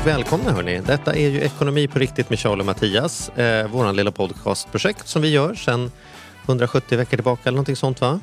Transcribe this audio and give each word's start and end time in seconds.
Och 0.00 0.06
välkomna 0.06 0.52
hörni. 0.52 0.80
Detta 0.86 1.14
är 1.14 1.28
ju 1.28 1.40
Ekonomi 1.40 1.88
på 1.88 1.98
riktigt 1.98 2.30
med 2.30 2.38
Charlie 2.38 2.60
och 2.62 2.66
Mattias. 2.66 3.28
Eh, 3.28 3.68
våran 3.70 3.96
lilla 3.96 4.10
podcastprojekt 4.10 5.08
som 5.08 5.22
vi 5.22 5.28
gör 5.30 5.54
sedan 5.54 5.90
170 6.46 6.98
veckor 6.98 7.16
tillbaka 7.16 7.40
eller 7.44 7.56
någonting 7.56 7.76
sånt 7.76 8.00
va? 8.00 8.20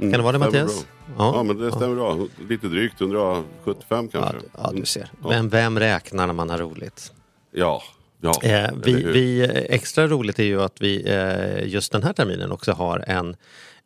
Kan 0.00 0.10
det 0.10 0.18
vara 0.18 0.32
det 0.32 0.38
Mattias? 0.38 0.86
Bra. 1.16 1.32
Ja, 1.36 1.42
men 1.42 1.58
det 1.58 1.72
stämmer 1.72 1.94
bra. 1.94 2.18
Lite 2.48 2.66
drygt, 2.66 3.00
175 3.00 4.08
Ja, 4.12 4.20
kanske. 4.20 4.38
d- 4.38 4.44
ja, 4.58 4.70
du 4.74 4.84
ser. 4.84 5.08
Ja. 5.22 5.28
Men 5.28 5.48
vem 5.48 5.78
räknar 5.78 6.26
när 6.26 6.34
man 6.34 6.50
har 6.50 6.58
roligt? 6.58 7.12
Ja, 7.52 7.82
ja. 8.20 8.42
Eh, 8.42 8.70
vi, 8.84 8.92
vi, 9.04 9.42
extra 9.68 10.06
roligt 10.06 10.38
är 10.38 10.42
ju 10.44 10.62
att 10.62 10.76
vi 10.80 11.02
eh, 11.10 11.68
just 11.68 11.92
den 11.92 12.02
här 12.02 12.12
terminen 12.12 12.52
också 12.52 12.72
har 12.72 13.04
en, 13.06 13.36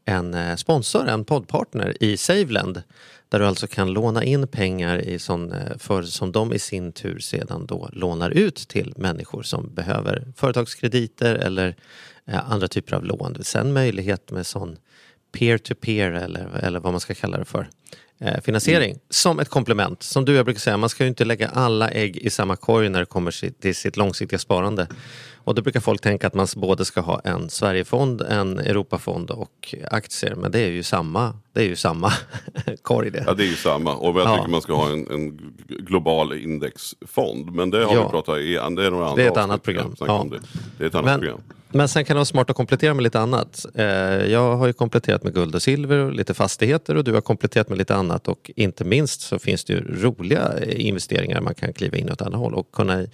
en 0.05 0.35
eh, 0.35 0.57
sponsor, 0.57 1.09
en 1.09 1.25
poddpartner 1.25 1.97
i 2.01 2.17
Saveland. 2.17 2.83
Där 3.29 3.39
du 3.39 3.47
alltså 3.47 3.67
kan 3.67 3.93
låna 3.93 4.25
in 4.25 4.49
pengar 4.49 4.99
i 4.99 5.19
sån, 5.19 5.53
eh, 5.53 5.79
för, 5.79 6.03
som 6.03 6.33
de 6.33 6.53
i 6.53 6.59
sin 6.59 6.93
tur 6.93 7.19
sedan 7.19 7.67
då 7.67 7.89
lånar 7.93 8.31
ut 8.31 8.57
till 8.57 8.95
människor 8.97 9.43
som 9.43 9.75
behöver 9.75 10.33
företagskrediter 10.37 11.35
eller 11.35 11.77
eh, 12.27 12.53
andra 12.53 12.69
typer 12.69 12.97
av 12.97 13.05
lån. 13.05 13.37
Sen 13.41 13.73
möjlighet 13.73 14.31
med 14.31 14.47
sån 14.47 14.77
peer-to-peer 15.39 16.11
eller, 16.13 16.49
eller 16.63 16.81
vad 16.81 16.93
man 16.93 17.01
ska 17.01 17.15
kalla 17.15 17.39
det 17.39 17.45
för. 17.45 17.69
Eh, 18.21 18.41
finansiering 18.41 18.99
som 19.11 19.39
ett 19.41 19.49
komplement. 19.49 20.03
Som 20.03 20.25
du 20.25 20.35
jag 20.35 20.45
brukar 20.45 20.61
säga, 20.61 20.77
man 20.77 20.89
ska 20.89 21.05
ju 21.05 21.09
inte 21.09 21.25
lägga 21.25 21.49
alla 21.49 21.91
ägg 21.91 22.17
i 22.17 22.31
samma 22.31 22.57
korg 22.57 22.89
när 22.89 23.01
det 23.01 23.07
kommer 23.07 23.51
till 23.61 23.75
sitt 23.75 23.97
långsiktiga 23.97 24.39
sparande. 24.39 24.87
Och 25.37 25.55
då 25.55 25.63
brukar 25.63 25.81
folk 25.81 26.01
tänka 26.01 26.27
att 26.27 26.35
man 26.35 26.47
både 26.57 26.85
ska 26.85 27.01
ha 27.01 27.21
en 27.25 27.51
Sverigefond, 27.51 28.21
en 28.23 28.59
Europafond 28.59 29.31
och 29.31 29.75
aktier. 29.91 30.35
Men 30.35 30.53
det 30.53 30.59
är 30.61 30.69
ju 30.69 30.83
samma, 30.83 31.35
det 31.53 31.61
är 31.61 31.65
ju 31.65 31.77
samma 31.77 32.13
korg 32.83 33.11
det. 33.11 33.25
Ja, 33.27 33.35
det 33.35 33.43
är 33.45 33.47
ju 33.49 33.57
samma. 33.57 33.95
Och 33.95 34.21
jag 34.21 34.29
Ja. 34.29 34.37
tycker 34.37 34.51
man 34.51 34.63
ska 34.63 34.75
ha 34.75 34.93
en, 34.93 35.11
en 35.11 35.53
global 35.69 36.33
indexfond. 36.33 37.53
Men 37.53 37.71
det 37.71 37.85
har 37.85 37.95
Ja. 37.95 38.05
vi 38.05 38.11
pratat 38.11 38.39
i, 38.39 38.53
det 38.53 38.59
är 38.61 38.91
några 38.91 39.09
andra 39.09 39.17
Det 39.17 39.23
är 39.23 39.27
ett 39.27 39.31
avsnitt 39.31 39.37
annat 39.45 39.63
program. 39.63 39.95
Ja. 40.01 40.13
om 40.19 40.31
Det. 40.31 40.41
det 40.79 40.85
är 40.85 40.89
ett 40.89 40.95
annat 40.95 41.05
Men, 41.07 41.21
program. 41.21 41.41
Men 41.77 41.89
sen 41.89 42.05
kan 42.05 42.15
det 42.15 42.19
vara 42.19 42.25
smart 42.25 42.51
att 42.51 42.57
komplettera 42.57 42.95
med 42.95 43.03
lite 43.03 43.21
annat. 43.21 43.67
Eh, 43.75 43.85
Jag 44.27 44.57
har 44.57 44.67
ju 44.67 44.73
kompletterat 44.73 45.23
med 45.25 45.35
guld 45.35 45.55
och 45.55 45.63
silver 45.63 45.99
och 45.99 46.13
lite 46.13 46.35
fastigheter 46.35 46.95
och 46.97 47.05
du 47.05 47.13
har 47.13 47.21
kompletterat 47.21 47.69
med 47.69 47.79
lite 47.79 47.95
annat 47.95 48.29
och 48.29 48.51
inte 48.57 48.85
minst 48.85 49.21
så 49.21 49.39
finns 49.39 49.65
det 49.65 49.73
ju 49.73 49.81
roliga 50.03 50.53
eh, 50.63 50.87
investeringar 50.87 51.41
man 51.41 51.55
kan 51.55 51.73
kliva 51.73 51.97
in 51.97 52.11
åt 52.13 52.23
andra 52.23 52.39
håll 52.39 52.55
och 52.55 52.73
kunna 52.73 53.07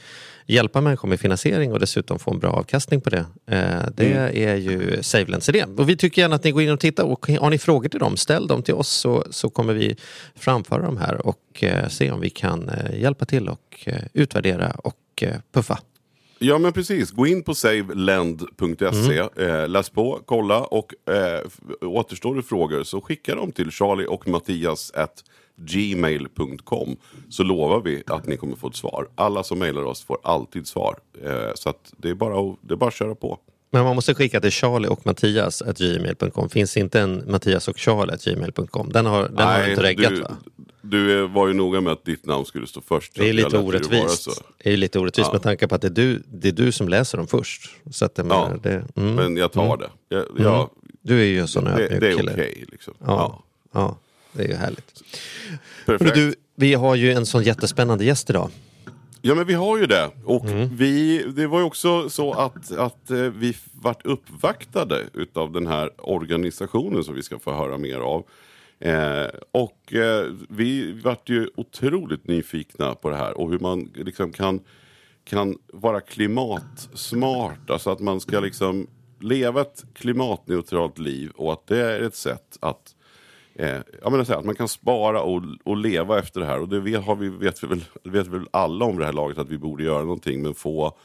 hjälpa 0.46 0.80
människor 0.80 1.08
med 1.08 1.20
finansiering 1.20 1.72
och 1.72 1.80
dessutom 1.80 2.18
få 2.18 2.30
en 2.30 2.38
bra 2.38 2.50
avkastning 2.50 3.00
på 3.00 3.10
det. 3.10 3.24
Eh, 3.46 3.88
Det 3.94 4.12
är 4.44 4.56
ju 4.56 5.02
Savelands 5.02 5.48
idé. 5.48 5.64
Och 5.78 5.88
vi 5.88 5.96
tycker 5.96 6.22
gärna 6.22 6.36
att 6.36 6.44
ni 6.44 6.50
går 6.50 6.62
in 6.62 6.70
och 6.70 6.80
tittar 6.80 7.05
och 7.05 7.27
har 7.40 7.50
ni 7.50 7.58
frågor 7.58 7.88
till 7.88 8.00
dem, 8.00 8.16
ställ 8.16 8.46
dem 8.46 8.62
till 8.62 8.74
oss 8.74 8.88
så, 8.88 9.24
så 9.30 9.50
kommer 9.50 9.74
vi 9.74 9.96
framföra 10.36 10.83
dem 10.83 10.96
här 10.96 11.27
och 11.27 11.64
se 11.88 12.10
om 12.10 12.20
vi 12.20 12.30
kan 12.30 12.70
hjälpa 12.94 13.24
till 13.24 13.48
och 13.48 13.88
utvärdera 14.12 14.70
och 14.70 15.24
puffa. 15.52 15.78
Ja 16.45 16.59
men 16.59 16.73
precis, 16.73 17.11
gå 17.11 17.27
in 17.27 17.43
på 17.43 17.55
savelend.se, 17.55 19.19
Mm. 19.19 19.51
eh, 19.62 19.69
läs 19.69 19.91
på, 19.91 20.21
kolla 20.27 20.65
och 20.65 20.95
eh, 21.15 21.41
återstår 21.81 22.35
det 22.35 22.43
frågor 22.43 22.83
så 22.83 23.01
skicka 23.01 23.35
dem 23.35 23.53
till 23.53 23.71
Charlie 23.71 24.07
och 24.07 24.29
Mattias 24.29 24.91
at 24.95 25.25
gmail.com 25.57 26.97
så 27.29 27.43
lovar 27.43 27.81
vi 27.81 28.03
att 28.07 28.27
ni 28.27 28.37
kommer 28.37 28.57
få 28.57 28.69
ett 28.69 28.77
svar. 28.77 29.09
Alla 29.15 29.43
som 29.43 29.59
mejlar 29.59 29.83
oss 29.85 30.05
får 30.05 30.19
alltid 30.23 30.67
svar. 30.67 30.98
Eh, 31.25 31.51
så 31.55 31.73
det, 31.97 32.11
är 32.11 32.14
bara 32.14 32.41
att, 32.41 32.57
det 32.63 32.75
är 32.75 32.77
bara 32.77 32.89
att 32.89 32.95
köra 32.95 33.14
på. 33.14 33.39
Men 33.74 33.84
man 33.84 33.94
måste 33.96 34.14
skicka 34.14 34.40
till 34.40 34.50
Charlie 34.50 34.88
och 34.88 35.06
Mattias 35.06 35.62
at 35.62 35.78
gmail.com. 35.78 36.48
Finns 36.50 36.77
inte 36.77 37.00
en 37.00 37.30
Mattias 37.30 37.68
och 37.68 37.78
Charlie 37.78 38.12
at 38.12 38.24
gmail.com? 38.24 38.92
Den 38.92 39.06
har, 39.06 39.28
den 39.28 39.46
har 39.46 39.68
inte 39.70 39.83
reggat 39.83 40.10
du, 40.14 40.20
va? 40.20 40.36
du 40.83 41.27
var 41.28 41.48
ju 41.48 41.55
noga 41.55 41.80
med 41.80 41.92
att 41.92 42.05
ditt 42.05 42.27
namn 42.27 42.44
skulle 42.44 42.66
stå 42.66 42.80
först. 42.80 43.12
Det 43.14 43.28
är 43.28 43.33
lite 43.33 43.48
det 43.48 43.58
orättvist. 43.58 44.22
så. 44.22 44.30
Det 44.62 44.72
är 44.72 44.77
lite 44.77 44.98
orättvist 44.98 45.28
Ja. 45.28 45.33
med 45.33 45.42
tanke 45.42 45.68
på 45.68 45.74
att 45.74 45.80
det 45.80 45.88
är 45.88 45.90
du, 45.90 46.22
det 46.33 46.48
är 46.48 46.52
du 46.52 46.72
som 46.72 46.88
läser 46.88 47.18
dem 47.18 47.27
först. 47.27 47.70
Så 47.90 48.05
att 48.05 48.18
jag 48.18 48.27
Ja, 48.30 48.50
det, 48.62 48.84
mm, 48.96 49.14
Men 49.14 49.36
jag 49.36 49.52
tar 49.52 49.77
det. 49.77 49.90
Jag, 50.08 50.24
jag, 50.39 50.70
du 51.02 51.20
är 51.20 51.24
ju 51.24 51.40
en 51.40 51.48
sån 51.48 51.64
det, 51.64 51.70
ödmjuk 51.70 52.00
det 52.00 52.08
är 52.12 52.16
kille. 52.16 52.33
okej. 52.33 52.64
liksom. 52.72 52.94
Ja, 52.98 53.06
Ja. 53.06 53.42
ja, 53.72 53.96
det 54.33 54.42
är 54.44 54.48
ju 54.48 54.54
härligt. 54.54 55.02
Perfekt. 55.86 56.14
Du, 56.14 56.34
vi 56.56 56.74
har 56.74 56.94
ju 56.94 57.12
en 57.12 57.27
sån 57.27 57.42
jättespännande 57.42 58.04
gäst 58.04 58.30
idag. 58.30 58.50
Ja 59.24 59.34
men 59.34 59.46
vi 59.46 59.55
har 59.55 59.78
ju 59.78 59.86
det. 59.86 60.10
Och 60.24 60.44
Mm. 60.44 60.77
vi, 60.77 61.22
det 61.22 61.46
var 61.46 61.58
ju 61.58 61.64
också 61.64 62.10
så 62.10 62.33
att, 62.33 62.72
att 62.72 63.10
eh, 63.10 63.18
vi 63.18 63.56
vart 63.72 64.06
uppvaktade 64.06 65.00
utav 65.14 65.52
den 65.52 65.66
här 65.66 65.90
organisationen 66.10 67.05
som 67.05 67.14
vi 67.14 67.22
ska 67.22 67.38
få 67.38 67.52
höra 67.52 67.78
mer 67.78 67.98
av. 67.98 68.24
Eh, 68.78 69.27
och 69.52 69.94
eh, 69.94 70.27
vi 70.48 70.92
vart 70.92 71.28
ju 71.28 71.48
otroligt 71.56 72.27
nyfikna 72.28 72.94
på 72.94 73.10
det 73.10 73.16
här 73.16 73.38
och 73.38 73.50
hur 73.50 73.58
man 73.58 73.90
liksom 73.94 74.33
kan, 74.33 74.60
kan 75.24 75.58
vara 75.72 76.00
klimatsmart. 76.00 77.70
Alltså 77.70 77.90
att 77.90 78.00
man 78.00 78.20
ska 78.20 78.40
liksom 78.40 78.86
leva 79.20 79.60
ett 79.60 79.84
klimatneutralt 79.94 80.98
liv 80.98 81.30
och 81.36 81.52
att 81.52 81.66
det 81.66 81.78
är 81.78 82.00
ett 82.00 82.16
sätt 82.16 82.58
att 82.60 82.94
Eh, 83.55 83.79
jag 84.02 84.13
menar 84.13 84.24
så 84.24 84.33
här, 84.33 84.39
att 84.39 84.45
man 84.45 84.55
kan 84.55 84.68
spara 84.68 85.23
och, 85.23 85.42
och 85.64 85.77
leva 85.77 86.18
efter 86.18 86.40
det 86.40 86.46
här. 86.46 86.61
Och 86.61 86.68
det 86.68 86.80
vet, 86.80 87.05
har 87.05 87.17
vi, 87.17 87.29
vet, 87.29 87.63
vi 87.63 87.67
väl, 87.67 87.85
vet 88.05 88.27
vi 88.27 88.30
väl 88.30 88.48
alla 88.51 88.85
om 88.85 88.98
det 88.98 89.05
här 89.05 89.13
laget 89.13 89.39
att 89.39 89.48
vi 89.48 89.58
borde 89.58 89.85
göra 89.85 90.02
någonting. 90.02 90.42
Men 90.42 90.55
få, 90.55 90.96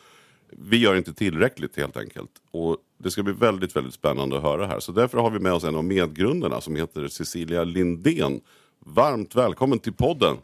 vi 0.51 0.77
gör 0.77 0.95
inte 0.95 1.13
tillräckligt 1.13 1.77
helt 1.77 1.97
enkelt. 1.97 2.31
Och 2.51 2.77
det 2.97 3.11
ska 3.11 3.23
bli 3.23 3.33
väldigt, 3.33 3.75
väldigt 3.75 3.93
spännande 3.93 4.37
att 4.37 4.43
höra 4.43 4.67
här. 4.67 4.79
Så 4.79 4.91
därför 4.91 5.17
har 5.17 5.29
vi 5.29 5.39
med 5.39 5.53
oss 5.53 5.63
en 5.63 5.75
av 5.75 5.85
medgrunderna, 5.85 6.61
som 6.61 6.75
heter 6.75 7.07
Cecilia 7.07 7.63
Lindén. 7.63 8.41
Varmt 8.85 9.35
välkommen 9.35 9.79
till 9.79 9.93
podden! 9.93 10.37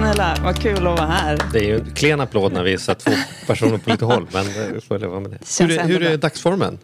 Snälla, 0.00 0.36
vad 0.42 0.56
kul 0.62 0.76
att 0.76 0.82
vara 0.98 1.06
här. 1.06 1.38
Det 1.52 1.58
är 1.58 1.62
ju 1.64 1.78
en 1.78 1.94
klen 1.94 2.20
applåd 2.20 2.52
när 2.52 2.62
vi 2.62 2.70
här 2.70 2.94
två 2.94 3.10
personer 3.46 3.78
på 3.78 3.90
lite 3.90 4.04
håll. 4.04 4.26
Men 4.32 4.46
eh, 4.46 4.72
vi 4.74 4.80
får 4.80 4.98
leva 4.98 5.20
med 5.20 5.30
det. 5.30 5.38
Känns 5.46 5.70
Hur, 5.72 5.78
hur 5.78 6.02
är 6.02 6.16
dagsformen? 6.16 6.78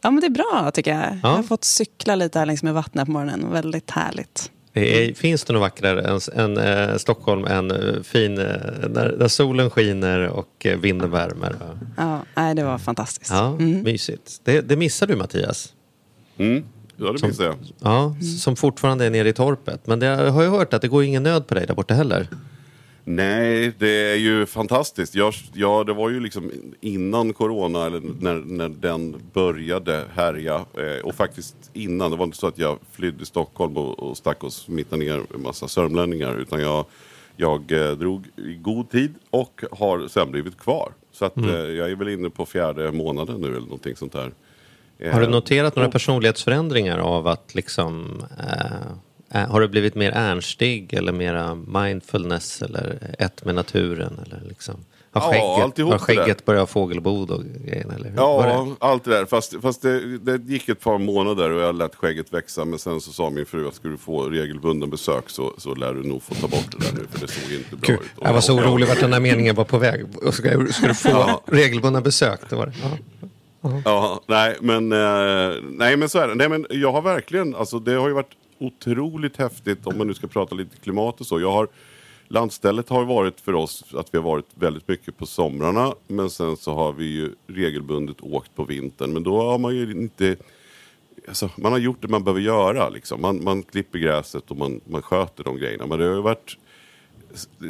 Ja 0.00 0.10
men 0.10 0.20
det 0.20 0.26
är 0.26 0.30
bra 0.30 0.70
tycker 0.74 0.94
jag. 0.94 1.20
Jag 1.22 1.28
har 1.28 1.42
fått 1.42 1.64
cykla 1.64 2.14
lite 2.14 2.38
här 2.38 2.46
längs 2.46 2.62
med 2.62 2.74
vattnet 2.74 3.06
på 3.06 3.12
morgonen. 3.12 3.52
Väldigt 3.52 3.90
härligt. 3.90 4.50
Det 4.72 5.08
är, 5.10 5.14
finns 5.14 5.44
det 5.44 5.52
något 5.52 5.60
vackrare 5.60 6.02
än, 6.02 6.20
än 6.34 6.56
eh, 6.58 6.96
Stockholm 6.96 7.44
än 7.44 7.70
eh, 7.70 8.02
fin, 8.02 8.38
eh, 8.38 8.46
när, 8.88 9.14
när 9.18 9.28
solen 9.28 9.70
skiner 9.70 10.28
och 10.28 10.66
eh, 10.66 10.78
vinden 10.78 11.10
värmer? 11.10 11.56
Ja, 11.96 12.20
nej, 12.36 12.54
det 12.54 12.64
var 12.64 12.78
fantastiskt. 12.78 13.30
Ja, 13.30 13.46
Mm. 13.48 13.82
mysigt. 13.82 14.40
Det, 14.44 14.60
det 14.60 14.76
missar 14.76 15.06
du 15.06 15.16
Mattias. 15.16 15.72
Mm. 16.38 16.64
Ja, 17.00 17.12
det 17.12 17.22
minns 17.22 17.40
jag. 17.40 17.54
Ja, 17.80 18.14
som 18.42 18.56
fortfarande 18.56 19.04
är 19.04 19.10
nere 19.10 19.28
i 19.28 19.32
torpet. 19.32 19.86
Men 19.86 19.98
det, 20.00 20.06
jag 20.06 20.30
har 20.30 20.42
ju 20.42 20.48
hört 20.48 20.74
att 20.74 20.82
det 20.82 20.88
går 20.88 21.04
ingen 21.04 21.22
nöd 21.22 21.46
på 21.46 21.54
dig 21.54 21.66
där 21.66 21.74
borta 21.74 21.94
heller. 21.94 22.28
Nej, 23.04 23.72
det 23.78 24.12
är 24.12 24.16
ju 24.16 24.46
fantastiskt. 24.46 25.14
Jag, 25.14 25.34
ja, 25.54 25.84
det 25.84 25.92
var 25.92 26.10
ju 26.10 26.20
liksom 26.20 26.50
innan 26.80 27.32
corona, 27.32 27.86
eller 27.86 28.00
när, 28.20 28.34
när 28.34 28.68
den 28.68 29.16
började 29.32 30.04
härja. 30.14 30.54
Eh, 30.54 31.04
och 31.04 31.14
faktiskt 31.14 31.56
innan, 31.72 32.10
det 32.10 32.16
var 32.16 32.24
inte 32.24 32.36
så 32.38 32.46
att 32.46 32.58
jag 32.58 32.78
flydde 32.92 33.26
Stockholm 33.26 33.76
och, 33.76 33.98
och 33.98 34.16
stack 34.16 34.44
och 34.44 34.52
smittade 34.52 35.04
ner 35.04 35.22
en 35.34 35.42
massa 35.42 35.68
sörmlänningar. 35.68 36.38
Utan 36.40 36.60
jag, 36.60 36.84
jag 37.36 37.72
eh, 37.72 37.90
drog 37.92 38.24
i 38.36 38.54
god 38.54 38.90
tid 38.90 39.14
och 39.30 39.62
har 39.70 40.08
sen 40.08 40.30
blivit 40.30 40.58
kvar. 40.58 40.92
Så 41.12 41.24
att, 41.24 41.36
Mm. 41.36 41.50
eh, 41.50 41.56
jag 41.60 41.90
är 41.90 41.94
väl 41.96 42.08
inne 42.08 42.30
på 42.30 42.46
fjärde 42.46 42.92
månaden 42.92 43.40
nu 43.40 43.46
eller 43.48 43.60
någonting 43.60 43.96
sånt 43.96 44.12
där. 44.12 44.30
Eh, 44.98 45.12
Har 45.12 45.20
du 45.20 45.26
noterat 45.26 45.76
några 45.76 45.90
personlighetsförändringar 45.90 46.98
av 46.98 47.26
att 47.26 47.54
liksom... 47.54 48.22
Eh, 49.32 49.46
har 49.50 49.60
du 49.60 49.68
blivit 49.68 49.94
mer 49.94 50.12
ernstig 50.12 50.94
eller 50.94 51.12
mera 51.12 51.54
mindfulness 51.54 52.62
eller 52.62 53.14
ett 53.18 53.44
med 53.44 53.54
naturen? 53.54 54.20
Eller 54.26 54.48
liksom, 54.48 54.74
har 55.12 55.20
Ja, 55.22 55.30
skägget, 55.30 55.64
alltihop 55.64 55.92
har 55.92 55.98
skägget 55.98 56.44
börjat 56.44 56.70
fågelbod 56.70 57.30
och 57.30 57.42
grejen? 57.66 57.90
Eller 57.90 58.08
hur? 58.10 58.16
Ja, 58.16 58.66
allt 58.78 59.04
det 59.04 59.10
där. 59.10 59.24
Fast, 59.26 59.54
fast 59.62 59.82
det, 59.82 60.18
det 60.18 60.52
gick 60.52 60.68
ett 60.68 60.80
par 60.80 60.98
månader 60.98 61.50
och 61.50 61.62
jag 61.62 61.74
lät 61.74 61.94
skägget 61.94 62.32
växa. 62.32 62.64
Men 62.64 62.78
sen 62.78 63.00
så 63.00 63.12
sa 63.12 63.30
min 63.30 63.46
fru 63.46 63.68
att 63.68 63.74
ska 63.74 63.88
du 63.88 63.96
få 63.96 64.22
regelbunden 64.28 64.90
besök 64.90 65.30
så, 65.30 65.54
så 65.58 65.74
lär 65.74 65.94
du 65.94 66.02
nog 66.02 66.22
få 66.22 66.34
ta 66.34 66.48
bort 66.48 66.66
det 66.78 66.86
där 66.86 66.92
nu. 66.92 67.06
För 67.10 67.20
det 67.26 67.32
såg 67.32 67.52
inte 67.52 67.76
bra 67.76 67.86
Gud, 67.86 68.00
ut. 68.00 68.06
Och 68.16 68.26
jag 68.26 68.32
var 68.32 68.40
så 68.40 68.54
orolig 68.58 68.88
vart 68.88 69.00
den 69.00 69.12
här 69.12 69.20
meningen 69.20 69.54
var 69.54 69.64
på 69.64 69.78
väg. 69.78 70.04
Ska, 70.32 70.66
ska 70.72 70.86
du 70.88 70.94
få 70.94 71.08
Ja. 71.08 71.42
regelbundna 71.46 72.00
besök? 72.00 72.40
Det 72.50 72.56
var 72.56 72.66
det. 72.66 72.72
Ja. 72.82 72.88
Uh-huh. 73.60 73.82
Ja, 73.84 74.20
nej 74.26 74.56
men, 74.60 74.92
eh, 74.92 75.56
nej 75.62 75.96
men 75.96 76.08
så 76.08 76.18
är 76.18 76.28
det. 76.28 76.34
Nej, 76.34 76.48
men 76.48 76.66
jag 76.70 76.92
har 76.92 77.02
verkligen, 77.02 77.54
alltså 77.54 77.78
det 77.78 77.92
har 77.92 78.08
ju 78.08 78.14
varit 78.14 78.36
otroligt 78.58 79.36
häftigt 79.36 79.86
om 79.86 79.98
man 79.98 80.06
nu 80.06 80.14
ska 80.14 80.26
prata 80.26 80.54
lite 80.54 80.76
klimat 80.76 81.20
och 81.20 81.26
så. 81.26 81.40
Jag 81.40 81.52
har, 81.52 81.68
landstället 82.28 82.88
har 82.88 83.04
varit 83.04 83.40
för 83.40 83.54
oss 83.54 83.84
att 83.94 84.08
vi 84.12 84.18
har 84.18 84.24
varit 84.24 84.48
väldigt 84.54 84.88
mycket 84.88 85.18
på 85.18 85.26
somrarna. 85.26 85.94
Men 86.06 86.30
sen 86.30 86.56
så 86.56 86.74
har 86.74 86.92
vi 86.92 87.04
ju 87.04 87.34
regelbundet 87.46 88.16
åkt 88.20 88.54
på 88.54 88.64
vintern. 88.64 89.12
Men 89.12 89.22
då 89.22 89.42
har 89.42 89.58
man 89.58 89.76
ju 89.76 89.90
inte 89.90 90.36
Alltså, 91.28 91.50
man 91.56 91.72
har 91.72 91.78
gjort 91.78 92.02
det 92.02 92.08
man 92.08 92.24
behöver 92.24 92.40
göra. 92.40 92.88
Liksom. 92.88 93.20
Man, 93.20 93.44
man 93.44 93.62
klipper 93.62 93.98
gräset 93.98 94.50
och 94.50 94.56
man, 94.56 94.80
man 94.84 95.02
sköter 95.02 95.44
de 95.44 95.56
grejerna. 95.56 95.86
Men 95.86 95.98
det 95.98 96.04
har 96.04 96.14
ju 96.14 96.20
varit 96.20 96.56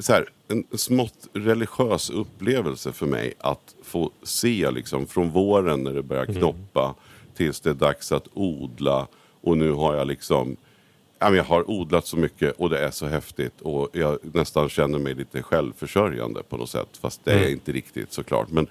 så 0.01 0.13
här, 0.13 0.29
en 0.49 0.65
smått 0.73 1.29
religiös 1.33 2.11
upplevelse 2.11 2.93
för 2.93 3.07
mig 3.07 3.35
att 3.39 3.75
få 3.83 4.11
se 4.23 4.71
liksom 4.71 5.07
från 5.07 5.31
våren 5.31 5.85
när 5.85 5.95
det 5.95 6.03
börjar 6.03 6.25
mm. 6.25 6.37
knoppa 6.37 6.85
mm. 6.85 6.95
tills 7.37 7.61
det 7.61 7.71
är 7.71 7.75
dags 7.75 8.13
att 8.13 8.29
odla 8.35 9.07
och 9.41 9.59
nu 9.59 9.73
har 9.73 9.97
jag 9.97 10.07
liksom 10.07 10.57
jag 11.21 11.45
har 11.45 11.71
odlat 11.71 12.07
så 12.07 12.17
mycket 12.17 12.55
och 12.57 12.71
det 12.71 12.79
är 12.79 12.91
så 12.91 13.07
häftigt 13.07 13.61
och 13.61 13.89
jag 13.93 14.19
nästan 14.23 14.69
känner 14.69 14.99
mig 14.99 15.15
lite 15.15 15.43
självförsörjande 15.43 16.43
på 16.43 16.57
något 16.57 16.71
sätt. 16.71 16.89
Fast 17.01 17.25
det 17.25 17.33
är 17.33 17.39
mm. 17.39 17.53
inte 17.53 17.73
riktigt 17.73 18.13
såklart. 18.13 18.51
Men, 18.51 18.67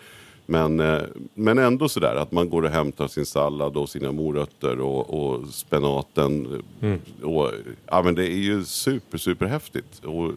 men, 0.50 0.80
eh, 0.80 1.02
men 1.34 1.58
ändå 1.58 1.90
sådär 1.90 2.16
att 2.16 2.32
man 2.32 2.50
går 2.50 2.64
och 2.64 2.70
hämtar 2.70 3.08
sin 3.08 3.26
sallad 3.26 3.78
och 3.78 3.90
sina 3.90 4.12
morötter 4.12 4.80
och, 4.80 5.10
och 5.10 5.48
spenaten. 5.48 6.64
Mm. 6.82 7.00
Och, 7.24 7.52
ja, 7.86 8.02
men 8.02 8.16
det 8.16 8.24
är 8.24 8.38
ju 8.38 8.64
super, 8.64 9.18
super 9.18 9.46
häftigt. 9.46 10.06
Och 10.06 10.32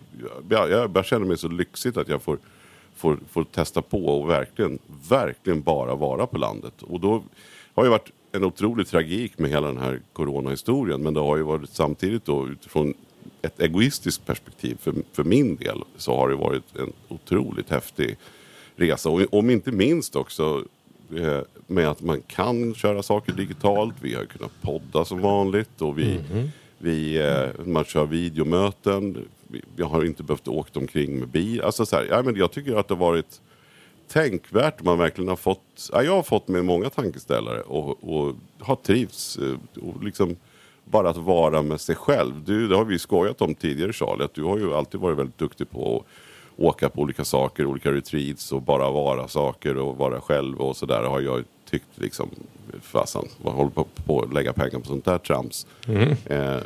jag, 0.49 0.71
jag, 0.71 0.91
jag 0.95 1.05
känner 1.05 1.27
mig 1.27 1.39
så 1.39 1.49
lyxigt 1.49 1.97
att 1.97 2.09
jag 2.09 2.23
får, 2.23 2.39
får, 2.97 3.19
får 3.31 3.45
testa 3.45 3.83
på 3.83 4.07
och 4.07 4.31
verkligen, 4.31 4.79
verkligen 5.09 5.63
bara 5.63 5.95
vara 5.95 6.27
på 6.27 6.39
landet. 6.39 6.83
Och 6.83 7.01
då 7.01 7.23
har 7.75 7.85
det 7.85 7.91
varit 7.91 8.11
en 8.33 8.45
otrolig 8.45 8.87
tragik 8.87 9.39
med 9.39 9.51
hela 9.51 9.67
den 9.67 9.79
här 9.79 10.01
coronahistorien. 10.13 11.03
Men 11.03 11.15
det 11.15 11.21
har 11.21 11.37
ju 11.37 11.43
varit 11.43 11.71
samtidigt 11.71 12.25
då 12.25 12.49
utifrån 12.49 12.95
ett 13.43 13.61
egoistiskt 13.61 14.27
perspektiv 14.27 14.79
för, 14.81 14.95
för 15.13 15.25
min 15.25 15.57
del 15.57 15.83
så 15.97 16.17
har 16.17 16.29
det 16.29 16.37
varit 16.37 16.77
en 16.77 16.93
otroligt 17.09 17.71
häftig 17.71 18.17
resa. 18.81 19.11
Och 19.11 19.35
om 19.35 19.51
inte 19.51 19.73
minst 19.73 20.17
också 20.17 20.65
eh, 21.17 21.41
med 21.67 21.89
att 21.89 22.01
man 22.01 22.23
kan 22.27 22.75
köra 22.75 23.03
saker 23.03 23.33
digitalt. 23.33 23.95
Vi 24.01 24.15
har 24.15 24.25
kunnat 24.25 24.63
podda 24.63 25.05
som 25.05 25.21
vanligt 25.21 25.83
och 25.83 25.99
vi, 25.99 26.21
mm. 26.33 26.49
vi, 26.79 27.19
eh, 27.19 27.65
man 27.67 27.85
kör 27.85 28.07
videomöten. 28.07 29.29
Vi 29.77 29.83
har 29.83 30.05
inte 30.05 30.23
behövt 30.23 30.49
åka 30.49 30.79
omkring 30.79 31.19
med 31.19 31.29
bil. 31.29 31.61
Alltså 31.61 31.87
så 31.87 31.97
här, 31.97 32.07
ja, 32.11 32.23
men 32.23 32.37
jag 32.37 32.53
tycker 32.53 32.77
att 32.77 32.89
det 32.89 32.95
har 32.95 33.01
varit 33.01 33.41
tänkvärt. 34.09 34.83
Man 34.83 34.99
verkligen 34.99 35.29
har 35.29 35.37
fått, 35.37 35.91
ja, 35.93 36.03
jag 36.03 36.17
har 36.17 36.23
fått 36.23 36.49
med 36.49 36.65
många 36.65 36.91
tankeställare 36.91 37.61
och, 37.61 38.05
och 38.05 38.35
har 38.59 38.77
trivts. 38.77 39.39
Eh, 39.39 39.83
och 39.83 40.05
liksom 40.05 40.37
bara 40.85 41.11
att 41.11 41.17
vara 41.17 41.63
med 41.63 41.81
sig 41.81 41.95
själv. 41.95 42.45
Du, 42.45 42.69
det 42.69 42.77
har 42.77 42.85
vi 42.85 42.99
skojat 42.99 43.43
om 43.43 43.55
tidigare 43.55 43.93
Charlie, 43.93 44.25
att 44.25 44.35
du 44.35 44.43
har 44.43 44.59
ju 44.59 44.75
alltid 44.75 45.01
varit 45.01 45.19
väldigt 45.19 45.39
duktig 45.39 45.71
på 45.71 45.97
att 45.97 46.07
åka 46.61 46.89
på 46.89 47.01
olika 47.01 47.25
saker, 47.25 47.67
olika 47.67 47.93
retreats 47.93 48.53
och 48.53 48.63
bara 48.63 48.91
vara 48.91 49.29
saker 49.29 49.77
och 49.77 49.97
vara 49.97 50.21
själv 50.21 50.61
och 50.61 50.77
sådär 50.77 51.03
har 51.03 51.21
jag 51.21 51.45
tyckt 51.71 51.99
liksom, 51.99 52.31
fasen, 52.83 53.25
vad 53.43 53.55
håller 53.55 53.71
på, 53.71 53.87
på 54.07 54.23
att 54.23 54.33
lägga 54.33 54.53
pengar 54.53 54.79
på 54.79 54.87
sånt 54.87 55.05
där 55.05 55.19
trams. 55.19 55.67
Mm. 55.87 56.17
Eh, 56.25 56.61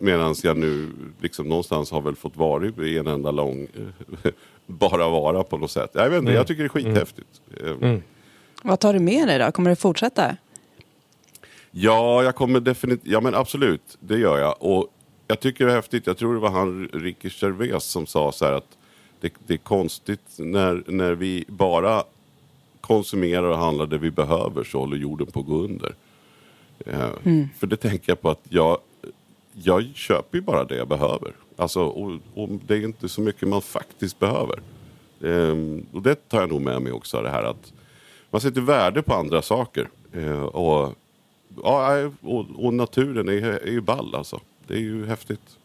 Medan 0.00 0.34
jag 0.42 0.56
nu 0.56 0.88
liksom 1.20 1.48
någonstans 1.48 1.90
har 1.90 2.00
väl 2.00 2.16
fått 2.16 2.36
vara 2.36 2.66
i 2.66 2.98
en 2.98 3.06
enda 3.06 3.30
lång 3.30 3.66
bara 4.66 5.08
vara 5.08 5.42
på 5.42 5.58
något 5.58 5.70
sätt. 5.70 5.90
Jag 5.92 6.10
vet 6.10 6.18
inte, 6.18 6.30
mm. 6.30 6.34
jag 6.34 6.46
tycker 6.46 6.62
det 6.62 6.66
är 6.66 6.68
skithäftigt. 6.68 7.40
Mm. 7.60 7.82
mm. 7.82 8.02
Vad 8.62 8.80
tar 8.80 8.92
du 8.92 8.98
med 8.98 9.28
dig 9.28 9.38
då? 9.38 9.52
Kommer 9.52 9.70
du 9.70 9.76
fortsätta? 9.76 10.36
Ja, 11.70 12.22
jag 12.22 12.34
kommer 12.34 12.60
definitivt, 12.60 13.12
ja 13.12 13.20
men 13.20 13.34
absolut, 13.34 13.96
det 14.00 14.18
gör 14.18 14.38
jag. 14.38 14.54
Och 14.58 14.86
jag 15.26 15.40
tycker 15.40 15.66
det 15.66 15.72
är 15.72 15.76
häftigt, 15.76 16.06
jag 16.06 16.18
tror 16.18 16.34
det 16.34 16.40
var 16.40 16.50
han 16.50 16.88
Ricky 16.92 17.30
Gervais 17.32 17.84
som 17.84 18.06
sa 18.06 18.32
så 18.32 18.44
här 18.44 18.52
att 18.52 18.76
det, 19.20 19.32
det, 19.46 19.54
är 19.54 19.58
konstigt 19.58 20.20
när, 20.36 20.82
när 20.86 21.12
vi 21.12 21.44
bara 21.48 22.04
konsumerar 22.80 23.42
och 23.42 23.58
handlar 23.58 23.86
det 23.86 23.98
vi 23.98 24.10
behöver 24.10 24.64
så 24.64 24.78
håller 24.78 24.96
jorden 24.96 25.26
på 25.26 25.40
att 25.40 25.46
gå 25.46 25.54
under. 25.54 25.94
Eh, 26.86 27.10
mm. 27.24 27.48
För 27.58 27.66
det 27.66 27.76
tänker 27.76 28.10
jag 28.10 28.20
på 28.20 28.30
att 28.30 28.42
jag, 28.48 28.78
jag 29.52 29.90
köper 29.94 30.38
ju 30.38 30.42
bara 30.42 30.64
det 30.64 30.76
jag 30.76 30.88
behöver. 30.88 31.32
Alltså, 31.56 31.80
och, 31.80 32.12
och 32.34 32.48
det 32.66 32.74
är 32.74 32.84
inte 32.84 33.08
så 33.08 33.20
mycket 33.20 33.48
man 33.48 33.62
faktiskt 33.62 34.18
behöver. 34.18 34.60
Eh, 35.20 35.56
och 35.92 36.02
det 36.02 36.28
tar 36.28 36.40
jag 36.40 36.48
nog 36.48 36.60
med 36.62 36.82
mig 36.82 36.92
också, 36.92 37.22
det 37.22 37.30
här 37.30 37.42
att 37.42 37.72
man 38.30 38.40
sätter 38.40 38.60
värde 38.60 39.02
på 39.02 39.14
andra 39.14 39.42
saker. 39.42 39.88
Eh, 40.12 40.42
och, 40.42 40.94
ja, 41.62 42.10
och, 42.20 42.46
och, 42.56 42.74
naturen 42.74 43.28
är, 43.28 43.42
är 43.42 43.70
ju 43.70 43.80
ball 43.80 44.14
alltså. 44.14 44.40
Det 44.66 44.74
är 44.74 44.78
ju 44.78 45.06
häftigt. 45.06 45.56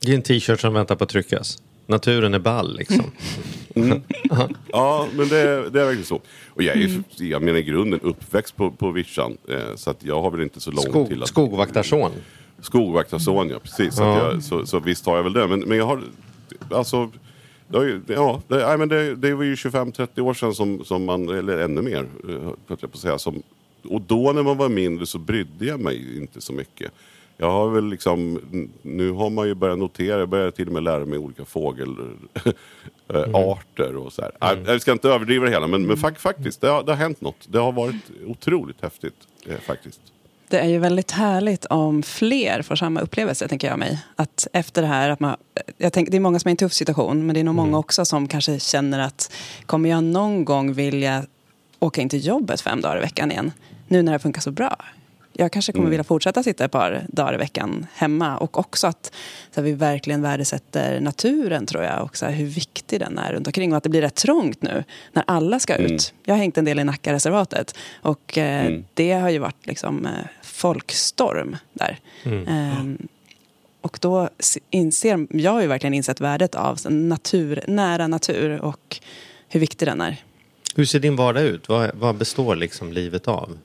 Det 0.00 0.10
är 0.10 0.14
en 0.14 0.22
t-shirt 0.22 0.60
som 0.60 0.74
väntar 0.74 0.96
på 0.96 1.04
att 1.04 1.10
tryckas. 1.10 1.62
Naturen 1.86 2.34
är 2.34 2.38
ball 2.38 2.76
liksom. 2.76 3.10
Mm. 3.74 4.02
ja, 4.72 5.08
men 5.12 5.28
det, 5.28 5.70
det, 5.70 5.80
är 5.80 5.84
verkligen 5.84 6.04
så. 6.04 6.20
Och 6.48 6.62
jag 6.62 6.76
är 6.76 7.02
jag 7.18 7.42
menar 7.42 7.58
i 7.58 7.62
grunden 7.62 8.00
uppväxt 8.00 8.56
på, 8.56 8.70
på 8.70 8.90
vischan. 8.90 9.36
Eh, 9.48 9.74
så 9.74 9.90
att 9.90 10.04
jag 10.04 10.22
har 10.22 10.30
väl 10.30 10.42
inte 10.42 10.60
så 10.60 10.70
långt 10.70 10.88
Skog, 10.88 11.08
till 11.08 11.22
att... 11.22 11.28
Skogvaktarson. 11.28 12.10
Skogvaktarson, 12.60 13.48
ja 13.48 13.58
precis. 13.58 13.78
Ja. 13.78 13.90
Så, 13.90 14.02
jag, 14.02 14.42
så, 14.42 14.66
så, 14.66 14.78
visst 14.80 15.06
har 15.06 15.16
jag 15.16 15.22
väl 15.22 15.32
det. 15.32 15.46
Men, 15.46 15.60
men 15.60 15.78
jag 15.78 15.86
har, 15.86 16.02
alltså... 16.70 17.10
Det, 17.68 17.78
ju, 17.78 18.00
ja, 18.06 18.42
det, 18.48 18.76
men 18.76 18.88
det, 18.88 19.14
det 19.14 19.34
var 19.34 19.44
ju 19.44 19.54
25-30 19.54 20.20
år 20.20 20.34
sedan 20.34 20.54
som, 20.54 20.84
som 20.84 21.04
man, 21.04 21.28
eller 21.28 21.58
ännu 21.58 21.82
mer, 21.82 22.06
eh, 22.28 22.50
jag 22.68 22.92
på 22.92 22.98
säga, 22.98 23.18
som, 23.18 23.42
och 23.88 24.00
då 24.00 24.32
när 24.32 24.42
man 24.42 24.56
var 24.56 24.68
mindre 24.68 25.06
så 25.06 25.18
brydde 25.18 25.64
jag 25.64 25.80
mig 25.80 26.18
inte 26.18 26.40
så 26.40 26.52
mycket. 26.52 26.92
Jag 27.36 27.50
har 27.50 27.68
väl 27.70 27.88
liksom, 27.88 28.40
nu 28.82 29.10
har 29.10 29.30
man 29.30 29.46
ju 29.46 29.54
börjat 29.54 29.78
notera, 29.78 30.18
jag 30.18 30.28
börjar 30.28 30.50
till 30.50 30.66
och 30.66 30.72
med 30.72 30.82
lära 30.82 31.04
mig 31.04 31.18
olika 31.18 31.44
fågelarter 31.44 32.54
mm. 33.88 33.96
och 33.98 34.12
så 34.12 34.22
här. 34.22 34.52
Mm. 34.52 34.64
Jag 34.66 34.80
ska 34.80 34.92
inte 34.92 35.08
överdriva 35.08 35.44
det 35.44 35.50
hela 35.50 35.66
men, 35.66 35.86
men 35.86 35.96
faktiskt, 35.96 36.60
det 36.60 36.68
har, 36.68 36.82
det 36.82 36.92
har 36.92 36.96
hänt 36.96 37.20
något. 37.20 37.46
Det 37.48 37.58
har 37.58 37.72
varit 37.72 38.10
otroligt 38.26 38.82
häftigt 38.82 39.14
eh, 39.46 39.56
faktiskt. 39.56 40.00
Det 40.48 40.58
är 40.58 40.68
ju 40.68 40.78
väldigt 40.78 41.10
härligt 41.10 41.64
om 41.64 42.02
fler 42.02 42.62
får 42.62 42.76
samma 42.76 43.00
upplevelse, 43.00 43.48
tänker 43.48 43.68
jag 43.68 43.78
mig. 43.78 44.04
Att 44.16 44.46
efter 44.52 44.82
det 44.82 44.88
här, 44.88 45.10
att 45.10 45.20
man, 45.20 45.36
jag 45.78 45.92
tänker, 45.92 46.10
det 46.10 46.18
är 46.18 46.20
många 46.20 46.38
som 46.38 46.48
är 46.48 46.50
i 46.50 46.52
en 46.52 46.56
tuff 46.56 46.72
situation, 46.72 47.26
men 47.26 47.34
det 47.34 47.40
är 47.40 47.44
nog 47.44 47.54
många 47.54 47.68
mm. 47.68 47.78
också 47.78 48.04
som 48.04 48.28
kanske 48.28 48.60
känner 48.60 48.98
att 48.98 49.32
kommer 49.66 49.90
jag 49.90 50.04
någon 50.04 50.44
gång 50.44 50.72
vilja 50.72 51.24
åka 51.78 52.00
in 52.00 52.08
till 52.08 52.26
jobbet 52.26 52.60
fem 52.60 52.80
dagar 52.80 52.96
i 52.96 53.00
veckan 53.00 53.30
igen? 53.30 53.52
Nu 53.88 54.02
när 54.02 54.12
det 54.12 54.18
funkar 54.18 54.40
så 54.40 54.50
bra 54.50 54.76
jag 55.36 55.52
kanske 55.52 55.72
kommer 55.72 55.82
mm. 55.82 55.90
vilja 55.90 56.04
fortsätta 56.04 56.42
sitta 56.42 56.64
ett 56.64 56.70
par 56.70 57.06
dagar 57.08 57.34
i 57.34 57.36
veckan 57.36 57.86
hemma. 57.94 58.38
Och 58.38 58.58
också 58.58 58.86
att 58.86 59.12
så 59.50 59.60
här, 59.60 59.62
vi 59.62 59.72
verkligen 59.72 60.22
värdesätter 60.22 61.00
naturen, 61.00 61.66
tror 61.66 61.84
jag. 61.84 62.02
Och 62.02 62.16
så 62.16 62.26
här, 62.26 62.32
hur 62.32 62.46
viktig 62.46 63.00
den 63.00 63.18
är 63.18 63.32
runt 63.32 63.46
omkring. 63.46 63.72
Och 63.72 63.76
att 63.76 63.82
det 63.82 63.88
blir 63.88 64.00
rätt 64.00 64.14
trångt 64.14 64.62
nu 64.62 64.84
när 65.12 65.24
alla 65.26 65.60
ska 65.60 65.76
ut. 65.76 65.90
Mm. 65.90 65.98
Jag 66.24 66.34
har 66.34 66.38
hängt 66.38 66.58
en 66.58 66.64
del 66.64 66.78
i 66.78 66.84
Nackareservatet. 66.84 67.76
Och 68.02 68.38
eh, 68.38 68.66
mm. 68.66 68.84
det 68.94 69.12
har 69.12 69.30
ju 69.30 69.38
varit 69.38 69.66
liksom, 69.66 70.06
eh, 70.06 70.12
folkstorm 70.42 71.56
där. 71.72 71.98
Eh, 72.24 72.84
och 73.80 73.98
då 74.00 74.28
inser, 74.70 75.26
jag 75.30 75.52
har 75.52 75.60
ju 75.60 75.66
verkligen 75.66 75.94
insett 75.94 76.20
värdet 76.20 76.54
av 76.54 76.78
natur, 76.90 77.64
nära 77.68 78.06
natur 78.06 78.60
och 78.60 79.00
hur 79.48 79.60
viktig 79.60 79.88
den 79.88 80.00
är. 80.00 80.16
Hur 80.76 80.84
ser 80.84 81.00
din 81.00 81.16
vardag 81.16 81.42
ut? 81.42 81.68
Vad, 81.68 81.90
vad 81.94 82.16
består 82.16 82.56
liksom 82.56 82.92
livet 82.92 83.28
av? 83.28 83.58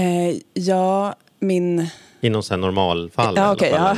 Eh, 0.00 0.36
ja, 0.54 1.14
min... 1.38 1.88
I 2.20 2.30
någon 2.30 2.42
sån 2.42 2.60
normalfall? 2.60 3.36
Ja, 3.36 3.52
okay, 3.52 3.70
ja. 3.74 3.96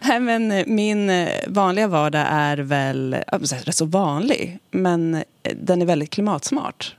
Nej, 0.00 0.20
men 0.20 0.52
eh, 0.52 0.66
min 0.66 1.10
eh, 1.10 1.28
vanliga 1.46 1.86
vardag 1.86 2.26
är 2.30 2.56
väl 2.56 3.16
rätt 3.64 3.74
så 3.74 3.84
vanlig. 3.84 4.58
Men 4.70 5.14
eh, 5.14 5.22
den 5.56 5.82
är 5.82 5.86
väldigt 5.86 6.10
klimatsmart. 6.10 6.94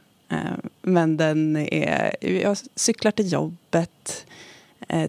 Men 0.81 1.17
den 1.17 1.57
är... 1.57 2.15
Jag 2.21 2.57
cyklar 2.75 3.12
till 3.12 3.31
jobbet 3.31 4.25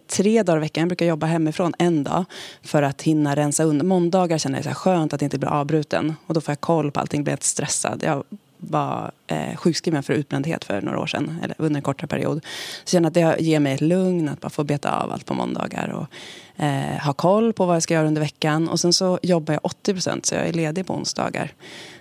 tre 0.06 0.42
dagar 0.42 0.58
i 0.58 0.60
veckan. 0.60 0.80
Jag 0.80 0.88
brukar 0.88 1.06
jobba 1.06 1.26
hemifrån 1.26 1.74
en 1.78 2.04
dag 2.04 2.24
för 2.62 2.82
att 2.82 3.02
hinna 3.02 3.36
rensa 3.36 3.64
undan. 3.64 3.86
Måndagar 3.86 4.38
känner 4.38 4.58
jag 4.58 4.64
så 4.64 4.70
skönt 4.70 5.12
att 5.12 5.22
inte 5.22 5.38
bli 5.38 5.48
avbruten. 5.48 6.14
Och 6.26 6.34
då 6.34 6.40
får 6.40 6.52
jag 6.52 6.60
koll 6.60 6.90
på 6.90 7.00
allting, 7.00 7.24
blir 7.24 7.32
helt 7.32 7.42
stressad. 7.42 8.02
Jag 8.04 8.24
var 8.60 9.10
eh, 9.26 9.56
sjukskriven 9.56 10.02
för 10.02 10.12
utbrändhet 10.12 10.64
för 10.64 10.82
några 10.82 10.98
år 11.00 11.06
sedan, 11.06 11.38
eller 11.42 11.56
under 11.58 11.78
en 11.78 11.82
kortare 11.82 12.06
period. 12.06 12.44
Så 12.84 12.96
jag 12.96 13.02
känner 13.02 13.08
att 13.08 13.14
det 13.38 13.44
ger 13.44 13.60
mig 13.60 13.74
ett 13.74 13.80
lugn 13.80 14.28
att 14.28 14.40
bara 14.40 14.50
få 14.50 14.64
beta 14.64 15.00
av 15.00 15.12
allt 15.12 15.26
på 15.26 15.34
måndagar 15.34 15.88
och 15.88 16.06
eh, 16.64 16.98
ha 17.04 17.12
koll 17.12 17.52
på 17.52 17.66
vad 17.66 17.76
jag 17.76 17.82
ska 17.82 17.94
göra 17.94 18.06
under 18.06 18.20
veckan. 18.20 18.68
Och 18.68 18.80
sen 18.80 18.92
så 18.92 19.18
jobbar 19.22 19.54
jag 19.54 19.60
80 19.64 19.92
procent, 19.92 20.26
så 20.26 20.34
jag 20.34 20.48
är 20.48 20.52
ledig 20.52 20.86
på 20.86 20.94
onsdagar. 20.94 21.52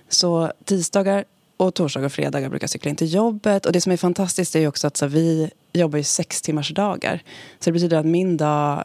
Så 0.09 0.51
tisdagar 0.65 1.25
och 1.57 1.73
torsdagar 1.73 2.05
och 2.05 2.11
fredagar 2.11 2.49
brukar 2.49 2.63
jag 2.63 2.69
cykla 2.69 2.89
in 2.89 2.95
till 2.95 3.13
jobbet. 3.13 3.65
Och 3.65 3.71
det 3.71 3.81
som 3.81 3.91
är 3.91 3.97
fantastiskt 3.97 4.55
är 4.55 4.67
också 4.67 4.87
att 4.87 4.97
så, 4.97 5.07
vi 5.07 5.49
jobbar 5.73 5.97
ju 5.97 6.03
sex 6.03 6.41
timmars 6.41 6.73
dagar. 6.73 7.23
Så 7.59 7.69
det 7.69 7.71
betyder 7.71 7.97
att 7.97 8.05
min 8.05 8.37
dag, 8.37 8.83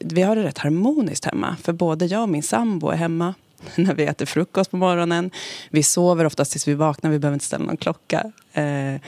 vi 0.00 0.22
har 0.22 0.36
det 0.36 0.42
rätt 0.42 0.58
harmoniskt 0.58 1.24
hemma. 1.24 1.56
För 1.62 1.72
både 1.72 2.06
jag 2.06 2.22
och 2.22 2.28
min 2.28 2.42
sambo 2.42 2.88
är 2.88 2.96
hemma 2.96 3.34
när 3.76 3.94
vi 3.94 4.04
äter 4.04 4.26
frukost 4.26 4.70
på 4.70 4.76
morgonen. 4.76 5.30
Vi 5.70 5.82
sover 5.82 6.24
oftast 6.24 6.52
tills 6.52 6.68
vi 6.68 6.74
vaknar, 6.74 7.10
vi 7.10 7.18
behöver 7.18 7.34
inte 7.34 7.46
ställa 7.46 7.64
någon 7.64 7.76
klocka. 7.76 8.32
Eh, 8.52 9.00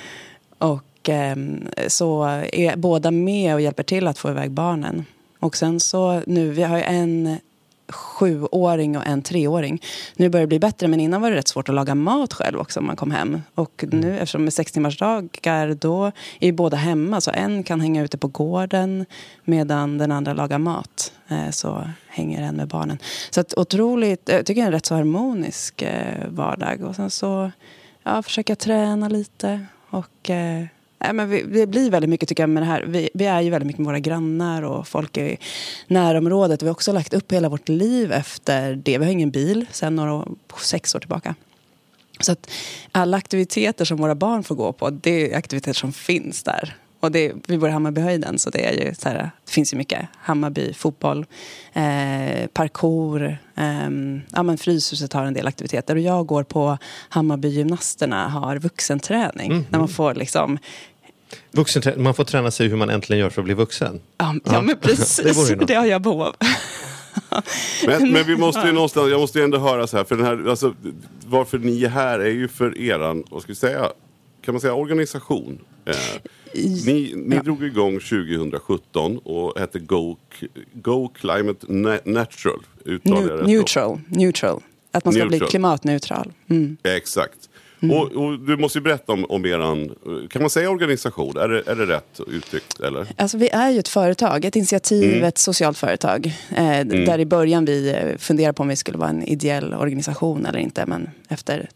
och 0.58 1.08
eh, 1.08 1.36
så 1.88 2.24
är 2.52 2.76
båda 2.76 3.10
med 3.10 3.54
och 3.54 3.60
hjälper 3.60 3.82
till 3.82 4.06
att 4.06 4.18
få 4.18 4.30
iväg 4.30 4.50
barnen. 4.50 5.04
Och 5.40 5.56
sen 5.56 5.80
så 5.80 6.22
nu, 6.26 6.50
vi 6.50 6.62
har 6.62 6.78
en 6.78 7.38
sjuåring 7.88 8.96
och 8.96 9.06
en 9.06 9.22
treåring. 9.22 9.82
Nu 10.16 10.28
börjar 10.28 10.42
det 10.42 10.48
bli 10.48 10.58
bättre, 10.58 10.88
men 10.88 11.00
innan 11.00 11.20
var 11.20 11.30
det 11.30 11.36
rätt 11.36 11.48
svårt 11.48 11.68
att 11.68 11.74
laga 11.74 11.94
mat 11.94 12.32
själv 12.32 12.58
också 12.58 12.80
om 12.80 12.86
man 12.86 12.96
kom 12.96 13.10
hem. 13.10 13.42
Och 13.54 13.84
nu, 13.92 14.14
eftersom 14.14 14.44
det 14.44 14.48
är 14.48 14.50
sex 14.50 14.72
timmars 14.72 14.98
dagar, 14.98 15.74
då 15.74 16.12
är 16.40 16.52
båda 16.52 16.76
hemma. 16.76 17.20
Så 17.20 17.30
en 17.30 17.62
kan 17.62 17.80
hänga 17.80 18.02
ute 18.02 18.18
på 18.18 18.28
gården 18.28 19.06
medan 19.44 19.98
den 19.98 20.12
andra 20.12 20.32
lagar 20.32 20.58
mat. 20.58 21.12
Eh, 21.28 21.50
så 21.50 21.90
hänger 22.08 22.42
en 22.42 22.56
med 22.56 22.68
barnen. 22.68 22.98
Så 23.30 23.40
att 23.40 23.54
otroligt, 23.58 24.28
jag 24.28 24.46
tycker 24.46 24.62
det 24.62 24.64
är 24.64 24.66
en 24.66 24.72
rätt 24.72 24.86
så 24.86 24.94
harmonisk 24.94 25.82
eh, 25.82 26.28
vardag. 26.28 26.82
Och 26.82 26.96
sen 26.96 27.10
så 27.10 27.50
ja, 28.02 28.22
försöka 28.22 28.56
träna 28.56 29.08
lite. 29.08 29.66
Och 29.90 30.30
eh, 30.30 30.64
Nej, 30.98 31.12
men 31.12 31.30
vi, 31.30 31.42
det 31.42 31.66
blir 31.66 31.90
väldigt 31.90 32.10
mycket 32.10 32.28
tycker 32.28 32.42
jag 32.42 32.50
med 32.50 32.62
det 32.62 32.66
här. 32.66 32.82
Vi, 32.82 33.10
vi, 33.14 33.24
är 33.24 33.40
ju 33.40 33.50
väldigt 33.50 33.66
mycket 33.66 33.78
med 33.78 33.86
våra 33.86 33.98
grannar 33.98 34.62
och 34.62 34.88
folk 34.88 35.16
i 35.16 35.36
närområdet. 35.86 36.62
Vi 36.62 36.66
har 36.66 36.72
också 36.72 36.92
lagt 36.92 37.14
upp 37.14 37.32
hela 37.32 37.48
vårt 37.48 37.68
liv 37.68 38.12
efter 38.12 38.74
det. 38.74 38.98
Vi 38.98 39.04
har 39.04 39.12
ingen 39.12 39.30
bil 39.30 39.66
sedan 39.70 39.96
några 39.96 40.26
sex 40.60 40.94
år 40.94 41.00
tillbaka. 41.00 41.34
Så 42.20 42.32
att 42.32 42.50
alla 42.92 43.16
aktiviteter 43.16 43.84
som 43.84 43.96
våra 43.96 44.14
barn 44.14 44.44
får 44.44 44.54
gå 44.54 44.72
på, 44.72 44.90
det 44.90 45.32
är 45.32 45.38
aktiviteter 45.38 45.72
som 45.72 45.92
finns 45.92 46.42
där. 46.42 46.76
Och 47.00 47.12
det, 47.12 47.32
vi 47.46 47.58
bor 47.58 47.68
i 47.68 47.72
Hammarbyhöjden 47.72 48.38
så 48.38 48.50
det, 48.50 48.64
är 48.66 48.86
ju 48.86 48.94
så 48.94 49.08
här, 49.08 49.30
det 49.44 49.50
finns 49.50 49.72
ju 49.72 49.76
mycket. 49.76 50.08
Hammarby, 50.16 50.72
fotboll, 50.72 51.26
eh, 51.72 52.46
parkour. 52.52 53.38
Eh, 53.56 53.90
ja, 54.32 54.42
men 54.42 54.58
Fryshuset 54.58 55.12
har 55.12 55.24
en 55.24 55.34
del 55.34 55.46
aktiviteter. 55.46 55.94
Och 55.94 56.00
jag 56.00 56.26
går 56.26 56.42
på 56.42 56.78
Hammarbygymnasterna 57.08 58.28
har 58.28 58.58
vuxenträning. 58.58 59.52
Mm. 59.52 59.64
När 59.68 59.78
man 59.78 59.88
får 59.88 60.14
liksom 60.14 60.58
Vuxenträ 61.50 61.96
man 61.96 62.14
får 62.14 62.24
träna 62.24 62.50
sig 62.50 62.68
hur 62.68 62.76
man 62.76 62.90
äntligen 62.90 63.20
gör 63.20 63.30
för 63.30 63.40
att 63.40 63.44
bli 63.44 63.54
vuxen. 63.54 64.00
Ja, 64.18 64.34
ja. 64.44 64.52
ja 64.52 64.60
men 64.60 64.76
precis. 64.80 65.48
det, 65.48 65.54
det 65.66 65.74
har 65.74 65.86
jag 65.86 66.02
behov 66.02 66.22
av. 66.22 66.34
men, 67.86 68.12
men 68.12 68.26
vi 68.26 68.36
måste 68.36 68.66
ju 68.66 68.72
någonstans, 68.72 69.10
jag 69.10 69.20
måste 69.20 69.38
ju 69.38 69.44
ändå 69.44 69.58
höra 69.58 69.86
så 69.86 69.96
här, 69.96 70.04
för 70.04 70.16
den 70.16 70.26
här, 70.26 70.50
alltså, 70.50 70.74
varför 71.26 71.58
ni 71.58 71.84
är 71.84 71.88
här 71.88 72.18
är 72.18 72.30
ju 72.30 72.48
för 72.48 72.78
eran, 72.78 73.24
vad 73.30 73.42
ska 73.42 73.52
vi 73.52 73.56
säga, 73.56 73.92
kan 74.44 74.54
man 74.54 74.60
säga 74.60 74.74
organisation? 74.74 75.58
Eh, 75.84 75.94
ni 76.86 77.12
ni 77.16 77.36
ja. 77.36 77.42
drog 77.42 77.64
igång 77.64 78.00
2017 78.00 79.18
och 79.18 79.58
hette 79.58 79.78
Go, 79.78 80.16
Go 80.72 81.08
Climate 81.08 81.66
Natural. 82.04 82.60
New, 82.84 83.46
neutral, 83.46 84.00
neutral. 84.08 84.62
Att 84.92 85.04
man 85.04 85.14
ska 85.14 85.22
neutral. 85.22 85.38
bli 85.38 85.48
klimatneutral. 85.48 86.32
Mm. 86.48 86.76
Exakt. 86.82 87.48
Mm. 87.80 87.96
Och, 87.96 88.12
och, 88.12 88.38
du 88.38 88.56
måste 88.56 88.78
ju 88.78 88.82
berätta 88.82 89.12
om, 89.12 89.24
om 89.24 89.46
eran, 89.46 89.94
kan 90.30 90.42
man 90.42 90.50
säga 90.50 90.70
organisation? 90.70 91.36
Är 91.36 91.48
det, 91.48 91.62
är 91.66 91.76
det 91.76 91.86
rätt 91.86 92.20
uttryckt? 92.26 92.80
Eller? 92.80 93.06
Alltså, 93.16 93.38
vi 93.38 93.48
är 93.48 93.70
ju 93.70 93.78
ett 93.78 93.88
företag, 93.88 94.44
ett 94.44 94.56
initiativ, 94.56 95.12
mm. 95.12 95.24
ett 95.24 95.38
socialt 95.38 95.78
företag. 95.78 96.26
Eh, 96.50 96.80
mm. 96.80 97.04
Där 97.04 97.18
i 97.18 97.26
början 97.26 97.64
vi 97.64 97.88
eh, 97.90 98.16
funderade 98.18 98.52
på 98.52 98.62
om 98.62 98.68
vi 98.68 98.76
skulle 98.76 98.98
vara 98.98 99.10
en 99.10 99.22
ideell 99.22 99.74
organisation 99.74 100.46
eller 100.46 100.58
inte. 100.58 100.86
Men 100.86 101.10
efter. 101.28 101.68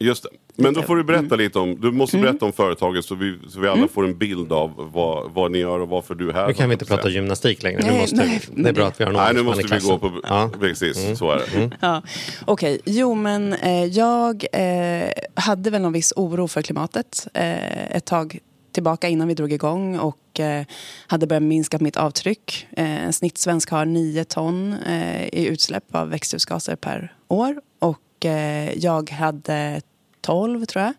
Men 0.60 0.74
då 0.74 0.82
får 0.82 0.96
du 0.96 1.04
berätta 1.04 1.34
mm. 1.34 1.38
lite 1.38 1.58
om, 1.58 1.80
du 1.80 1.92
måste 1.92 2.16
mm. 2.16 2.26
berätta 2.30 2.46
om 2.46 2.52
företaget 2.52 3.04
så 3.04 3.14
vi, 3.14 3.38
så 3.48 3.60
vi 3.60 3.68
alla 3.68 3.76
mm. 3.76 3.88
får 3.88 4.04
en 4.04 4.18
bild 4.18 4.52
av 4.52 4.90
vad, 4.92 5.30
vad 5.30 5.50
ni 5.50 5.58
gör 5.58 5.80
och 5.80 5.88
varför 5.88 6.14
du 6.14 6.28
är 6.28 6.32
här. 6.32 6.46
Nu 6.46 6.54
kan 6.54 6.68
vi 6.68 6.72
inte 6.72 6.84
prata 6.84 7.08
gymnastik 7.08 7.62
längre. 7.62 7.80
Nej, 7.82 7.92
nu 7.92 8.00
måste, 8.00 8.16
nej, 8.16 8.40
det 8.54 8.68
är 8.68 8.72
bra 8.72 8.86
att 8.86 9.00
vi 9.00 9.04
har 9.04 9.12
någon 9.12 9.22
Nej, 9.22 9.34
nu 9.34 9.42
måste 9.42 9.74
vi 9.74 9.88
gå 9.88 9.98
på, 9.98 10.20
ja. 10.22 10.50
precis, 10.60 11.04
mm. 11.04 11.16
så 11.16 11.30
är 11.30 11.36
det. 11.36 11.56
Mm. 11.56 11.70
Ja. 11.80 12.02
Okej, 12.44 12.74
okay. 12.74 12.94
jo 12.94 13.14
men 13.14 13.52
eh, 13.52 13.84
jag 13.84 14.44
eh, 14.52 15.08
hade 15.34 15.70
väl 15.70 15.82
någon 15.82 15.92
viss 15.92 16.12
oro 16.16 16.48
för 16.48 16.62
klimatet 16.62 17.26
eh, 17.34 17.96
ett 17.96 18.04
tag 18.04 18.38
tillbaka 18.72 19.08
innan 19.08 19.28
vi 19.28 19.34
drog 19.34 19.52
igång 19.52 19.98
och 19.98 20.40
eh, 20.40 20.64
hade 21.06 21.26
börjat 21.26 21.42
minska 21.42 21.78
mitt 21.78 21.96
avtryck. 21.96 22.66
Eh, 22.76 23.04
en 23.04 23.12
snittsvensk 23.12 23.70
har 23.70 23.84
9 23.84 24.24
ton 24.24 24.72
eh, 24.72 25.24
i 25.24 25.46
utsläpp 25.46 25.94
av 25.94 26.08
växthusgaser 26.08 26.76
per 26.76 27.14
år. 27.28 27.60
Och 27.78 28.26
eh, 28.26 28.78
jag 28.78 29.10
hade 29.10 29.80
12 30.20 30.64
tror 30.64 30.84
jag, 30.84 30.94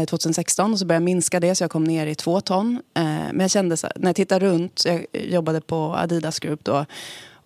eh, 0.00 0.04
2016 0.04 0.72
och 0.72 0.78
så 0.78 0.86
började 0.86 1.02
jag 1.02 1.04
minska 1.04 1.40
det 1.40 1.54
så 1.54 1.64
jag 1.64 1.70
kom 1.70 1.84
ner 1.84 2.06
i 2.06 2.14
två 2.14 2.40
ton. 2.40 2.82
Eh, 2.94 3.02
men 3.04 3.40
jag 3.40 3.50
kände 3.50 3.76
så, 3.76 3.88
när 3.96 4.08
jag 4.08 4.16
tittar 4.16 4.40
runt, 4.40 4.82
jag 4.84 5.06
jobbade 5.12 5.60
på 5.60 5.94
Adidas 5.96 6.38
Group 6.38 6.64
då 6.64 6.86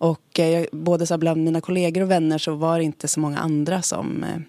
och 0.01 0.39
eh, 0.39 0.65
både 0.71 1.07
så 1.07 1.17
bland 1.17 1.43
mina 1.43 1.61
kollegor 1.61 2.01
och 2.01 2.11
vänner 2.11 2.37
så 2.37 2.55
var 2.55 2.77
det 2.77 2.83
inte 2.83 3.07
så 3.07 3.19
många 3.19 3.39
andra 3.39 3.81
som 3.81 4.23
eh, 4.23 4.41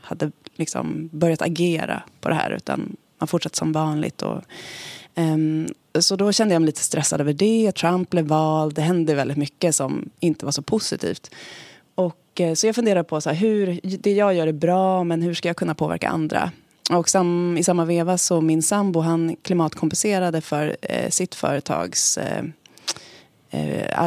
hade 0.00 0.32
liksom 0.56 1.08
börjat 1.12 1.42
agera 1.42 2.02
på 2.20 2.28
det 2.28 2.34
här 2.34 2.50
utan 2.50 2.96
man 3.18 3.28
fortsatte 3.28 3.58
som 3.58 3.72
vanligt. 3.72 4.22
Och, 4.22 4.42
um, 5.14 5.68
så 5.98 6.16
då 6.16 6.32
kände 6.32 6.54
jag 6.54 6.62
mig 6.62 6.66
lite 6.66 6.80
stressad 6.80 7.20
över 7.20 7.32
det. 7.32 7.72
Trump 7.72 8.10
blev 8.10 8.24
vald. 8.24 8.74
Det 8.74 8.82
hände 8.82 9.14
väldigt 9.14 9.36
mycket 9.36 9.74
som 9.74 10.10
inte 10.20 10.44
var 10.44 10.52
så 10.52 10.62
positivt. 10.62 11.30
Och, 12.40 12.58
så 12.58 12.66
jag 12.66 12.74
funderar 12.74 13.02
på 13.02 13.20
så 13.20 13.30
här, 13.30 13.36
hur 13.36 13.80
det 13.82 14.12
jag 14.12 14.34
gör 14.34 14.46
är 14.46 14.52
bra, 14.52 15.04
men 15.04 15.22
hur 15.22 15.34
ska 15.34 15.48
jag 15.48 15.56
kunna 15.56 15.74
påverka 15.74 16.08
andra? 16.08 16.50
Och 16.90 17.08
sam, 17.08 17.56
i 17.58 17.64
samma 17.64 17.84
veva 17.84 18.18
så 18.18 18.40
min 18.40 18.62
sambo 18.62 19.00
han 19.00 19.36
klimatkompenserade 19.42 20.40
för 20.40 20.76
eh, 20.82 21.08
sitt 21.10 21.34
företags 21.34 22.18
eh, 22.18 22.44
eh, 23.50 24.00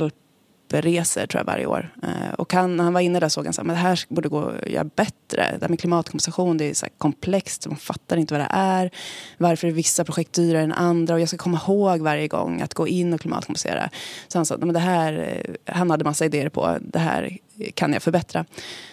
reser 0.69 1.27
tror 1.27 1.39
jag 1.39 1.45
varje 1.45 1.65
år. 1.65 1.93
Eh, 2.03 2.33
och 2.37 2.53
han, 2.53 2.77
när 2.77 2.83
han 2.83 2.93
var 2.93 3.01
inne 3.01 3.19
där 3.19 3.29
såg 3.29 3.45
han 3.45 3.53
att 3.59 3.67
det 3.67 3.73
här 3.73 3.99
borde 4.09 4.29
gå 4.29 4.39
att 4.39 4.69
göra 4.69 4.83
bättre. 4.83 5.55
Det 5.59 5.61
här 5.61 5.69
med 5.69 5.79
klimatkompensation 5.79 6.57
det 6.57 6.69
är 6.69 6.73
så 6.73 6.85
komplext, 6.97 7.67
man 7.67 7.77
fattar 7.77 8.17
inte 8.17 8.33
vad 8.33 8.41
det 8.41 8.49
är. 8.49 8.91
Varför 9.37 9.67
är 9.67 9.71
vissa 9.71 10.03
projekt 10.03 10.33
dyrare 10.33 10.63
än 10.63 10.73
andra? 10.73 11.13
Och 11.13 11.21
jag 11.21 11.27
ska 11.27 11.37
komma 11.37 11.61
ihåg 11.67 12.01
varje 12.01 12.27
gång 12.27 12.61
att 12.61 12.73
gå 12.73 12.87
in 12.87 13.13
och 13.13 13.21
klimatkompensera. 13.21 13.89
Så 14.27 14.37
han 14.37 14.45
sa 14.45 14.55
att 14.55 14.73
det 14.73 14.79
här, 14.79 15.41
eh, 15.45 15.73
han 15.75 15.89
hade 15.89 16.03
massa 16.03 16.25
idéer 16.25 16.49
på 16.49 16.77
det 16.81 16.99
här 16.99 17.37
kan 17.73 17.93
jag 17.93 18.03
förbättra. 18.03 18.45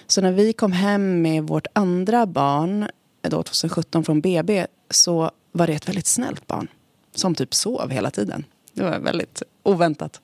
Så 0.07 0.21
när 0.21 0.33
vi 0.33 0.52
kom 0.52 0.73
hem 0.73 1.23
med 1.23 1.43
vårt 1.43 1.66
andra 1.73 2.26
barn, 2.26 2.83
eh, 3.23 3.31
då 3.31 3.43
2017 3.43 4.04
från 4.04 4.21
BB, 4.21 4.66
så 4.90 5.31
var 5.52 5.66
det 5.66 5.73
ett 5.73 5.88
väldigt 5.88 6.07
snällt 6.07 6.47
barn. 6.47 6.69
Som 7.14 7.35
typ 7.35 7.54
sov 7.54 7.90
hela 7.90 8.11
tiden. 8.11 8.45
Det 8.75 8.83
var 8.83 8.99
väldigt 8.99 9.43
oväntat. 9.62 10.21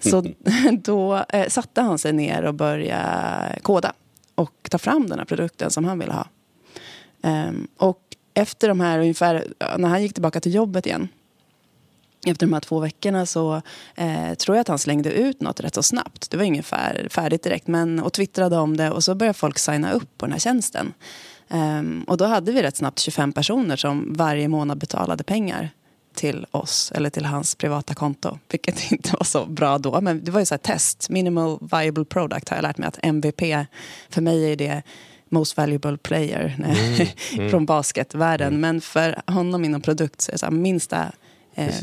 Så 0.00 0.24
då 0.82 1.24
eh, 1.28 1.48
satte 1.48 1.80
han 1.80 1.98
sig 1.98 2.12
ner 2.12 2.42
och 2.42 2.54
började 2.54 3.58
koda 3.62 3.92
och 4.34 4.68
ta 4.70 4.78
fram 4.78 5.06
den 5.06 5.18
här 5.18 5.26
produkten 5.26 5.70
som 5.70 5.84
han 5.84 5.98
ville 5.98 6.12
ha. 6.12 6.26
Um, 7.22 7.68
och 7.76 8.02
efter 8.34 8.68
de 8.68 8.80
här 8.80 8.98
ungefär, 8.98 9.46
när 9.78 9.88
han 9.88 10.02
gick 10.02 10.14
tillbaka 10.14 10.40
till 10.40 10.54
jobbet 10.54 10.86
igen 10.86 11.08
efter 12.26 12.46
de 12.46 12.52
här 12.52 12.60
två 12.60 12.78
veckorna 12.80 13.26
så 13.26 13.62
eh, 13.94 14.34
tror 14.34 14.56
jag 14.56 14.60
att 14.60 14.68
han 14.68 14.78
slängde 14.78 15.12
ut 15.12 15.40
något 15.40 15.60
rätt 15.60 15.74
så 15.74 15.82
snabbt. 15.82 16.30
Det 16.30 16.36
var 16.36 16.44
ungefär 16.44 17.08
färdigt 17.10 17.42
direkt 17.42 17.66
men, 17.66 18.00
och 18.00 18.12
twittrade 18.12 18.56
om 18.56 18.76
det 18.76 18.90
och 18.90 19.04
så 19.04 19.14
började 19.14 19.38
folk 19.38 19.58
signa 19.58 19.92
upp 19.92 20.18
på 20.18 20.26
den 20.26 20.32
här 20.32 20.38
tjänsten. 20.38 20.92
Um, 21.48 22.02
och 22.02 22.16
då 22.16 22.24
hade 22.24 22.52
vi 22.52 22.62
rätt 22.62 22.76
snabbt 22.76 22.98
25 22.98 23.32
personer 23.32 23.76
som 23.76 24.12
varje 24.12 24.48
månad 24.48 24.78
betalade 24.78 25.24
pengar 25.24 25.70
till 26.18 26.46
oss 26.50 26.92
eller 26.94 27.10
till 27.10 27.24
hans 27.24 27.54
privata 27.54 27.94
konto. 27.94 28.38
Vilket 28.50 28.92
inte 28.92 29.10
var 29.12 29.24
så 29.24 29.46
bra 29.46 29.78
då. 29.78 30.00
Men 30.00 30.24
det 30.24 30.30
var 30.30 30.40
ju 30.40 30.46
så 30.46 30.54
här 30.54 30.58
test. 30.58 31.10
Minimal 31.10 31.58
viable 31.72 32.04
product 32.04 32.48
har 32.48 32.56
jag 32.56 32.62
lärt 32.62 32.78
mig 32.78 32.88
att 32.88 32.98
MVP 33.02 33.40
för 34.10 34.20
mig 34.20 34.52
är 34.52 34.56
det 34.56 34.82
most 35.28 35.56
valuable 35.56 35.96
player 35.96 36.56
mm, 36.58 36.76
mm. 37.32 37.50
från 37.50 37.66
basketvärlden. 37.66 38.48
Mm. 38.48 38.60
Men 38.60 38.80
för 38.80 39.22
honom 39.26 39.64
inom 39.64 39.80
produkt 39.80 40.20
så 40.20 40.30
är 40.30 40.32
det 40.32 40.38
så 40.38 40.46
här, 40.46 40.52
minsta 40.52 41.12
eh, 41.54 41.74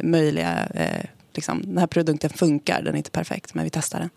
möjliga... 0.00 0.66
Eh, 0.66 1.04
liksom, 1.34 1.62
den 1.66 1.78
här 1.78 1.86
produkten 1.86 2.30
funkar, 2.30 2.82
den 2.82 2.94
är 2.94 2.98
inte 2.98 3.10
perfekt, 3.10 3.54
men 3.54 3.64
vi 3.64 3.70
testar 3.70 3.98
den. 3.98 4.10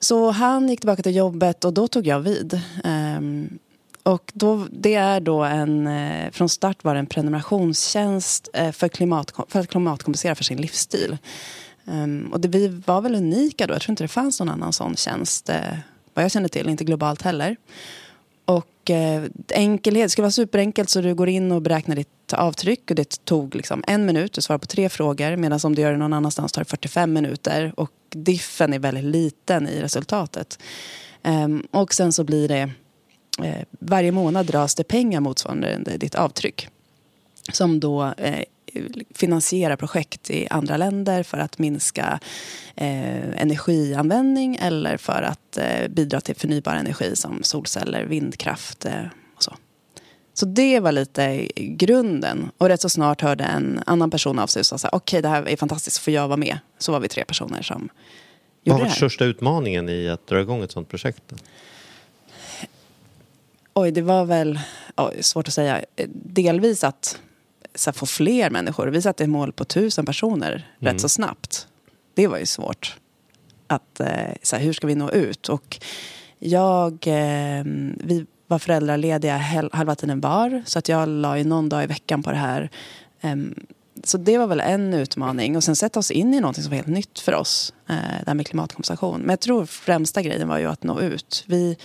Så 0.00 0.30
han 0.30 0.68
gick 0.68 0.80
tillbaka 0.80 1.02
till 1.02 1.16
jobbet 1.16 1.64
och 1.64 1.74
då 1.74 1.88
tog 1.88 2.06
jag 2.06 2.20
vid. 2.20 2.60
Um, 2.84 3.58
och 4.04 4.32
då, 4.34 4.66
det 4.70 4.94
är 4.94 5.20
då 5.20 5.42
en, 5.44 5.86
eh, 5.86 6.30
från 6.30 6.48
start 6.48 6.84
var 6.84 6.94
det 6.94 6.98
en 6.98 7.06
prenumerationstjänst 7.06 8.48
eh, 8.54 8.72
för, 8.72 8.88
klimat, 8.88 9.32
för 9.48 9.60
att 9.60 9.68
klimatkompensera 9.68 10.34
för 10.34 10.44
sin 10.44 10.60
livsstil. 10.60 11.18
Um, 11.84 12.32
och 12.32 12.40
det, 12.40 12.48
vi 12.48 12.68
var 12.68 13.00
väl 13.00 13.14
unika 13.14 13.66
då, 13.66 13.74
jag 13.74 13.82
tror 13.82 13.92
inte 13.92 14.04
det 14.04 14.08
fanns 14.08 14.40
någon 14.40 14.48
annan 14.48 14.72
sån 14.72 14.96
tjänst 14.96 15.48
eh, 15.48 15.60
vad 16.14 16.24
jag 16.24 16.32
känner 16.32 16.48
till, 16.48 16.68
inte 16.68 16.84
globalt 16.84 17.22
heller. 17.22 17.56
Och 18.44 18.90
enkelhet, 19.54 20.04
det 20.04 20.08
ska 20.08 20.22
vara 20.22 20.30
superenkelt 20.30 20.90
så 20.90 21.00
du 21.00 21.14
går 21.14 21.28
in 21.28 21.52
och 21.52 21.62
beräknar 21.62 21.96
ditt 21.96 22.32
avtryck 22.32 22.90
och 22.90 22.96
det 22.96 23.24
tog 23.24 23.54
liksom 23.54 23.84
en 23.86 24.06
minut, 24.06 24.32
du 24.32 24.40
svarar 24.40 24.58
på 24.58 24.66
tre 24.66 24.88
frågor 24.88 25.36
medan 25.36 25.60
om 25.64 25.74
du 25.74 25.82
gör 25.82 25.92
det 25.92 25.98
någon 25.98 26.12
annanstans 26.12 26.52
tar 26.52 26.60
det 26.60 26.70
45 26.70 27.12
minuter 27.12 27.72
och 27.76 27.90
diffen 28.10 28.72
är 28.72 28.78
väldigt 28.78 29.04
liten 29.04 29.68
i 29.68 29.82
resultatet. 29.82 30.58
Um, 31.22 31.66
och 31.70 31.94
sen 31.94 32.12
så 32.12 32.24
blir 32.24 32.48
det, 32.48 32.70
varje 33.70 34.12
månad 34.12 34.46
dras 34.46 34.74
det 34.74 34.84
pengar 34.84 35.20
motsvarande 35.20 35.96
ditt 35.96 36.14
avtryck 36.14 36.68
som 37.52 37.80
då 37.80 38.14
eh, 38.18 38.44
finansiera 39.14 39.76
projekt 39.76 40.30
i 40.30 40.48
andra 40.50 40.76
länder 40.76 41.22
för 41.22 41.38
att 41.38 41.58
minska 41.58 42.20
eh, 42.74 43.40
energianvändning 43.42 44.58
eller 44.60 44.96
för 44.96 45.22
att 45.22 45.56
eh, 45.56 45.88
bidra 45.88 46.20
till 46.20 46.36
förnybar 46.36 46.74
energi 46.74 47.16
som 47.16 47.42
solceller, 47.42 48.04
vindkraft 48.04 48.84
eh, 48.84 49.04
och 49.36 49.42
så. 49.42 49.56
Så 50.34 50.46
det 50.46 50.80
var 50.80 50.92
lite 50.92 51.48
grunden. 51.56 52.50
Och 52.58 52.68
rätt 52.68 52.80
så 52.80 52.88
snart 52.88 53.20
hörde 53.20 53.44
en 53.44 53.82
annan 53.86 54.10
person 54.10 54.38
av 54.38 54.46
sig 54.46 54.60
och 54.60 54.66
sa 54.66 54.88
okej 54.88 54.96
okay, 54.96 55.20
det 55.20 55.28
här 55.28 55.48
är 55.48 55.56
fantastiskt, 55.56 55.98
får 55.98 56.12
jag 56.12 56.28
vara 56.28 56.36
med? 56.36 56.58
Så 56.78 56.92
var 56.92 57.00
vi 57.00 57.08
tre 57.08 57.24
personer 57.24 57.62
som 57.62 57.88
Vad 58.64 58.74
har 58.74 58.84
det 58.84 58.88
här. 58.88 58.96
största 58.96 59.24
utmaningen 59.24 59.88
i 59.88 60.08
att 60.08 60.26
dra 60.26 60.40
igång 60.40 60.62
ett 60.62 60.72
sånt 60.72 60.88
projekt? 60.88 61.22
Oj, 63.74 63.90
det 63.90 64.02
var 64.02 64.24
väl 64.24 64.58
oj, 64.96 65.22
svårt 65.22 65.48
att 65.48 65.54
säga. 65.54 65.84
Delvis 66.12 66.84
att 66.84 67.18
så 67.74 67.90
här, 67.90 67.92
få 67.92 68.06
fler 68.06 68.50
människor. 68.50 68.86
Vi 68.86 69.02
satte 69.02 69.26
mål 69.26 69.52
på 69.52 69.64
tusen 69.64 70.06
personer 70.06 70.68
rätt 70.78 71.00
så 71.00 71.08
snabbt. 71.08 71.68
Det 72.14 72.26
var 72.26 72.38
ju 72.38 72.46
svårt. 72.46 72.96
Att, 73.66 74.00
eh, 74.00 74.08
så 74.42 74.56
här, 74.56 74.62
hur 74.62 74.72
ska 74.72 74.86
vi 74.86 74.94
nå 74.94 75.10
ut? 75.10 75.48
Och 75.48 75.78
jag, 76.38 76.92
eh, 76.92 77.64
vi 77.96 78.26
var 78.46 78.58
föräldralediga 78.58 79.36
halva 79.72 79.94
tiden 79.94 80.20
var. 80.20 80.62
Så 80.66 80.78
att 80.78 80.88
jag 80.88 81.08
la 81.08 81.38
ju 81.38 81.44
någon 81.44 81.68
dag 81.68 81.84
i 81.84 81.86
veckan 81.86 82.22
på 82.22 82.30
det 82.30 82.36
här. 82.36 82.70
Em, 83.20 83.66
så 84.04 84.18
det 84.18 84.38
var 84.38 84.46
väl 84.46 84.60
en 84.60 84.94
utmaning. 84.94 85.56
Och 85.56 85.64
sen 85.64 85.76
sätta 85.76 85.98
oss 85.98 86.10
in 86.10 86.34
i 86.34 86.40
något 86.40 86.56
som 86.56 86.64
var 86.64 86.76
helt 86.76 86.86
nytt 86.86 87.18
för 87.18 87.34
oss. 87.34 87.74
Eh, 87.88 87.94
det 87.94 88.26
här 88.26 88.34
med 88.34 88.46
klimatkompensation. 88.46 89.20
Men 89.20 89.30
jag 89.30 89.40
tror 89.40 89.66
främsta 89.66 90.22
grejen 90.22 90.48
var 90.48 90.58
ju 90.58 90.66
att 90.66 90.82
nå 90.82 91.00
ut. 91.00 91.44
Vi, 91.46 91.76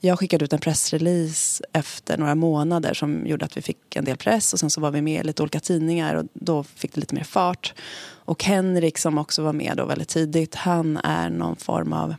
jag 0.00 0.18
skickade 0.18 0.44
ut 0.44 0.52
en 0.52 0.58
pressrelease 0.58 1.64
efter 1.72 2.18
några 2.18 2.34
månader 2.34 2.94
som 2.94 3.26
gjorde 3.26 3.44
att 3.44 3.56
vi 3.56 3.62
fick 3.62 3.96
en 3.96 4.04
del 4.04 4.16
press 4.16 4.52
och 4.52 4.60
sen 4.60 4.70
så 4.70 4.80
var 4.80 4.90
vi 4.90 5.02
med 5.02 5.20
i 5.20 5.26
lite 5.26 5.42
olika 5.42 5.60
tidningar 5.60 6.14
och 6.14 6.26
då 6.32 6.62
fick 6.62 6.94
det 6.94 7.00
lite 7.00 7.14
mer 7.14 7.24
fart. 7.24 7.74
Och 8.12 8.44
Henrik 8.44 8.98
som 8.98 9.18
också 9.18 9.42
var 9.42 9.52
med 9.52 9.74
då 9.76 9.86
väldigt 9.86 10.08
tidigt, 10.08 10.54
han 10.54 10.96
är 10.96 11.30
någon 11.30 11.56
form 11.56 11.92
av 11.92 12.14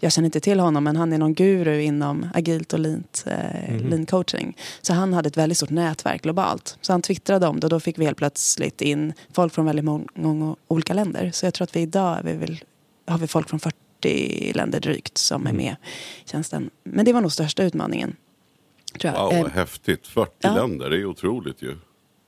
jag 0.00 0.12
känner 0.12 0.26
inte 0.26 0.40
till 0.40 0.60
honom 0.60 0.84
men 0.84 0.96
han 0.96 1.12
är 1.12 1.18
någon 1.18 1.34
guru 1.34 1.80
inom 1.80 2.28
agilt 2.34 2.72
och 2.72 2.78
leant, 2.78 3.24
eh, 3.26 3.88
lean 3.88 4.06
coaching. 4.06 4.56
Så 4.82 4.92
han 4.92 5.12
hade 5.12 5.26
ett 5.26 5.36
väldigt 5.36 5.58
stort 5.58 5.70
nätverk 5.70 6.22
globalt. 6.22 6.78
Så 6.80 6.92
han 6.92 7.02
twittrade 7.02 7.46
om 7.46 7.60
det 7.60 7.66
och 7.66 7.70
då 7.70 7.80
fick 7.80 7.98
vi 7.98 8.04
helt 8.04 8.18
plötsligt 8.18 8.80
in 8.80 9.12
folk 9.32 9.54
från 9.54 9.66
väldigt 9.66 9.84
många, 10.14 10.56
olika 10.68 10.94
länder. 10.94 11.30
Så 11.34 11.46
jag 11.46 11.54
tror 11.54 11.64
att 11.64 11.76
vi 11.76 11.80
idag 11.80 12.20
vi 12.24 12.32
väl, 12.32 12.60
har 13.06 13.18
vi 13.18 13.26
folk 13.26 13.48
från 13.48 13.60
40 13.60 13.87
länder 14.54 14.80
drygt 14.80 15.18
som 15.18 15.46
är 15.46 15.52
med 15.52 15.76
i 16.24 16.28
tjänsten. 16.28 16.70
Men 16.84 17.04
det 17.04 17.12
var 17.12 17.20
nog 17.20 17.32
största 17.32 17.64
utmaningen. 17.64 18.16
Tror 19.00 19.14
jag. 19.14 19.24
Wow, 19.24 19.32
Eh, 19.32 19.42
vad 19.42 19.52
häftigt. 19.52 20.06
40 20.06 20.32
ja. 20.38 20.54
länder, 20.54 20.90
det 20.90 20.96
är 20.96 21.04
otroligt 21.04 21.62
ju. 21.62 21.76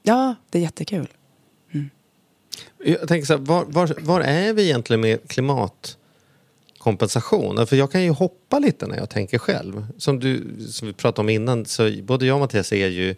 ja, 0.02 0.34
det 0.50 0.58
är 0.58 0.62
jättekul. 0.62 1.08
Jag 2.84 3.08
tänker 3.08 3.26
så 3.26 3.32
här, 3.32 3.40
var, 3.40 3.64
var, 3.64 3.94
var 4.00 4.20
är 4.20 4.52
vi 4.52 4.64
egentligen 4.64 5.00
med 5.00 5.28
klimatkompensation? 5.28 7.66
För 7.66 7.76
jag 7.76 7.92
kan 7.92 8.02
ju 8.02 8.10
hoppa 8.10 8.58
lite 8.58 8.86
när 8.86 8.96
jag 8.96 9.10
tänker 9.10 9.38
själv. 9.38 9.86
Som, 9.98 10.20
du, 10.20 10.56
som 10.68 10.88
vi 10.88 10.94
pratade 10.94 11.20
om 11.20 11.28
innan, 11.28 11.66
så 11.66 11.92
både 12.02 12.26
jag 12.26 12.34
och 12.34 12.40
Mattias 12.40 12.72
är 12.72 12.88
ju 12.88 13.14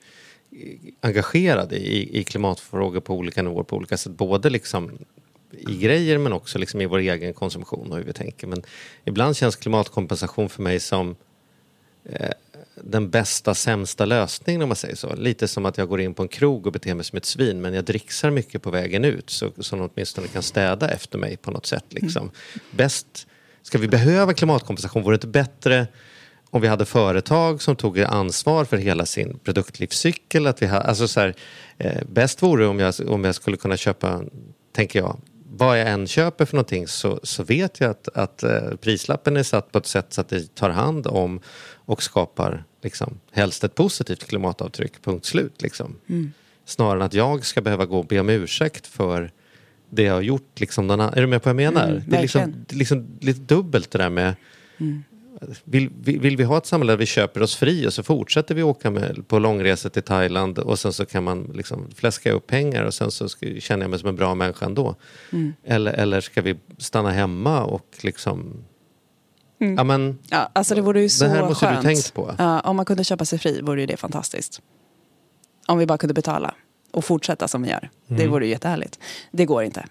engagerade 1.00 1.76
i, 1.76 2.18
i 2.20 2.24
klimatfrågor 2.24 3.00
på 3.00 3.14
olika 3.14 3.42
nivåer 3.42 3.64
på 3.64 3.76
olika 3.76 3.96
sätt. 3.96 4.12
Både 4.12 4.50
liksom 4.50 4.98
i 5.58 5.78
grejer 5.78 6.18
men 6.18 6.32
också 6.32 6.58
liksom 6.58 6.80
i 6.80 6.86
vår 6.86 6.98
egen 6.98 7.34
konsumtion 7.34 7.92
och 7.92 7.98
hur 7.98 8.04
vi 8.04 8.12
tänker. 8.12 8.46
Men 8.46 8.62
ibland 9.04 9.36
känns 9.36 9.56
klimatkompensation 9.56 10.48
för 10.48 10.62
mig 10.62 10.80
som 10.80 11.16
eh, 12.04 12.30
den 12.74 13.10
bästa 13.10 13.54
sämsta 13.54 14.04
lösningen 14.04 14.62
om 14.62 14.68
man 14.68 14.76
säger 14.76 14.96
så. 14.96 15.14
Lite 15.14 15.48
som 15.48 15.66
att 15.66 15.78
jag 15.78 15.88
går 15.88 16.00
in 16.00 16.14
på 16.14 16.22
en 16.22 16.28
krog 16.28 16.66
och 16.66 16.72
beter 16.72 16.94
mig 16.94 17.04
som 17.04 17.16
ett 17.16 17.24
svin 17.24 17.60
men 17.60 17.74
jag 17.74 17.84
dricksar 17.84 18.30
mycket 18.30 18.62
på 18.62 18.70
vägen 18.70 19.04
ut 19.04 19.30
så, 19.30 19.50
så 19.58 19.76
de 19.76 19.90
åtminstone 19.94 20.28
kan 20.28 20.42
städa 20.42 20.90
efter 20.90 21.18
mig 21.18 21.36
på 21.36 21.50
något 21.50 21.66
sätt. 21.66 21.84
Liksom. 21.88 22.30
Bäst, 22.70 23.26
ska 23.62 23.78
vi 23.78 23.88
behöva 23.88 24.34
klimatkompensation? 24.34 25.02
Vore 25.02 25.12
det 25.12 25.16
inte 25.16 25.26
bättre 25.26 25.86
om 26.50 26.60
vi 26.60 26.68
hade 26.68 26.84
företag 26.84 27.62
som 27.62 27.76
tog 27.76 28.00
ansvar 28.00 28.64
för 28.64 28.76
hela 28.76 29.06
sin 29.06 29.38
produktlivscykel? 29.38 30.46
Att 30.46 30.62
vi 30.62 30.66
ha, 30.66 30.78
alltså 30.78 31.08
så 31.08 31.20
här, 31.20 31.34
eh, 31.78 32.02
bäst 32.08 32.42
vore 32.42 32.66
om 32.66 32.78
jag, 32.78 32.94
om 33.06 33.24
jag 33.24 33.34
skulle 33.34 33.56
kunna 33.56 33.76
köpa, 33.76 34.22
tänker 34.72 34.98
jag, 34.98 35.20
vad 35.56 35.80
jag 35.80 35.88
än 35.88 36.06
köper 36.06 36.44
för 36.44 36.56
någonting 36.56 36.86
så, 36.86 37.20
så 37.22 37.42
vet 37.42 37.80
jag 37.80 37.90
att, 37.90 38.08
att 38.08 38.42
eh, 38.42 38.76
prislappen 38.80 39.36
är 39.36 39.42
satt 39.42 39.72
på 39.72 39.78
ett 39.78 39.86
sätt 39.86 40.12
så 40.12 40.20
att 40.20 40.28
det 40.28 40.54
tar 40.54 40.70
hand 40.70 41.06
om 41.06 41.40
och 41.74 42.02
skapar 42.02 42.64
liksom, 42.82 43.20
helst 43.32 43.64
ett 43.64 43.74
positivt 43.74 44.24
klimatavtryck, 44.28 45.02
punkt 45.02 45.26
slut. 45.26 45.62
Liksom. 45.62 45.96
Snarare 46.64 46.96
än 46.96 47.02
att 47.02 47.14
jag 47.14 47.44
ska 47.44 47.60
behöva 47.60 47.86
gå 47.86 47.98
och 47.98 48.06
be 48.06 48.20
om 48.20 48.28
ursäkt 48.28 48.86
för 48.86 49.30
det 49.90 50.02
jag 50.02 50.14
har 50.14 50.20
gjort. 50.20 50.60
Liksom, 50.60 50.90
är 50.90 51.20
du 51.20 51.26
med 51.26 51.42
på 51.42 51.52
vad 51.52 51.62
jag 51.62 51.72
menar? 51.72 51.88
Mm, 51.88 52.02
det 52.06 52.16
är 52.16 52.22
liksom, 52.22 52.54
liksom 52.68 53.18
lite 53.20 53.40
dubbelt 53.40 53.90
det 53.90 53.98
där 53.98 54.10
med 54.10 54.34
vill, 55.64 55.90
vill, 56.00 56.20
vill 56.20 56.36
vi 56.36 56.44
ha 56.44 56.58
ett 56.58 56.66
samhälle 56.66 56.92
där 56.92 56.96
vi 56.96 57.06
köper 57.06 57.42
oss 57.42 57.56
fri 57.56 57.86
och 57.86 57.92
så 57.92 58.02
fortsätter 58.02 58.54
vi 58.54 58.62
åka 58.62 58.90
med, 58.90 59.28
på 59.28 59.38
långresor 59.38 59.90
till 59.90 60.02
Thailand 60.02 60.58
och 60.58 60.78
sen 60.78 60.92
så 60.92 61.06
kan 61.06 61.24
man 61.24 61.50
liksom 61.54 61.90
fläska 61.94 62.32
upp 62.32 62.46
pengar 62.46 62.84
och 62.84 62.94
sen 62.94 63.10
så 63.10 63.28
ska, 63.28 63.46
känner 63.60 63.84
jag 63.84 63.90
mig 63.90 63.98
som 63.98 64.08
en 64.08 64.16
bra 64.16 64.34
människa 64.34 64.66
ändå. 64.66 64.94
Eller, 65.64 65.92
eller 65.92 66.20
ska 66.20 66.42
vi 66.42 66.56
stanna 66.78 67.10
hemma 67.10 67.62
och 67.64 67.86
liksom... 68.00 68.64
Ja, 69.58 69.84
men, 69.84 70.18
Ja, 70.30 70.50
alltså 70.52 70.74
det 70.74 70.80
vore 70.80 71.00
ju 71.02 71.08
så 71.08 71.24
Det 71.24 71.30
här 71.30 71.42
måste 71.42 71.66
du 71.66 71.72
skönt. 71.72 71.84
tänkt 71.84 72.14
på. 72.14 72.34
Ja, 72.38 72.60
om 72.60 72.76
man 72.76 72.84
kunde 72.84 73.04
köpa 73.04 73.24
sig 73.24 73.38
fri 73.38 73.60
vore 73.60 73.80
ju 73.80 73.86
det 73.86 73.96
fantastiskt. 73.96 74.62
Om 75.66 75.78
vi 75.78 75.86
bara 75.86 75.98
kunde 75.98 76.14
betala 76.14 76.54
och 76.92 77.04
fortsätta 77.04 77.48
som 77.48 77.62
vi 77.62 77.70
gör. 77.70 77.90
Det 78.06 78.14
Mm. 78.14 78.30
vore 78.30 78.44
ju 78.44 78.50
jättehärligt. 78.50 78.98
Det 79.30 79.44
går 79.44 79.62
inte. 79.64 79.86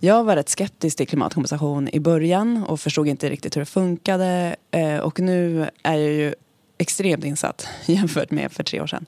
Jag 0.00 0.24
var 0.24 0.36
rätt 0.36 0.48
skeptisk 0.48 0.96
till 0.96 1.08
klimatkompensation 1.08 1.88
i 1.92 2.00
början 2.00 2.64
och 2.64 2.80
förstod 2.80 3.08
inte 3.08 3.30
riktigt 3.30 3.56
hur 3.56 3.60
det 3.60 3.66
funkade. 3.66 4.56
Eh, 4.70 4.96
Och 4.98 5.20
nu 5.20 5.70
är 5.82 5.94
jag 5.98 6.12
ju 6.12 6.34
extremt 6.78 7.24
insatt 7.24 7.68
jämfört 7.86 8.30
med 8.30 8.52
för 8.52 8.62
tre 8.62 8.80
år 8.80 8.86
sedan. 8.86 9.06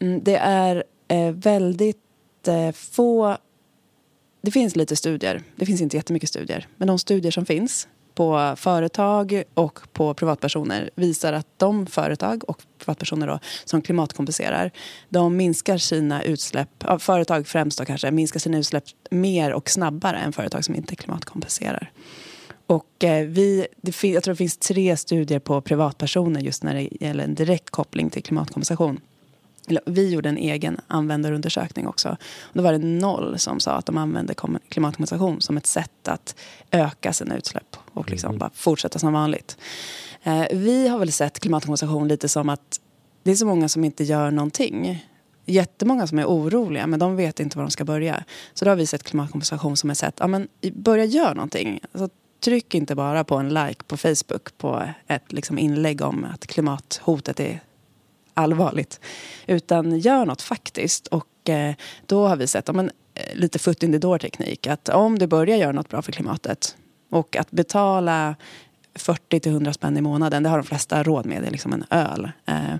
Mm, 0.00 0.20
Det 0.24 0.36
är 0.36 0.84
eh, 1.08 1.30
väldigt 1.32 1.98
eh, 2.48 2.72
få... 2.72 3.36
Det 4.42 4.50
finns 4.50 4.76
lite 4.76 4.96
studier. 4.96 5.42
Det 5.56 5.66
finns 5.66 5.80
inte 5.80 5.96
jättemycket 5.96 6.28
studier. 6.28 6.68
Men 6.76 6.88
de 6.88 6.98
studier 6.98 7.32
som 7.32 7.46
finns 7.46 7.88
på 8.20 8.54
företag 8.56 9.42
och 9.54 9.80
på 9.92 10.14
privatpersoner 10.14 10.90
visar 10.94 11.32
att 11.32 11.46
de 11.56 11.86
företag 11.86 12.44
och 12.48 12.62
privatpersoner 12.78 13.26
då, 13.26 13.38
som 13.64 13.82
klimatkompenserar 13.82 14.70
de 15.08 15.36
minskar 15.36 15.78
sina 15.78 16.22
utsläpp, 16.22 16.84
företag 16.98 17.46
främst 17.46 17.78
då 17.78 17.84
kanske, 17.84 18.10
minskar 18.10 18.40
sina 18.40 18.58
utsläpp 18.58 18.84
mer 19.10 19.52
och 19.52 19.70
snabbare 19.70 20.16
än 20.18 20.32
företag 20.32 20.64
som 20.64 20.74
inte 20.74 20.96
klimatkompenserar. 20.96 21.92
Och 22.66 23.04
eh, 23.04 23.26
vi, 23.26 23.66
det 23.76 24.04
jag 24.04 24.22
tror 24.22 24.34
det 24.34 24.38
finns 24.38 24.58
tre 24.58 24.96
studier 24.96 25.38
på 25.38 25.60
privatpersoner 25.60 26.40
just 26.40 26.62
när 26.62 26.74
det 26.74 26.88
gäller 27.06 27.24
en 27.24 27.34
direkt 27.34 27.70
koppling 27.70 28.10
till 28.10 28.22
klimatkompensation. 28.22 29.00
Eller, 29.70 29.82
vi 29.86 30.10
gjorde 30.10 30.28
en 30.28 30.36
egen 30.36 30.80
användarundersökning 30.86 31.86
också. 31.86 32.16
Och 32.42 32.54
då 32.54 32.62
var 32.62 32.72
det 32.72 32.78
noll 32.78 33.38
som 33.38 33.60
sa 33.60 33.72
att 33.72 33.86
de 33.86 33.98
använde 33.98 34.34
kom- 34.34 34.58
klimatkompensation 34.68 35.40
som 35.40 35.56
ett 35.56 35.66
sätt 35.66 36.08
att 36.08 36.34
öka 36.70 37.12
sina 37.12 37.36
utsläpp 37.36 37.76
och 37.92 38.10
liksom 38.10 38.38
bara 38.38 38.50
fortsätta 38.54 38.98
som 38.98 39.12
vanligt. 39.12 39.58
Eh, 40.22 40.44
vi 40.52 40.88
har 40.88 40.98
väl 40.98 41.12
sett 41.12 41.40
klimatkompensation 41.40 42.08
lite 42.08 42.28
som 42.28 42.48
att 42.48 42.80
det 43.22 43.30
är 43.30 43.34
så 43.34 43.46
många 43.46 43.68
som 43.68 43.84
inte 43.84 44.04
gör 44.04 44.30
någonting. 44.30 45.06
Jättemånga 45.46 46.06
som 46.06 46.18
är 46.18 46.24
oroliga 46.24 46.86
men 46.86 46.98
de 46.98 47.16
vet 47.16 47.40
inte 47.40 47.58
var 47.58 47.64
de 47.64 47.70
ska 47.70 47.84
börja. 47.84 48.24
Så 48.54 48.64
då 48.64 48.70
har 48.70 48.76
vi 48.76 48.86
sett 48.86 49.02
klimatkompensation 49.02 49.76
som 49.76 49.90
ett 49.90 49.98
sätt, 49.98 50.14
ja 50.18 50.26
men 50.26 50.48
börja 50.74 51.04
göra 51.04 51.34
någonting. 51.34 51.80
Alltså, 51.92 52.08
tryck 52.40 52.74
inte 52.74 52.94
bara 52.94 53.24
på 53.24 53.36
en 53.36 53.54
like 53.54 53.84
på 53.86 53.96
Facebook 53.96 54.58
på 54.58 54.82
ett 55.06 55.32
liksom, 55.32 55.58
inlägg 55.58 56.02
om 56.02 56.26
att 56.34 56.46
klimathotet 56.46 57.40
är 57.40 57.60
allvarligt. 58.40 59.00
Utan 59.46 59.98
gör 59.98 60.26
något 60.26 60.42
faktiskt. 60.42 61.06
Och 61.06 61.48
eh, 61.48 61.74
då 62.06 62.28
har 62.28 62.36
vi 62.36 62.46
sett 62.46 62.68
ja, 62.68 62.72
men, 62.72 62.90
eh, 63.14 63.34
lite 63.34 63.58
foot 63.58 63.82
in 63.82 63.92
the 63.92 63.98
door 63.98 64.18
teknik. 64.18 64.66
Att 64.66 64.88
om 64.88 65.18
du 65.18 65.26
börjar 65.26 65.56
göra 65.56 65.72
något 65.72 65.88
bra 65.88 66.02
för 66.02 66.12
klimatet 66.12 66.76
och 67.10 67.36
att 67.36 67.50
betala 67.50 68.34
40 68.94 69.40
till 69.40 69.52
100 69.52 69.72
spänn 69.72 69.96
i 69.96 70.00
månaden, 70.00 70.42
det 70.42 70.48
har 70.48 70.58
de 70.58 70.66
flesta 70.66 71.02
råd 71.02 71.26
med, 71.26 71.42
det 71.42 71.46
är 71.46 71.50
liksom 71.50 71.72
en 71.72 71.84
öl. 71.90 72.30
Eh, 72.46 72.76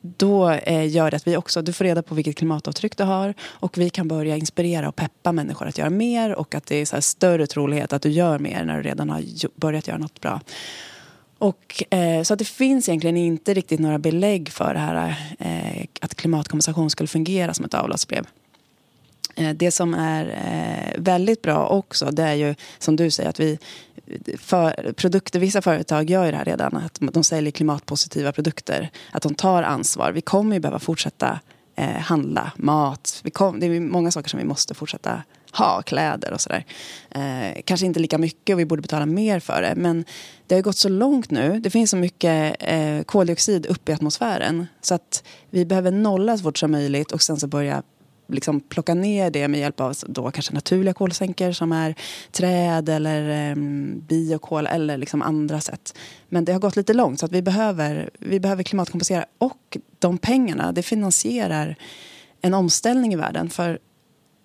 då 0.00 0.50
eh, 0.50 0.88
gör 0.88 1.10
det 1.10 1.16
att 1.16 1.26
vi 1.26 1.36
också, 1.36 1.62
du 1.62 1.72
får 1.72 1.84
reda 1.84 2.02
på 2.02 2.14
vilket 2.14 2.36
klimatavtryck 2.36 2.96
du 2.96 3.04
har 3.04 3.34
och 3.42 3.78
vi 3.78 3.90
kan 3.90 4.08
börja 4.08 4.36
inspirera 4.36 4.88
och 4.88 4.96
peppa 4.96 5.32
människor 5.32 5.66
att 5.66 5.78
göra 5.78 5.90
mer 5.90 6.34
och 6.34 6.54
att 6.54 6.66
det 6.66 6.76
är 6.76 6.84
så 6.84 6.96
här 6.96 7.00
större 7.00 7.46
trolighet 7.46 7.92
att 7.92 8.02
du 8.02 8.10
gör 8.10 8.38
mer 8.38 8.64
när 8.64 8.76
du 8.76 8.82
redan 8.82 9.10
har 9.10 9.22
börjat 9.60 9.88
göra 9.88 9.98
något 9.98 10.20
bra. 10.20 10.40
Och, 11.40 11.84
eh, 11.90 12.22
så 12.22 12.32
att 12.32 12.38
det 12.38 12.44
finns 12.44 12.88
egentligen 12.88 13.16
inte 13.16 13.54
riktigt 13.54 13.80
några 13.80 13.98
belägg 13.98 14.48
för 14.48 14.74
det 14.74 14.80
här 14.80 15.14
eh, 15.38 15.84
att 16.00 16.14
klimatkompensation 16.14 16.90
skulle 16.90 17.06
fungera 17.06 17.54
som 17.54 17.64
ett 17.64 17.74
avlatsbrev. 17.74 18.26
Eh, 19.36 19.50
det 19.50 19.70
som 19.70 19.94
är 19.94 20.24
eh, 20.26 21.02
väldigt 21.02 21.42
bra 21.42 21.66
också 21.66 22.10
det 22.10 22.22
är 22.22 22.34
ju 22.34 22.54
som 22.78 22.96
du 22.96 23.10
säger 23.10 23.30
att 23.30 23.40
vi 23.40 23.58
för, 24.38 24.92
produkter, 24.92 25.40
vissa 25.40 25.62
företag 25.62 26.10
gör 26.10 26.24
ju 26.24 26.30
det 26.30 26.36
här 26.36 26.44
redan, 26.44 26.76
att 26.76 26.98
de 27.00 27.24
säljer 27.24 27.52
klimatpositiva 27.52 28.32
produkter. 28.32 28.90
Att 29.12 29.22
de 29.22 29.34
tar 29.34 29.62
ansvar. 29.62 30.12
Vi 30.12 30.20
kommer 30.20 30.56
ju 30.56 30.60
behöva 30.60 30.78
fortsätta 30.78 31.40
eh, 31.76 31.88
handla 31.88 32.52
mat. 32.56 33.20
Vi 33.24 33.30
kom, 33.30 33.60
det 33.60 33.66
är 33.66 33.80
många 33.80 34.10
saker 34.10 34.28
som 34.28 34.38
vi 34.38 34.44
måste 34.44 34.74
fortsätta 34.74 35.22
ha, 35.52 35.82
kläder 35.82 36.32
och 36.32 36.40
sådär. 36.40 36.64
Eh, 37.10 37.62
kanske 37.64 37.86
inte 37.86 38.00
lika 38.00 38.18
mycket 38.18 38.54
och 38.54 38.60
vi 38.60 38.64
borde 38.64 38.82
betala 38.82 39.06
mer 39.06 39.40
för 39.40 39.62
det. 39.62 39.74
Men 39.76 40.04
det 40.46 40.54
har 40.54 40.58
ju 40.58 40.62
gått 40.62 40.76
så 40.76 40.88
långt 40.88 41.30
nu. 41.30 41.60
Det 41.60 41.70
finns 41.70 41.90
så 41.90 41.96
mycket 41.96 42.56
eh, 42.60 43.02
koldioxid 43.02 43.66
uppe 43.66 43.92
i 43.92 43.94
atmosfären. 43.94 44.66
Så 44.80 44.94
att 44.94 45.24
vi 45.50 45.64
behöver 45.64 45.90
nolla 45.90 46.36
så 46.36 46.42
fort 46.42 46.58
som 46.58 46.70
möjligt 46.70 47.12
och 47.12 47.22
sen 47.22 47.36
så 47.36 47.46
börja 47.46 47.82
liksom 48.32 48.60
plocka 48.60 48.94
ner 48.94 49.30
det 49.30 49.48
med 49.48 49.60
hjälp 49.60 49.80
av 49.80 49.96
då 50.06 50.30
kanske 50.30 50.54
naturliga 50.54 50.94
kolsänkor 50.94 51.52
som 51.52 51.72
är 51.72 51.94
träd 52.32 52.88
eller 52.88 53.50
eh, 53.50 53.56
biokol 53.96 54.66
eller 54.66 54.96
liksom 54.96 55.22
andra 55.22 55.60
sätt. 55.60 55.94
Men 56.28 56.44
det 56.44 56.52
har 56.52 56.60
gått 56.60 56.76
lite 56.76 56.94
långt 56.94 57.20
så 57.20 57.26
att 57.26 57.32
vi 57.32 57.42
behöver, 57.42 58.10
vi 58.18 58.40
behöver 58.40 58.62
klimatkompensera 58.62 59.24
och 59.38 59.78
de 59.98 60.18
pengarna 60.18 60.72
det 60.72 60.82
finansierar 60.82 61.76
en 62.40 62.54
omställning 62.54 63.12
i 63.12 63.16
världen. 63.16 63.50
För 63.50 63.78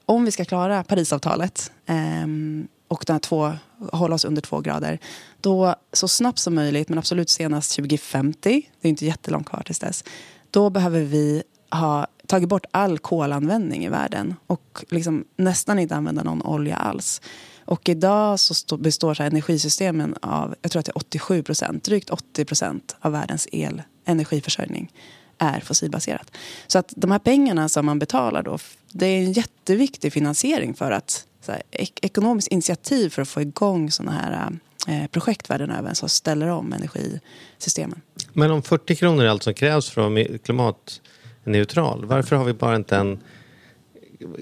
om 0.06 0.26
vi 0.26 0.32
ska 0.32 0.46
klara 0.46 0.84
Parisavtalet 0.84 1.72
um, 1.88 2.68
och 2.88 3.04
den 3.08 3.20
två, 3.20 3.54
hålla 3.92 4.16
oss 4.16 4.26
under 4.26 4.42
två 4.42 4.62
grader 4.62 5.00
då 5.42 5.76
så 5.94 6.08
snabbt 6.08 6.40
som 6.40 6.56
möjligt, 6.56 6.90
men 6.90 6.98
absolut 6.98 7.30
senast 7.30 7.76
2050, 7.76 8.70
det 8.82 8.88
är 8.88 8.90
inte 8.90 9.06
jättelångt 9.06 9.50
kvar 9.50 9.64
tills 9.66 9.80
dess, 9.80 10.04
då 10.52 10.70
behöver 10.70 11.02
vi 11.02 11.44
ha 11.72 12.08
tagit 12.28 12.50
bort 12.50 12.66
all 12.72 13.00
kolanvändning 13.00 13.86
i 13.86 13.90
världen 13.90 14.36
och 14.48 14.86
liksom 14.90 15.26
nästan 15.38 15.80
inte 15.80 15.96
använda 15.96 16.24
någon 16.24 16.42
olja 16.42 16.76
alls. 16.76 17.22
Och 17.66 17.90
idag 17.90 18.40
så 18.40 18.78
består 18.78 19.14
så 19.14 19.24
energisystemen 19.24 20.16
av, 20.22 20.56
jag 20.62 20.72
tror 20.72 20.80
att 20.80 20.86
det 20.86 20.92
är 20.92 20.98
87 20.98 21.44
procent, 21.44 21.84
drygt 21.84 22.10
80 22.10 22.46
procent 22.46 22.96
av 23.00 23.12
världens 23.12 23.48
el, 23.52 23.82
energiförsörjning 24.06 24.92
är 25.38 25.60
fossilbaserat. 25.60 26.32
Så 26.68 26.80
att 26.80 26.94
de 26.96 27.12
här 27.12 27.20
pengarna 27.20 27.70
som 27.70 27.86
man 27.86 28.00
betalar 28.00 28.44
då, 28.44 28.58
det 28.92 29.06
är 29.06 29.20
en 29.20 29.32
jätteviktig 29.32 30.14
finansiering 30.14 30.74
för 30.74 30.92
att 30.92 31.26
här, 31.48 31.62
ek 31.72 32.00
ekonomiskt 32.02 32.48
initiativ 32.48 33.10
för 33.10 33.22
att 33.22 33.30
få 33.30 33.42
igång 33.42 33.92
sådana 33.92 34.12
här 34.12 34.50
eh, 34.88 35.08
projekt 35.08 35.50
världen 35.50 35.72
över 35.72 35.94
som 35.94 36.10
ställer 36.10 36.48
om 36.48 36.74
energisystemen. 36.74 38.02
Men 38.34 38.52
om 38.52 38.62
40 38.64 38.96
kronor 38.96 39.24
är 39.24 39.30
allt 39.30 39.44
som 39.44 39.54
krävs 39.54 39.90
för 39.90 40.08
att 40.08 40.12
vara 40.12 40.38
klimatneutral, 40.38 42.06
varför 42.06 42.36
har 42.36 42.46
vi 42.46 42.54
bara 42.54 42.76
inte 42.76 42.98
en 42.98 43.20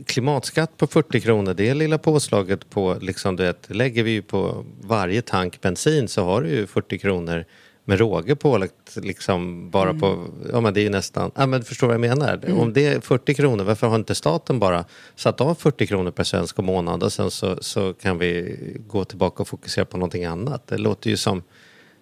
klimatskatt 0.05 0.77
på 0.77 0.87
40 0.87 1.21
kronor, 1.21 1.53
det 1.53 1.73
lilla 1.73 1.97
påslaget 1.97 2.69
på, 2.69 2.97
liksom 3.01 3.35
du 3.35 3.43
vet, 3.43 3.75
lägger 3.75 4.03
vi 4.03 4.11
ju 4.11 4.21
på 4.21 4.65
varje 4.81 5.21
tank 5.21 5.61
bensin 5.61 6.07
så 6.07 6.23
har 6.23 6.41
du 6.41 6.49
ju 6.49 6.67
40 6.67 6.97
kronor 6.97 7.45
med 7.85 7.99
råge 7.99 8.35
pålagt 8.35 8.95
liksom 8.95 9.69
bara 9.69 9.89
mm. 9.89 9.99
på, 9.99 10.27
ja 10.51 10.61
men 10.61 10.73
det 10.73 10.79
är 10.79 10.83
ju 10.83 10.89
nästan, 10.89 11.31
ja 11.35 11.45
men 11.45 11.63
förstår 11.63 11.87
vad 11.87 11.93
jag 11.93 12.01
menar? 12.01 12.39
Mm. 12.43 12.59
Om 12.59 12.73
det 12.73 12.85
är 12.85 12.99
40 12.99 13.33
kronor, 13.33 13.63
varför 13.63 13.87
har 13.87 13.95
inte 13.95 14.15
staten 14.15 14.59
bara 14.59 14.85
satt 15.15 15.41
av 15.41 15.55
40 15.55 15.87
kronor 15.87 16.11
per 16.11 16.23
svensk 16.23 16.59
och 16.59 16.63
månad 16.63 17.03
och 17.03 17.13
sen 17.13 17.31
så, 17.31 17.57
så 17.61 17.93
kan 17.93 18.17
vi 18.17 18.57
gå 18.87 19.05
tillbaka 19.05 19.43
och 19.43 19.47
fokusera 19.47 19.85
på 19.85 19.97
någonting 19.97 20.25
annat? 20.25 20.67
Det 20.67 20.77
låter 20.77 21.09
ju 21.09 21.17
som, 21.17 21.43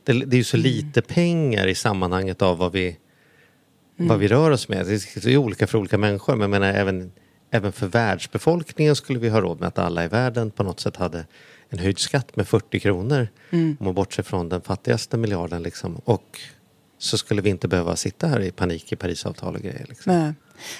det, 0.04 0.13
det 0.13 0.36
är 0.36 0.38
ju 0.38 0.44
så 0.44 0.58
mm. 0.58 0.63
lite 0.63 1.02
pengar 1.02 1.67
i 1.67 1.76
sammanhanget 1.76 2.41
av 2.41 2.58
vad 2.58 2.72
vi, 2.72 2.86
mm. 2.88 4.10
vad 4.10 4.20
vi 4.20 4.28
rör 4.28 4.52
oss 4.52 4.70
med. 4.70 4.86
Det 5.15 5.26
är 5.26 5.38
olika 5.38 5.67
för 5.67 5.78
olika 5.78 5.98
människor 5.98 6.34
men 6.36 6.41
jag 6.41 6.50
menar 6.50 6.74
även, 6.74 7.12
även 7.52 7.72
för 7.72 7.88
världsbefolkningen 7.88 8.96
skulle 8.96 9.20
vi 9.20 9.30
ha 9.30 9.41
råd 9.41 9.60
med 9.60 9.67
att 9.67 9.80
alla 9.80 10.06
i 10.06 10.08
världen 10.08 10.52
på 10.52 10.63
något 10.63 10.80
sätt 10.80 10.96
hade 10.96 11.26
en 11.72 11.80
höjd 11.80 12.00
skatt 12.00 12.36
med 12.36 12.48
40 12.48 12.80
kronor 12.80 13.28
mm. 13.50 13.78
om 13.80 13.86
man 13.86 13.94
bortser 13.94 14.24
från 14.24 14.50
den 14.50 14.62
fattigaste 14.62 15.18
miljarden. 15.18 15.64
Liksom. 15.64 15.96
Och 15.96 16.40
så 16.98 17.18
skulle 17.18 17.42
vi 17.42 17.50
inte 17.50 17.68
behöva 17.68 17.96
sitta 17.96 18.28
här 18.28 18.40
i 18.40 18.52
panik 18.52 18.92
i 18.92 18.96
Parisavtal 18.96 19.56
och 19.56 19.62
grejer. 19.62 19.86
Liksom. 19.90 20.14
Nej. 20.14 20.34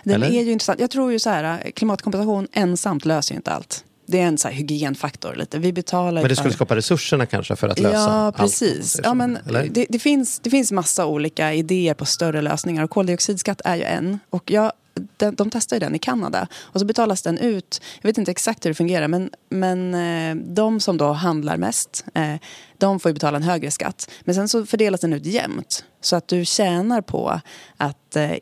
Den 0.04 0.24
är 0.24 0.42
ju 0.42 0.52
intressant. 0.52 0.80
Jag 0.80 0.92
tror 0.92 1.12
ju 1.12 1.20
så 1.20 1.30
här, 1.30 1.72
klimatkompensation 1.72 2.48
ensamt 2.52 3.06
löser 3.06 3.34
ju 3.34 3.38
inte 3.38 3.52
allt. 3.52 3.86
Det 4.12 4.20
är 4.20 4.28
en 4.28 4.38
så 4.38 4.48
hygienfaktor 4.48 5.36
lite. 5.36 5.60
Vi 5.60 5.74
betalar 5.74 6.22
men 6.22 6.30
det 6.30 6.36
skulle 6.36 6.50
för... 6.50 6.56
skapa 6.56 6.76
resurserna 6.76 7.26
kanske 7.26 7.56
för 7.56 7.68
att 7.68 7.80
lösa 7.80 7.98
Ja, 7.98 8.34
precis. 8.38 8.96
Allt, 8.96 9.06
ja, 9.06 9.14
men 9.14 9.38
det, 9.70 9.86
det, 9.90 10.00
finns, 10.00 10.40
det 10.40 10.50
finns 10.50 10.72
massa 10.72 11.06
olika 11.06 11.54
idéer 11.54 11.94
på 11.94 12.06
större 12.06 12.42
lösningar 12.42 12.84
och 12.84 12.90
koldioxidskatt 12.90 13.62
är 13.66 13.76
ju 13.76 13.84
en. 13.84 14.20
Och 14.30 14.52
jag 14.52 14.72
de, 15.18 15.36
de 15.36 15.50
testar 15.50 15.76
ju 15.76 15.80
den 15.80 15.96
i 15.96 16.00
Kanada 16.00 16.48
och 16.62 16.80
så 16.80 16.86
betalas 16.86 17.22
den 17.22 17.38
ut. 17.38 17.82
Jag 18.02 18.10
vet 18.10 18.18
inte 18.18 18.32
exakt 18.32 18.66
hur 18.66 18.70
det 18.70 18.76
fungerar 18.76 19.08
men, 19.08 19.30
men 19.50 19.94
eh, 19.94 20.36
de 20.54 20.80
som 20.80 20.98
då 20.98 21.12
handlar 21.12 21.58
mest 21.58 22.06
eh, 22.14 22.36
de 22.78 23.00
får 23.00 23.10
ju 23.10 23.14
betala 23.14 23.38
en 23.38 23.44
högre 23.44 23.72
skatt. 23.72 24.12
Men 24.22 24.36
sen 24.36 24.50
så 24.50 24.66
fördelas 24.66 25.02
den 25.02 25.14
ut 25.14 25.26
jämnt 25.26 25.86
så 26.02 26.16
att 26.16 26.28
du 26.28 26.46
tjänar 26.46 27.02
på 27.02 27.42
att 27.78 28.16
eh, 28.16 28.34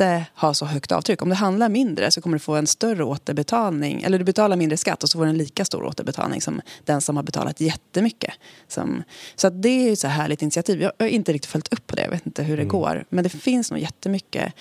inte 0.00 0.26
ha 0.34 0.54
så 0.54 0.64
högt 0.66 0.92
avtryck. 0.92 1.22
Om 1.22 1.28
du 1.28 1.34
handlar 1.34 1.68
mindre 1.68 2.10
så 2.10 2.20
kommer 2.20 2.36
du 2.36 2.38
få 2.38 2.54
en 2.54 2.66
större 2.66 3.04
återbetalning. 3.04 4.02
Eller 4.02 4.18
du 4.18 4.24
betalar 4.24 4.56
mindre 4.56 4.76
skatt 4.76 5.02
och 5.02 5.08
så 5.08 5.18
får 5.18 5.24
du 5.24 5.30
en 5.30 5.38
lika 5.38 5.64
stor 5.64 5.84
återbetalning 5.84 6.40
som 6.40 6.60
den 6.84 7.00
som 7.00 7.16
har 7.16 7.22
betalat 7.22 7.60
jättemycket. 7.60 8.34
Som, 8.68 9.02
så 9.36 9.50
det 9.50 9.88
är 9.88 9.92
ett 9.92 9.98
så 9.98 10.08
härligt 10.08 10.42
initiativ. 10.42 10.82
Jag 10.82 10.92
har 10.98 11.06
inte 11.06 11.32
riktigt 11.32 11.50
följt 11.50 11.72
upp 11.72 11.86
på 11.86 11.96
det. 11.96 12.02
Jag 12.02 12.10
vet 12.10 12.26
inte 12.26 12.42
hur 12.42 12.56
det 12.56 12.62
mm. 12.62 12.72
går. 12.72 13.04
Men 13.08 13.24
det 13.24 13.30
finns 13.30 13.70
nog 13.70 13.80
jättemycket 13.80 14.52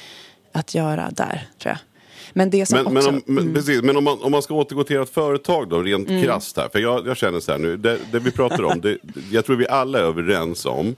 att 0.52 0.76
göra 0.76 1.10
där, 1.12 1.48
tror 1.60 1.72
jag. 1.72 1.78
Men, 2.34 2.50
det 2.50 2.66
som 2.66 2.84
men, 2.84 2.98
också, 2.98 3.12
men, 3.12 3.22
om, 3.28 3.38
mm. 3.38 3.54
precis, 3.54 3.82
men 3.82 3.98
om, 3.98 4.04
man, 4.04 4.22
om 4.22 4.32
man 4.32 4.42
ska 4.42 4.54
återgå 4.54 4.84
till 4.84 4.98
ett 4.98 5.10
företag 5.10 5.70
då, 5.70 5.82
rent 5.82 6.10
mm. 6.10 6.24
krasst 6.24 6.58
här. 6.58 6.70
För 6.72 6.80
jag, 6.80 7.08
jag 7.08 7.18
känner 7.18 7.40
så 7.40 7.52
här 7.52 7.60
nu, 7.60 7.78
det, 7.78 8.00
det 8.12 8.20
vi 8.20 8.32
pratar 8.32 8.64
om, 8.64 8.82
det, 8.82 8.98
jag 9.32 9.46
tror 9.46 9.56
vi 9.56 9.68
alla 9.68 10.00
är 10.00 10.04
överens 10.04 10.66
om 10.66 10.96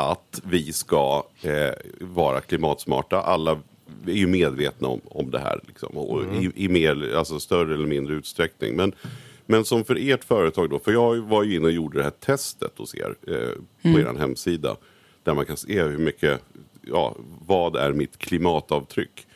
att 0.00 0.40
vi 0.44 0.72
ska 0.72 1.24
eh, 1.42 1.70
vara 2.00 2.40
klimatsmarta. 2.40 3.22
Alla 3.22 3.58
är 4.06 4.12
ju 4.12 4.26
medvetna 4.26 4.88
om, 4.88 5.00
om 5.04 5.30
det 5.30 5.38
här. 5.38 5.60
Liksom, 5.66 5.96
och 5.96 6.22
mm. 6.22 6.34
i, 6.34 6.64
i, 6.64 6.68
mer, 6.68 7.14
alltså 7.16 7.40
större 7.40 7.74
eller 7.74 7.86
mindre 7.86 8.14
utsträckning. 8.14 8.76
Men, 8.76 8.92
men 9.46 9.64
som 9.64 9.84
för 9.84 9.96
ert 10.10 10.24
företag 10.24 10.70
då, 10.70 10.78
för 10.78 10.92
jag 10.92 11.16
var 11.16 11.42
ju 11.42 11.56
inne 11.56 11.66
och 11.66 11.72
gjorde 11.72 11.98
det 11.98 12.02
här 12.02 12.10
testet 12.10 12.78
hos 12.78 12.94
er 12.94 13.14
eh, 13.26 13.62
på 13.82 13.88
mm. 13.88 14.00
er 14.00 14.18
hemsida. 14.18 14.76
Där 15.22 15.34
man 15.34 15.46
kan 15.46 15.56
se 15.56 15.82
hur 15.82 15.98
mycket 15.98 16.40
ja, 16.82 17.16
vad 17.46 17.76
är 17.76 17.92
mitt 17.92 18.18
klimatavtryck? 18.18 19.26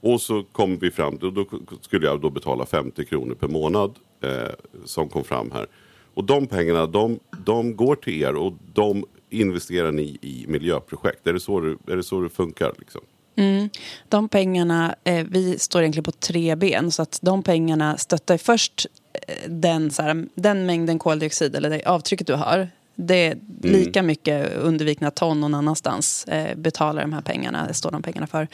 Och 0.00 0.20
så 0.20 0.42
kom 0.42 0.78
vi 0.78 0.90
fram 0.90 1.18
till, 1.18 1.34
då 1.34 1.46
skulle 1.80 2.06
jag 2.06 2.20
då 2.20 2.30
betala 2.30 2.66
50 2.66 3.04
kronor 3.04 3.34
per 3.34 3.48
månad 3.48 3.98
eh, 4.20 4.54
som 4.84 5.08
kom 5.08 5.24
fram 5.24 5.50
här. 5.50 5.66
Och 6.14 6.24
de 6.24 6.46
pengarna, 6.46 6.86
de, 6.86 7.18
de 7.44 7.76
går 7.76 7.96
till 7.96 8.22
er 8.22 8.34
och 8.34 8.52
de 8.74 9.04
investerar 9.30 9.92
ni 9.92 10.18
i 10.20 10.44
miljöprojekt. 10.48 11.26
Är 11.26 11.32
det 11.32 11.40
så 11.40 11.60
det, 11.60 11.92
är 11.92 11.96
det, 11.96 12.02
så 12.02 12.20
det 12.20 12.28
funkar? 12.28 12.72
Liksom? 12.78 13.00
Mm. 13.36 13.70
De 14.08 14.28
pengarna, 14.28 14.94
eh, 15.04 15.26
vi 15.30 15.58
står 15.58 15.82
egentligen 15.82 16.04
på 16.04 16.12
tre 16.12 16.56
ben. 16.56 16.90
Så 16.90 17.02
att 17.02 17.18
de 17.22 17.42
pengarna 17.42 17.96
stöttar 17.96 18.36
först 18.36 18.86
eh, 19.28 19.50
den, 19.50 19.90
så 19.90 20.02
här, 20.02 20.26
den 20.34 20.66
mängden 20.66 20.98
koldioxid 20.98 21.56
eller 21.56 21.70
det 21.70 21.84
avtrycket 21.84 22.26
du 22.26 22.34
har 22.34 22.68
det 22.96 23.14
är 23.14 23.32
mm. 23.32 23.48
lika 23.60 24.02
mycket 24.02 24.56
undervikna 24.56 25.10
ton 25.10 25.40
någon 25.40 25.54
annanstans 25.54 26.24
eh, 26.24 26.56
betalar 26.56 27.02
de 27.02 27.12
här 27.12 27.20
pengarna, 27.20 27.74
står 27.74 27.90
de 27.90 28.02
pengarna 28.02 28.26
för. 28.26 28.48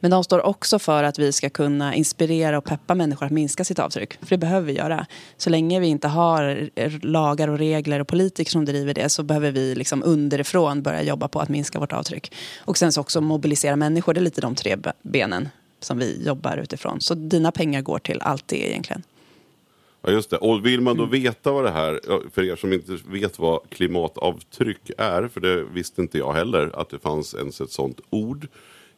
Men 0.00 0.10
de 0.10 0.24
står 0.24 0.46
också 0.46 0.78
för 0.78 1.02
att 1.02 1.18
vi 1.18 1.32
ska 1.32 1.50
kunna 1.50 1.94
inspirera 1.94 2.58
och 2.58 2.64
peppa 2.64 2.94
människor 2.94 3.26
att 3.26 3.32
minska 3.32 3.64
sitt 3.64 3.78
avtryck. 3.78 4.12
För 4.12 4.30
det 4.30 4.38
behöver 4.38 4.66
vi 4.66 4.72
göra. 4.72 5.06
Så 5.36 5.50
länge 5.50 5.80
vi 5.80 5.86
inte 5.86 6.08
har 6.08 6.70
lagar 7.06 7.48
och 7.48 7.58
regler 7.58 8.00
och 8.00 8.08
politiker 8.08 8.50
som 8.50 8.64
driver 8.64 8.94
det 8.94 9.08
så 9.08 9.22
behöver 9.22 9.50
vi 9.50 9.74
liksom 9.74 10.02
underifrån 10.02 10.82
börja 10.82 11.02
jobba 11.02 11.28
på 11.28 11.40
att 11.40 11.48
minska 11.48 11.78
vårt 11.78 11.92
avtryck. 11.92 12.34
Och 12.58 12.78
sen 12.78 12.92
så 12.92 13.00
också 13.00 13.20
mobilisera 13.20 13.76
människor. 13.76 14.14
Det 14.14 14.20
är 14.20 14.22
lite 14.22 14.40
de 14.40 14.54
tre 14.54 14.76
benen 15.02 15.48
som 15.80 15.98
vi 15.98 16.24
jobbar 16.26 16.56
utifrån. 16.56 17.00
Så 17.00 17.14
dina 17.14 17.52
pengar 17.52 17.82
går 17.82 17.98
till 17.98 18.20
allt 18.20 18.48
det 18.48 18.70
egentligen. 18.70 19.02
Ja, 20.06 20.12
just 20.12 20.30
det. 20.30 20.36
Och 20.36 20.66
vill 20.66 20.80
man 20.80 20.96
då 20.96 21.02
mm. 21.02 21.22
veta 21.22 21.52
vad 21.52 21.64
det 21.64 21.70
här, 21.70 22.00
för 22.30 22.42
er 22.42 22.56
som 22.56 22.72
inte 22.72 22.98
vet 23.08 23.38
vad 23.38 23.70
klimatavtryck 23.70 24.90
är, 24.98 25.28
för 25.28 25.40
det 25.40 25.62
visste 25.62 26.02
inte 26.02 26.18
jag 26.18 26.32
heller 26.32 26.70
att 26.74 26.88
det 26.88 26.98
fanns 26.98 27.34
ens 27.34 27.60
ett 27.60 27.70
sånt 27.70 28.00
ord. 28.10 28.48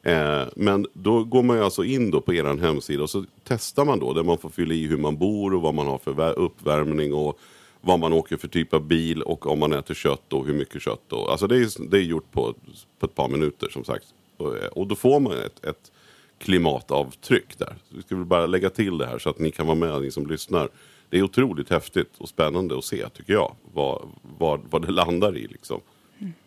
Eh, 0.03 0.43
men 0.55 0.87
då 0.93 1.23
går 1.23 1.43
man 1.43 1.57
ju 1.57 1.63
alltså 1.63 1.83
in 1.83 2.11
då 2.11 2.21
på 2.21 2.33
er 2.33 2.57
hemsida 2.57 3.03
och 3.03 3.09
så 3.09 3.25
testar 3.43 3.85
man 3.85 3.99
då 3.99 4.13
där 4.13 4.23
man 4.23 4.37
får 4.37 4.49
fylla 4.49 4.73
i 4.73 4.87
hur 4.87 4.97
man 4.97 5.17
bor 5.17 5.53
och 5.53 5.61
vad 5.61 5.73
man 5.73 5.87
har 5.87 5.97
för 5.97 6.39
uppvärmning 6.39 7.13
och 7.13 7.39
vad 7.81 7.99
man 7.99 8.13
åker 8.13 8.37
för 8.37 8.47
typ 8.47 8.73
av 8.73 8.87
bil 8.87 9.21
och 9.21 9.47
om 9.47 9.59
man 9.59 9.73
äter 9.73 9.93
kött 9.93 10.33
och 10.33 10.45
hur 10.45 10.53
mycket 10.53 10.81
kött. 10.81 11.13
Och, 11.13 11.31
alltså 11.31 11.47
det 11.47 11.57
är, 11.57 11.89
det 11.89 11.97
är 11.97 12.01
gjort 12.01 12.31
på, 12.31 12.53
på 12.99 13.05
ett 13.05 13.15
par 13.15 13.27
minuter 13.27 13.69
som 13.69 13.83
sagt. 13.83 14.05
Och, 14.37 14.55
och 14.55 14.87
då 14.87 14.95
får 14.95 15.19
man 15.19 15.33
ett, 15.33 15.65
ett 15.65 15.91
klimatavtryck 16.39 17.57
där. 17.57 17.75
Så 17.89 17.95
vi 17.95 18.01
ska 18.01 18.15
väl 18.15 18.25
bara 18.25 18.45
lägga 18.45 18.69
till 18.69 18.97
det 18.97 19.05
här 19.05 19.19
så 19.19 19.29
att 19.29 19.39
ni 19.39 19.51
kan 19.51 19.67
vara 19.67 19.77
med, 19.77 20.01
ni 20.01 20.11
som 20.11 20.27
lyssnar 20.27 20.69
det 21.09 21.17
är 21.17 21.23
otroligt 21.23 21.69
häftigt 21.69 22.17
och 22.17 22.29
spännande 22.29 22.77
att 22.77 22.85
se 22.85 23.09
tycker 23.09 23.33
jag. 23.33 23.55
Vad, 23.73 24.09
vad, 24.37 24.61
vad 24.69 24.81
det 24.81 24.91
landar 24.91 25.37
i 25.37 25.47
liksom. 25.47 25.81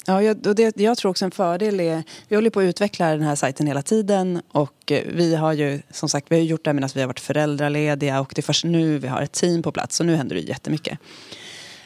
Ja, 0.07 0.23
jag, 0.23 0.47
och 0.47 0.55
det, 0.55 0.77
jag 0.77 0.99
tror 0.99 1.11
också 1.11 1.25
en 1.25 1.31
fördel 1.31 1.81
är, 1.81 2.03
vi 2.29 2.37
håller 2.37 2.51
på 2.51 2.61
att 2.61 2.65
utveckla 2.65 3.11
den 3.11 3.23
här 3.23 3.35
sajten 3.35 3.67
hela 3.67 3.83
tiden 3.83 4.43
och 4.49 4.93
eh, 4.93 5.03
vi 5.15 5.35
har 5.35 5.53
ju 5.53 5.83
som 5.91 6.09
sagt 6.09 6.27
vi 6.31 6.37
har 6.37 6.43
gjort 6.43 6.65
det 6.65 6.73
medan 6.73 6.91
vi 6.95 7.01
har 7.01 7.07
varit 7.07 7.21
föräldralediga 7.21 8.21
och 8.21 8.33
det 8.35 8.41
är 8.41 8.43
först 8.43 8.65
nu 8.65 8.99
vi 8.99 9.09
har 9.09 9.23
ett 9.23 9.33
team 9.33 9.63
på 9.63 9.73
plats 9.73 10.01
och 10.01 10.07
nu 10.07 10.15
händer 10.17 10.37
det 10.37 10.43
jättemycket. 10.43 10.99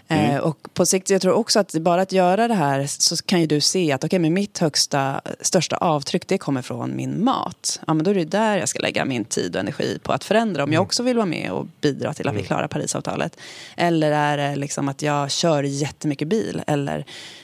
Mm. 0.09 0.31
Eh, 0.31 0.39
och 0.39 0.75
på 0.75 0.87
sikt, 0.87 1.11
jag 1.11 1.23
tror 1.23 1.33
också 1.33 1.61
att 1.61 1.73
bara 1.73 2.03
att 2.03 2.13
göra 2.13 2.49
det 2.49 2.55
här 2.55 2.87
så 2.87 3.17
kan 3.17 3.41
ju 3.41 3.47
du 3.47 3.61
se 3.61 3.93
att 3.93 4.05
okay, 4.05 4.19
men 4.19 4.35
mitt 4.35 4.59
högsta, 4.59 5.21
största 5.41 5.77
avtryck 5.77 6.27
det 6.27 6.39
kommer 6.39 6.63
från 6.63 6.97
min 6.97 7.25
mat. 7.25 7.81
Ja, 7.87 7.95
men 7.95 8.05
då 8.05 8.11
är 8.11 8.15
det 8.15 8.25
där 8.25 8.59
jag 8.59 8.69
ska 8.69 8.79
lägga 8.79 9.05
min 9.05 9.25
tid 9.25 9.55
och 9.55 9.61
energi 9.61 9.99
på 10.03 10.13
att 10.13 10.25
förändra 10.25 10.65
om 10.65 10.73
jag 10.73 10.79
mm. 10.79 10.87
också 10.87 11.03
vill 11.03 11.17
vara 11.17 11.27
med 11.27 11.51
och 11.51 11.67
bidra 11.81 12.15
till 12.15 12.29
att 12.29 12.35
vi 12.35 12.39
mm. 12.39 12.47
klarar 12.47 12.69
Parisavtalet. 12.69 13.37
Eller 13.77 14.13
är 14.13 14.37
det 14.37 14.57
liksom 14.57 14.89
att 14.89 15.03
jag 15.03 15.31
kör 15.31 15.63
jättemycket 15.63 16.29
bil 16.29 16.63
eller 16.67 16.99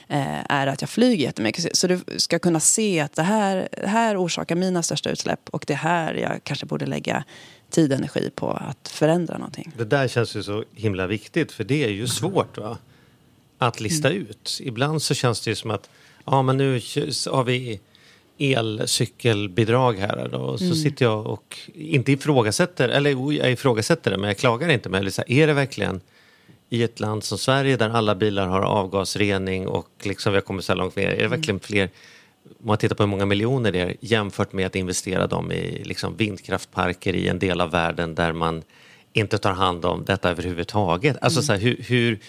eh, 0.07 0.51
är 0.51 0.65
det 0.65 0.71
att 0.71 0.81
jag 0.81 0.89
flyger 0.89 1.25
jättemycket. 1.25 1.77
Så 1.77 1.87
du 1.87 1.99
ska 2.17 2.39
kunna 2.39 2.59
se 2.59 2.99
att 2.99 3.15
det 3.15 3.23
här, 3.23 3.67
det 3.71 3.87
här 3.87 4.23
orsakar 4.25 4.55
mina 4.55 4.83
största 4.83 5.09
utsläpp 5.09 5.49
och 5.49 5.63
det 5.67 5.73
här 5.73 6.13
jag 6.13 6.43
kanske 6.43 6.65
borde 6.65 6.85
lägga 6.85 7.23
tid 7.73 7.91
och 7.91 7.97
energi 7.97 8.29
på 8.35 8.51
att 8.51 8.87
förändra 8.87 9.37
någonting. 9.37 9.71
Det 9.77 9.85
där 9.85 10.07
känns 10.07 10.35
ju 10.35 10.43
så 10.43 10.63
himla 10.75 11.07
viktigt 11.07 11.51
för 11.51 11.63
det 11.63 11.83
är 11.83 11.89
ju 11.89 12.07
svårt 12.07 12.57
va? 12.57 12.77
att 13.57 13.79
lista 13.81 14.09
Mm. 14.09 14.21
ut. 14.21 14.59
Ibland 14.63 15.01
så 15.01 15.13
känns 15.13 15.41
det 15.41 15.49
ju 15.51 15.55
som 15.55 15.71
att 15.71 15.89
ja 16.25 16.41
men 16.41 16.57
nu 16.57 16.73
har 17.31 17.43
vi 17.43 17.79
elcykelbidrag 18.37 19.93
här 19.97 20.33
och 20.35 20.59
så 20.59 20.65
Mm. 20.65 20.75
sitter 20.77 21.05
jag 21.05 21.27
och 21.27 21.59
inte 21.73 22.11
ifrågasätter, 22.11 22.89
eller 22.89 23.09
jo, 23.09 23.33
jag 23.33 23.51
ifrågasätter 23.51 24.11
det 24.11 24.17
men 24.17 24.27
jag 24.27 24.37
klagar 24.37 24.69
inte. 24.69 24.89
Men 24.89 25.11
så 25.11 25.21
här, 25.27 25.31
är 25.31 25.47
det 25.47 25.53
verkligen 25.53 26.01
i 26.69 26.83
ett 26.83 26.99
land 26.99 27.23
som 27.23 27.37
Sverige 27.37 27.77
där 27.77 27.89
alla 27.89 28.15
bilar 28.15 28.47
har 28.47 28.61
avgasrening 28.61 29.67
och 29.67 29.87
liksom 30.03 30.31
vi 30.33 30.37
har 30.37 30.41
kommit 30.41 30.65
så 30.65 30.71
här 30.71 30.77
långt 30.77 30.95
ner, 30.95 31.09
är 31.09 31.21
det 31.21 31.27
verkligen 31.27 31.59
fler 31.59 31.89
om 32.45 32.67
man 32.67 32.77
tittar 32.77 32.95
på 32.95 33.03
hur 33.03 33.07
många 33.07 33.25
miljoner 33.25 33.71
det 33.71 33.79
är 33.79 33.95
jämfört 34.01 34.53
med 34.53 34.65
att 34.65 34.75
investera 34.75 35.27
dem 35.27 35.51
i 35.51 35.83
liksom 35.83 36.15
vindkraftparker 36.15 37.15
i 37.15 37.27
en 37.27 37.39
del 37.39 37.61
av 37.61 37.71
världen 37.71 38.15
där 38.15 38.33
man 38.33 38.63
inte 39.13 39.37
tar 39.37 39.53
hand 39.53 39.85
om 39.85 40.05
detta 40.05 40.29
överhuvudtaget. 40.29 41.17
Alltså 41.21 41.41
så 41.41 41.53
här, 41.53 41.59
hur, 41.59 41.77
hur, 41.87 42.19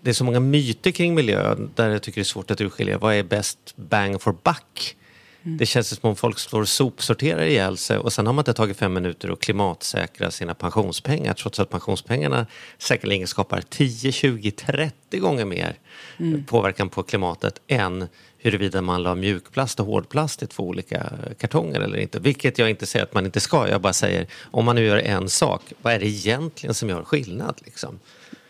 det 0.00 0.10
är 0.10 0.14
så 0.14 0.24
många 0.24 0.40
myter 0.40 0.90
kring 0.90 1.14
miljön 1.14 1.70
där 1.74 1.90
jag 1.90 2.02
tycker 2.02 2.20
det 2.20 2.22
är 2.22 2.24
svårt 2.24 2.50
att 2.50 2.60
urskilja 2.60 2.98
vad 2.98 3.14
är 3.14 3.22
bäst 3.22 3.74
bang 3.76 4.22
for 4.22 4.36
buck. 4.42 4.96
Det 5.46 5.66
känns 5.66 5.88
som 5.88 6.10
om 6.10 6.16
folk 6.16 6.38
slår 6.38 6.64
sopsorterar 6.64 7.42
ihjäl 7.44 7.76
sig 7.76 7.98
och 7.98 8.12
sen 8.12 8.26
har 8.26 8.32
man 8.32 8.42
inte 8.42 8.52
tagit 8.52 8.76
fem 8.76 8.92
minuter 8.92 9.32
att 9.32 9.40
klimatsäkra 9.40 10.30
sina 10.30 10.54
pensionspengar 10.54 11.34
trots 11.34 11.60
att 11.60 11.70
pensionspengarna 11.70 12.46
säkerligen 12.78 13.26
skapar 13.26 13.60
10, 13.60 14.12
20, 14.12 14.50
30 14.50 15.18
gånger 15.18 15.44
mer 15.44 15.78
påverkan 16.46 16.88
på 16.88 17.02
klimatet 17.02 17.60
än 17.66 18.08
huruvida 18.44 18.82
man 18.82 19.02
la 19.02 19.14
mjukplast 19.14 19.80
och 19.80 19.86
hårdplast 19.86 20.42
i 20.42 20.46
två 20.46 20.62
olika 20.62 21.12
kartonger 21.38 21.80
eller 21.80 21.98
inte. 21.98 22.20
Vilket 22.20 22.58
jag 22.58 22.70
inte 22.70 22.86
säger 22.86 23.04
att 23.04 23.14
man 23.14 23.26
inte 23.26 23.40
ska, 23.40 23.68
jag 23.68 23.80
bara 23.80 23.92
säger 23.92 24.26
om 24.50 24.64
man 24.64 24.76
nu 24.76 24.84
gör 24.84 24.96
en 24.96 25.28
sak, 25.28 25.62
vad 25.82 25.92
är 25.92 25.98
det 25.98 26.06
egentligen 26.06 26.74
som 26.74 26.88
gör 26.88 27.04
skillnad? 27.04 27.60
Liksom? 27.64 27.98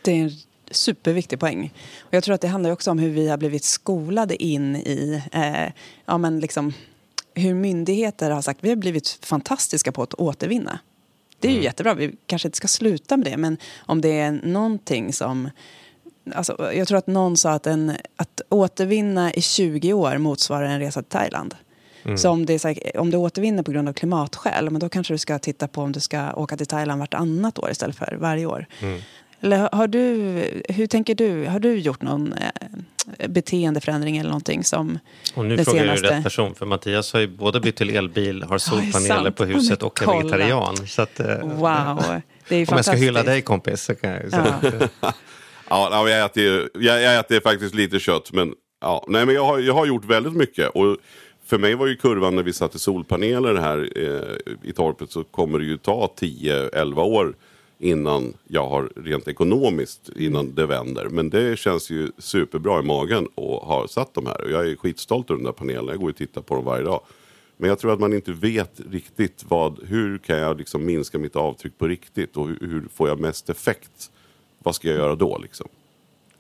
Det 0.03 0.13
är 0.13 0.23
en 0.23 0.31
superviktig 0.71 1.41
poäng. 1.41 1.73
Och 2.01 2.15
jag 2.15 2.25
tror 2.25 2.35
att 2.35 2.41
det 2.41 2.49
handlar 2.49 2.71
också 2.71 2.91
om 2.91 2.99
hur 2.99 3.11
vi 3.11 3.29
har 3.29 3.37
blivit 3.37 3.65
skolade 3.65 4.43
in 4.43 4.77
i 4.77 5.23
eh, 5.33 5.73
ja, 6.07 6.19
men 6.19 6.41
liksom, 6.41 6.73
hur 7.35 7.55
myndigheter 7.55 8.31
har 8.31 8.43
sagt 8.43 8.59
vi 8.63 8.69
har 8.69 8.77
blivit 8.77 9.19
fantastiska 9.23 9.93
på 9.93 10.03
att 10.03 10.15
återvinna. 10.15 10.79
Det 11.39 11.49
är 11.49 11.53
ju 11.53 11.63
jättebra, 11.63 11.95
vi 11.95 12.17
kanske 12.27 12.49
inte 12.49 12.57
ska 12.57 12.69
sluta 12.69 13.17
med 13.17 13.27
det 13.27 13.37
men 13.37 13.57
om 13.87 14.01
det 14.01 14.21
är 14.21 14.33
någonting 14.33 15.13
som 15.13 15.51
Alltså, 16.35 16.73
jag 16.75 16.89
tror 16.89 16.99
att 16.99 17.07
någon 17.07 17.37
sa 17.37 17.51
att, 17.53 17.67
en, 17.67 17.93
att 18.17 18.41
återvinna 18.49 19.33
i 19.33 19.41
20 19.43 19.93
år 19.93 20.19
motsvarar 20.19 20.65
en 20.67 20.81
resa 20.81 21.03
till 21.03 21.11
Thailand. 21.11 21.55
Så 22.19 22.31
om, 22.31 22.47
det 22.47 22.53
är 22.55 22.59
så 22.59 22.69
här, 22.69 22.97
om 22.97 23.11
du 23.11 23.17
återvinner 23.17 23.63
på 23.63 23.73
grund 23.73 23.89
av 23.89 23.93
klimatskäl, 23.93 24.71
men 24.71 24.81
då 24.81 24.89
kanske 24.89 25.15
du 25.15 25.19
ska 25.19 25.39
titta 25.39 25.69
på 25.69 25.83
om 25.83 25.93
du 25.93 26.01
ska 26.01 26.33
åka 26.33 26.57
till 26.57 26.67
Thailand 26.67 26.99
vartannat 27.01 27.59
år 27.59 27.71
istället 27.71 27.97
för 27.97 28.17
varje 28.21 28.47
år. 28.47 28.67
Eller 29.41 29.69
har- 29.73 29.87
du, 29.89 30.63
hur 30.69 30.87
tänker 30.87 31.15
du? 31.15 31.47
Har 31.47 31.59
du 31.61 31.75
gjort 31.79 32.03
någon 32.03 32.33
eh, 32.33 33.29
beteendeförändring 33.29 34.17
eller 34.17 34.31
någonting 34.31 34.65
som 34.65 34.99
Och 35.35 35.45
nu 35.45 35.65
frågar 35.65 35.81
senaste? 35.83 36.07
du 36.09 36.15
rätt 36.15 36.23
person 36.23 36.55
för 36.55 36.67
Mattias 36.67 37.13
har 37.13 37.21
ju 37.21 37.27
både 37.29 37.61
bytt 37.61 37.77
till 37.77 37.97
elbil, 37.97 38.43
har 38.43 38.59
solpaneler 38.59 39.31
på 39.31 39.45
huset 39.45 39.83
och 39.83 40.03
är 40.03 40.07
vegetarian. 40.23 40.77
Så 40.87 41.03
att, 41.03 41.21
eh, 41.21 41.27
Wow, 41.43 42.03
det 42.49 42.55
är 42.55 42.59
ju 42.59 42.67
Om 42.67 42.77
jag 42.77 42.85
ska 42.85 42.95
hylla 42.95 43.23
dig 43.23 43.43
kompis 43.43 43.83
så 43.83 43.95
kan 43.95 44.11
jag 44.11 44.23
ju 44.25 44.31
säga 44.31 44.61
Ja. 45.01 45.13
Ja, 45.69 46.09
jag, 46.09 46.25
äter, 46.25 46.43
ju- 46.43 46.69
jag, 46.75 47.03
jag 47.03 47.19
äter 47.19 47.41
faktiskt 47.41 47.75
lite 47.75 47.99
kött. 48.01 48.33
Men, 48.33 48.55
ja, 48.81 49.05
nej, 49.09 49.27
men 49.27 49.35
jag, 49.35 49.45
har, 49.45 49.59
jag 49.59 49.75
har 49.75 49.87
gjort 49.87 50.05
väldigt 50.05 50.33
mycket. 50.33 50.71
Och 50.71 50.97
för 51.45 51.59
mig 51.59 51.75
var 51.75 51.87
ju 51.87 51.97
kurvan 51.97 52.37
när 52.37 52.43
vi 52.43 52.53
satte 52.53 52.79
solpaneler 52.79 53.55
här 53.55 53.91
eh, 53.97 54.69
i 54.69 54.73
torpet 54.73 55.11
så 55.11 55.25
kommer 55.25 55.59
det 55.59 55.65
ju 55.65 55.77
ta 55.77 56.15
10-11 56.21 57.01
år 57.03 57.35
innan 57.79 58.35
jag 58.49 58.67
har 58.69 58.91
rent 58.97 59.29
ekonomiskt 59.29 60.11
innan 60.17 60.55
det 60.55 60.67
vänder. 60.67 61.09
Men 61.09 61.31
det 61.31 61.59
känns 61.59 61.91
ju 61.91 62.11
superbra 62.19 62.79
i 62.81 62.83
magen 62.83 63.25
att 63.37 63.69
ha 63.69 63.89
satt 63.89 64.15
de 64.15 64.27
här. 64.27 64.41
Och 64.45 64.51
jag 64.51 64.71
är 64.71 64.77
skitstolt 64.77 65.31
över 65.31 65.39
de 65.39 65.45
där 65.45 65.53
panelerna. 65.53 65.93
Jag 65.93 66.01
går 66.01 66.09
och 66.11 66.17
tittar 66.17 66.41
på 66.43 66.55
dem 66.55 66.65
varje 66.65 66.85
dag. 66.85 67.01
Men 67.57 67.69
jag 67.69 67.79
tror 67.79 67.93
att 67.93 68.01
man 68.01 68.13
inte 68.13 68.33
vet 68.33 68.81
riktigt 68.91 69.45
vad, 69.49 69.79
hur 69.87 70.19
kan 70.19 70.39
jag 70.39 70.59
liksom 70.59 70.85
minska 70.85 71.19
mitt 71.19 71.37
avtryck 71.37 71.79
på 71.79 71.89
riktigt 71.89 72.37
och 72.37 72.49
hur, 72.49 72.59
hur 72.61 72.89
får 72.95 73.09
jag 73.09 73.21
mest 73.21 73.51
effekt? 73.51 74.11
Vad 74.65 74.75
ska 74.75 74.89
jag 74.89 74.97
göra 74.97 75.15
då 75.15 75.39
liksom? 75.39 75.69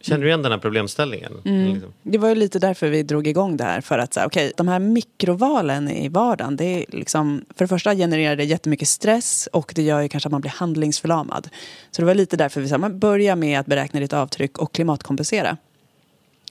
Känner 0.01 0.21
du 0.21 0.27
igen 0.27 0.43
den 0.43 0.53
här 0.53 0.59
problemställningen? 0.59 1.33
Mm. 1.45 1.73
Liksom? 1.73 1.93
Det 2.03 2.19
var 2.19 2.29
ju 2.29 2.35
lite 2.35 2.59
därför 2.59 2.89
vi 2.89 3.03
drog 3.03 3.27
igång 3.27 3.57
det 3.57 3.65
här. 3.65 3.81
För 3.81 3.99
att 3.99 4.15
säga, 4.15 4.27
okej, 4.27 4.53
de 4.57 4.69
här 4.69 4.79
mikrovalen 4.79 5.89
i 5.91 6.09
vardagen, 6.09 6.57
det 6.57 6.65
är 6.65 6.85
liksom, 6.89 7.45
för 7.57 7.65
det 7.65 7.69
första 7.69 7.95
genererar 7.95 8.37
det 8.37 8.45
jättemycket 8.45 8.89
stress 8.89 9.49
och 9.53 9.73
det 9.75 9.83
gör 9.83 10.01
ju 10.01 10.09
kanske 10.09 10.27
att 10.27 10.33
man 10.33 10.41
blir 10.41 10.51
handlingsförlamad. 10.51 11.49
Så 11.91 12.03
det 12.03 12.07
var 12.07 12.15
lite 12.15 12.37
därför 12.37 12.61
vi 12.61 12.69
sa, 12.69 12.79
börja 12.79 13.37
med 13.37 13.61
att 13.61 13.67
beräkna 13.67 14.01
ditt 14.01 14.13
avtryck 14.13 14.59
och 14.59 14.75
klimatkompensera. 14.75 15.57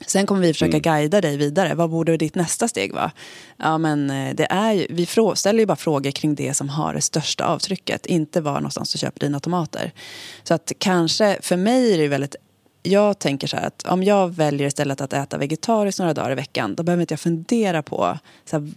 Sen 0.07 0.25
kommer 0.25 0.41
vi 0.41 0.53
försöka 0.53 0.79
guida 0.79 1.21
dig 1.21 1.37
vidare. 1.37 1.75
Vad 1.75 1.89
borde 1.89 2.17
ditt 2.17 2.35
nästa 2.35 2.67
steg 2.67 2.93
vara? 2.93 3.11
Ja, 3.57 3.77
men 3.77 4.09
eh, 4.09 4.35
det 4.35 4.47
är 4.49 4.71
ju, 4.71 4.87
vi 4.89 5.07
ställer 5.35 5.59
ju 5.59 5.65
bara 5.65 5.75
frågor 5.75 6.11
kring 6.11 6.35
det 6.35 6.53
som 6.53 6.69
har 6.69 6.93
det 6.93 7.01
största 7.01 7.45
avtrycket. 7.45 8.05
Inte 8.05 8.41
var 8.41 8.53
någonstans 8.53 8.91
du 8.91 8.97
köper 8.97 9.19
dina 9.19 9.39
tomater. 9.39 9.91
Så 10.43 10.53
att 10.53 10.71
kanske, 10.77 11.37
för 11.41 11.57
mig 11.57 11.93
är 11.93 11.97
det 11.97 12.07
väldigt 12.07 12.35
jag 12.83 13.19
tänker 13.19 13.47
så 13.47 13.57
här 13.57 13.67
att 13.67 13.85
om 13.85 14.03
jag 14.03 14.35
väljer 14.35 14.67
istället 14.67 15.01
att 15.01 15.13
äta 15.13 15.37
vegetariskt 15.37 15.99
några 15.99 16.13
dagar 16.13 16.31
i 16.31 16.35
veckan 16.35 16.75
då 16.75 16.83
behöver 16.83 17.01
inte 17.01 17.13
jag 17.13 17.19
fundera 17.19 17.83
på 17.83 18.19
så 18.45 18.55
här, 18.55 18.71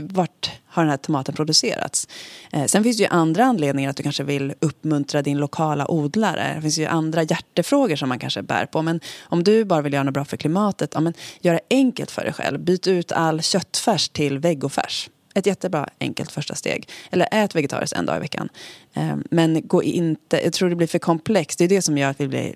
vart 0.00 0.50
har 0.66 0.82
den 0.82 0.90
här 0.90 0.96
tomaten 0.96 1.34
producerats. 1.34 2.08
Eh, 2.52 2.64
sen 2.64 2.84
finns 2.84 2.96
det 2.96 3.02
ju 3.02 3.08
andra 3.08 3.44
anledningar 3.44 3.90
att 3.90 3.96
du 3.96 4.02
kanske 4.02 4.24
vill 4.24 4.54
uppmuntra 4.60 5.22
din 5.22 5.38
lokala 5.38 5.90
odlare. 5.90 6.52
Det 6.54 6.62
finns 6.62 6.78
ju 6.78 6.86
andra 6.86 7.22
hjärtefrågor 7.22 7.96
som 7.96 8.08
man 8.08 8.18
kanske 8.18 8.42
bär 8.42 8.66
på. 8.66 8.82
Men 8.82 9.00
om 9.22 9.44
du 9.44 9.64
bara 9.64 9.82
vill 9.82 9.92
göra 9.92 10.02
något 10.02 10.14
bra 10.14 10.24
för 10.24 10.36
klimatet, 10.36 10.90
ja, 10.94 11.00
men 11.00 11.14
gör 11.40 11.52
det 11.52 11.60
enkelt 11.70 12.10
för 12.10 12.22
dig 12.22 12.32
själv. 12.32 12.60
Byt 12.60 12.86
ut 12.86 13.12
all 13.12 13.42
köttfärs 13.42 14.08
till 14.08 14.38
vegofärs. 14.38 15.10
Ett 15.36 15.46
jättebra 15.46 15.88
enkelt 16.00 16.32
första 16.32 16.54
steg. 16.54 16.88
Eller 17.10 17.28
ät 17.30 17.54
vegetariskt 17.54 17.96
en 17.96 18.06
dag 18.06 18.16
i 18.16 18.20
veckan. 18.20 18.48
Ehm, 18.94 19.24
men 19.30 19.66
gå 19.66 19.82
inte, 19.82 20.40
jag 20.44 20.52
tror 20.52 20.70
det 20.70 20.76
blir 20.76 20.86
för 20.86 20.98
komplext. 20.98 21.58
Det 21.58 21.64
är 21.64 21.68
det 21.68 21.82
som 21.82 21.98
gör 21.98 22.10
att 22.10 22.20
vi 22.20 22.28
blir 22.28 22.54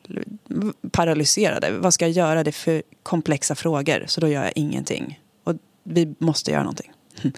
paralyserade. 0.90 1.70
Vad 1.70 1.94
ska 1.94 2.04
jag 2.04 2.12
göra? 2.12 2.44
Det 2.44 2.50
är 2.50 2.52
för 2.52 2.82
komplexa 3.02 3.54
frågor. 3.54 4.04
Så 4.06 4.20
då 4.20 4.28
gör 4.28 4.44
jag 4.44 4.52
ingenting. 4.54 5.20
Och 5.44 5.54
vi 5.84 6.14
måste 6.18 6.50
göra 6.50 6.62
någonting. 6.62 6.92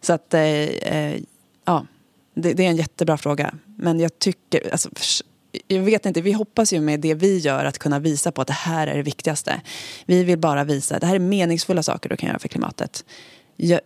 Så 0.00 0.12
att, 0.12 0.34
eh, 0.34 0.42
eh, 0.42 1.20
ja. 1.64 1.86
Det, 2.34 2.52
det 2.52 2.64
är 2.64 2.68
en 2.68 2.76
jättebra 2.76 3.18
fråga. 3.18 3.54
Men 3.76 4.00
jag 4.00 4.18
tycker, 4.18 4.72
alltså, 4.72 4.90
jag 5.68 5.80
vet 5.80 6.06
inte, 6.06 6.20
vi 6.20 6.32
hoppas 6.32 6.72
ju 6.72 6.80
med 6.80 7.00
det 7.00 7.14
vi 7.14 7.38
gör 7.38 7.64
att 7.64 7.78
kunna 7.78 7.98
visa 7.98 8.32
på 8.32 8.42
att 8.42 8.46
det 8.46 8.52
här 8.52 8.86
är 8.86 8.96
det 8.96 9.02
viktigaste. 9.02 9.60
Vi 10.06 10.24
vill 10.24 10.38
bara 10.38 10.64
visa, 10.64 10.98
det 10.98 11.06
här 11.06 11.14
är 11.14 11.18
meningsfulla 11.18 11.82
saker 11.82 12.08
du 12.08 12.16
kan 12.16 12.28
göra 12.28 12.38
för 12.38 12.48
klimatet. 12.48 13.04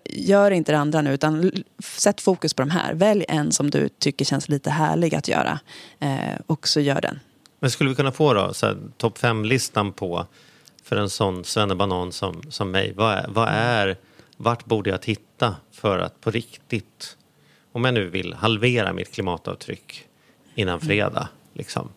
Gör, 0.04 0.50
inte 0.50 0.72
det 0.72 0.78
andra 0.78 1.02
nu, 1.02 1.12
utan 1.12 1.52
sätt 1.78 2.20
fokus 2.20 2.54
på 2.54 2.62
de 2.62 2.70
här. 2.70 2.94
Välj 2.94 3.24
en 3.28 3.52
som 3.52 3.70
du 3.70 3.88
tycker 3.88 4.24
känns 4.24 4.48
lite 4.48 4.70
härlig 4.70 5.14
att 5.14 5.28
göra. 5.28 5.60
Eh, 5.98 6.40
och 6.46 6.68
så 6.68 6.80
gör 6.80 7.00
den. 7.00 7.20
Men 7.60 7.70
skulle 7.70 7.90
vi 7.90 7.96
kunna 7.96 8.12
få 8.12 8.34
då 8.34 8.52
topp 8.96 9.18
fem-listan 9.18 9.92
på 9.92 10.26
för 10.82 10.96
en 10.96 11.10
sån 11.10 11.44
svennebanan 11.44 12.12
som, 12.12 12.42
som 12.50 12.70
mig? 12.70 12.92
Vad 12.96 13.14
är, 13.14 13.26
vad 13.28 13.48
är, 13.48 13.96
vart 14.36 14.64
borde 14.64 14.90
jag 14.90 15.02
titta 15.02 15.56
för 15.72 15.98
att 15.98 16.20
på 16.20 16.30
riktigt, 16.30 17.16
om 17.72 17.84
jag 17.84 17.94
nu 17.94 18.08
vill 18.08 18.34
halvera 18.34 18.92
mitt 18.92 19.12
klimatavtryck 19.12 20.04
innan 20.54 20.80
fredag, 20.80 21.28
liksom. 21.52 21.88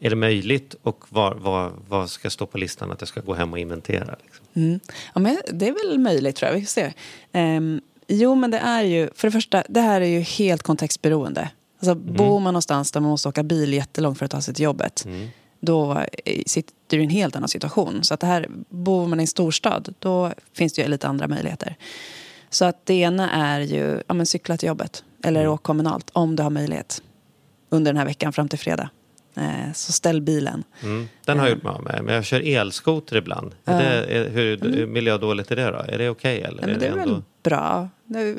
Är 0.00 0.10
det 0.10 0.16
möjligt 0.16 0.74
och 0.82 1.04
vad, 1.08 1.38
vad, 1.38 1.72
vad 1.88 2.10
ska 2.10 2.30
stå 2.30 2.46
på 2.46 2.58
listan 2.58 2.92
att 2.92 3.00
jag 3.00 3.08
ska 3.08 3.20
gå 3.20 3.34
hem 3.34 3.52
och 3.52 3.58
inventera? 3.58 4.16
Liksom? 4.24 4.46
Mm. 4.54 4.80
Ja, 5.14 5.20
men 5.20 5.38
det 5.52 5.68
är 5.68 5.88
väl 5.88 5.98
möjligt 5.98 6.36
tror 6.36 6.48
jag. 6.48 6.56
Vi 6.56 6.60
får 6.60 6.70
se. 6.70 6.92
Ehm, 7.32 7.80
jo, 8.08 8.34
men 8.34 8.50
det 8.50 8.58
är 8.58 8.82
ju, 8.82 9.08
för 9.14 9.28
det 9.28 9.32
första, 9.32 9.62
det 9.68 9.80
här 9.80 10.00
är 10.00 10.06
ju 10.06 10.20
helt 10.20 10.62
kontextberoende. 10.62 11.50
Alltså, 11.78 11.94
Bor 11.94 12.40
man 12.40 12.52
någonstans 12.54 12.92
där 12.92 13.00
man 13.00 13.10
måste 13.10 13.28
åka 13.28 13.42
bil 13.42 13.72
jättelångt 13.74 14.18
för 14.18 14.24
att 14.24 14.30
ta 14.30 14.40
sig 14.40 14.54
till 14.54 14.64
jobbet, 14.64 15.06
då 15.60 16.04
eh, 16.24 16.42
sitter 16.46 16.74
du 16.86 17.00
i 17.00 17.04
en 17.04 17.10
helt 17.10 17.36
annan 17.36 17.48
situation. 17.48 18.04
Så 18.04 18.14
att 18.14 18.20
det 18.20 18.26
här, 18.26 18.48
bor 18.68 19.06
man 19.06 19.20
i 19.20 19.22
en 19.22 19.26
storstad, 19.26 19.94
då 19.98 20.32
finns 20.52 20.72
det 20.72 20.82
ju 20.82 20.88
lite 20.88 21.08
andra 21.08 21.28
möjligheter. 21.28 21.76
Så 22.50 22.64
att 22.64 22.86
det 22.86 22.94
ena 22.94 23.30
är 23.30 23.60
ju, 23.60 24.02
ja 24.06 24.14
men 24.14 24.26
cykla 24.26 24.56
till 24.56 24.66
jobbet. 24.66 25.04
Eller 25.24 25.48
åk 25.48 25.62
kommunalt, 25.62 26.10
om 26.12 26.36
du 26.36 26.42
har 26.42 26.50
möjlighet. 26.50 27.02
Under 27.70 27.92
den 27.92 27.98
här 27.98 28.06
veckan 28.06 28.32
fram 28.32 28.48
till 28.48 28.58
fredag. 28.58 28.90
Eh, 29.36 29.72
så 29.74 29.92
ställ 29.92 30.20
bilen. 30.20 30.64
Mm. 30.82 31.08
Den 31.24 31.38
har 31.38 31.46
jag 31.46 31.54
gjort 31.54 31.62
mig 31.62 31.72
av 31.72 31.82
med, 31.82 32.00
men 32.04 32.14
jag 32.14 32.24
kör 32.24 32.40
elskoter 32.40 33.16
ibland. 33.16 33.54
Ja. 33.64 33.72
Är 33.72 33.78
det, 33.78 34.06
är, 34.16 34.30
hur 34.30 34.58
hur 34.60 34.86
miljödåligt 34.86 35.50
är 35.50 35.56
det 35.56 35.70
då? 35.70 35.78
Är 35.88 35.98
det 35.98 36.08
okej 36.08 36.42
eller? 36.42 36.62
Ja, 36.62 36.66
men 36.68 36.78
det 36.78 36.86
är 36.86 36.90
ändå- 36.92 37.14
väl 37.14 37.22
bra. 37.42 37.88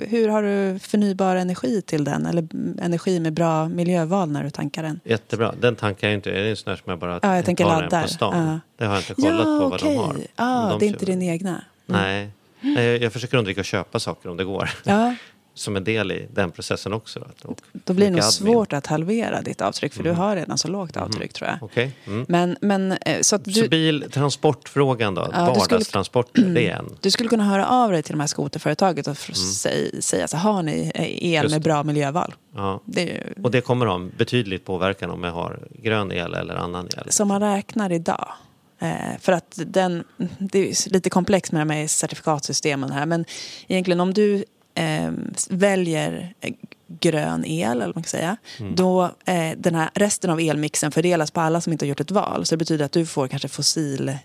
Hur 0.08 0.28
har 0.30 0.44
du 0.44 0.80
förnybar 0.80 1.36
energi 1.36 1.82
till 1.82 2.04
den? 2.04 2.26
Eller 2.26 2.42
mm, 2.54 2.80
energi 2.82 3.20
med 3.20 3.34
bra 3.34 3.70
miljöval 3.70 4.32
när 4.32 4.44
du 4.44 4.50
tankar 4.50 4.84
den? 4.84 5.00
Jättebra. 5.04 5.54
Den 5.60 5.76
tankar 5.76 6.08
jag 6.08 6.14
inte. 6.14 6.32
Är 6.32 6.44
det 6.44 6.50
en 6.50 6.56
sån 6.56 6.70
här 6.72 6.78
som 6.78 6.90
jag 6.90 7.00
bara 7.00 7.20
Ja, 7.22 7.36
jag 7.36 7.46
tänker 7.46 7.64
tar 7.64 7.82
den 7.90 8.02
på 8.02 8.08
stan? 8.08 8.48
Ja. 8.48 8.60
Det 8.78 8.86
har 8.86 8.94
jag 8.94 9.02
inte 9.02 9.14
kollat 9.14 9.44
på 9.44 9.70
vad 9.70 9.80
de 9.80 9.98
har. 9.98 10.16
Ja, 10.36 10.68
de 10.70 10.80
det 10.80 10.86
är 10.86 10.88
inte 10.88 11.06
din 11.06 11.22
egna. 11.22 11.62
Nej. 11.86 12.30
Nej, 12.62 13.04
jag 13.04 13.14
försöker 13.14 13.38
undvika 13.38 13.62
att 13.62 13.68
köpa 13.68 14.00
saker 14.00 14.30
om 14.30 14.38
det 14.38 14.44
går. 14.44 14.70
Ja, 14.84 15.16
som 15.58 15.76
en 15.76 15.84
del 15.84 16.12
i 16.12 16.28
den 16.34 16.52
processen 16.52 16.94
också. 16.94 17.28
Och 17.44 17.62
Då 17.74 17.94
blir 17.94 18.06
det 18.06 18.12
nog 18.12 18.20
admin. 18.20 18.32
svårt 18.32 18.74
att 18.74 18.88
halvera 18.88 19.42
ditt 19.42 19.62
avtryck 19.62 19.94
för 19.94 20.04
du 20.04 20.12
har 20.12 20.36
redan 20.36 20.58
så 20.58 20.68
lågt 20.68 20.98
avtryck 20.98 21.34
tror 21.34 21.50
jag. 21.50 21.58
Okej. 21.62 21.92
Mm. 22.06 22.26
Men, 22.30 22.58
men 22.62 22.92
eh, 22.92 23.22
så 23.22 23.36
att 23.36 23.44
Så 23.54 23.62
du, 23.62 23.68
bil, 23.70 24.06
transportfrågan 24.12 25.16
då? 25.16 25.22
Ja, 25.22 25.28
skulle- 25.28 25.60
Vardagstransporter, 25.60 26.42
det 26.42 26.68
är 26.70 26.76
en. 26.76 26.98
du 27.02 27.12
skulle 27.12 27.30
kunna 27.30 27.44
höra 27.44 27.68
av 27.68 27.92
dig 27.92 28.04
till 28.04 28.14
de 28.14 28.20
här 28.20 28.28
skoterföretaget 28.28 29.08
och 29.08 29.14
f- 29.14 29.36
säg, 29.36 30.02
säga 30.02 30.28
så 30.28 30.38
har 30.38 30.64
ni 30.64 30.92
eh, 30.96 31.26
el 31.26 31.36
Mm. 31.36 31.44
Just 31.44 31.56
med 31.56 31.62
bra 31.62 31.84
miljöval? 31.84 32.34
Ja. 32.56 32.82
Det 32.86 33.02
ju, 33.04 33.44
Och 33.44 33.52
det 33.52 33.62
kommer 33.62 33.86
ha 33.86 33.96
en 33.96 34.12
betydligt 34.18 34.66
påverkan 34.66 35.10
om 35.12 35.24
jag 35.24 35.32
har 35.32 35.60
grön 35.84 36.12
el 36.12 36.34
eller 36.34 36.56
annan 36.56 36.86
el. 36.98 37.12
som 37.12 37.28
man 37.28 37.42
räknar 37.42 37.92
idag. 37.92 38.28
Eh, 38.80 38.90
för 39.20 39.32
att 39.32 39.60
den, 39.66 40.04
det 40.40 40.60
är 40.60 40.90
lite 40.94 41.10
komplext 41.10 41.52
med 41.52 41.68
de 41.68 41.74
här 41.74 41.88
certifikatsystemen 41.88 42.92
här. 42.92 43.06
Men 43.06 43.26
egentligen 43.68 44.00
om 44.00 44.14
du 44.14 44.46
eh, 44.76 45.12
väljer 45.50 46.34
eh, 46.42 46.54
grön 46.88 47.46
el, 47.46 47.72
eller 47.72 47.86
vad 47.86 47.96
man 47.96 48.04
kan 48.04 48.10
säga. 48.10 48.38
Då 48.76 49.04
eh, 49.26 49.52
den 49.58 49.76
här 49.76 49.90
resten 49.94 50.30
av 50.30 50.40
elmixen 50.40 50.92
fördelas 50.92 51.32
på 51.32 51.42
alla 51.42 51.62
som 51.62 51.74
inte 51.74 51.86
har 51.86 51.90
gjort 51.90 52.00
ett 52.00 52.12
val. 52.12 52.46
Så 52.46 52.56
det 52.56 52.58
betyder 52.58 52.86
att 52.86 52.92
du 52.92 53.06
får 53.06 53.28
kanske 53.28 53.48
fossil 53.48 54.18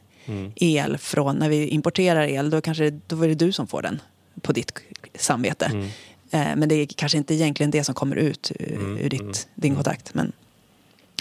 el 0.54 0.98
från, 0.98 1.36
när 1.36 1.48
vi 1.48 1.68
importerar 1.68 2.26
el, 2.26 2.50
då, 2.50 2.60
kanske, 2.60 2.90
då 2.90 3.22
är 3.22 3.28
det 3.28 3.34
du 3.34 3.52
som 3.52 3.66
får 3.66 3.82
den 3.82 4.02
på 4.40 4.52
ditt 4.52 4.72
samvete. 5.14 5.90
Eh, 6.30 6.56
men 6.56 6.68
det 6.68 6.74
är 6.74 6.86
kanske 6.86 7.18
inte 7.18 7.34
egentligen 7.34 7.70
det 7.70 7.84
som 7.84 7.94
kommer 7.94 8.16
ut 8.16 8.52
ur, 8.58 8.98
ur 9.00 9.08
ditt, 9.08 9.48
din 9.54 9.74
kontakt. 9.74 10.14
Men, 10.14 10.32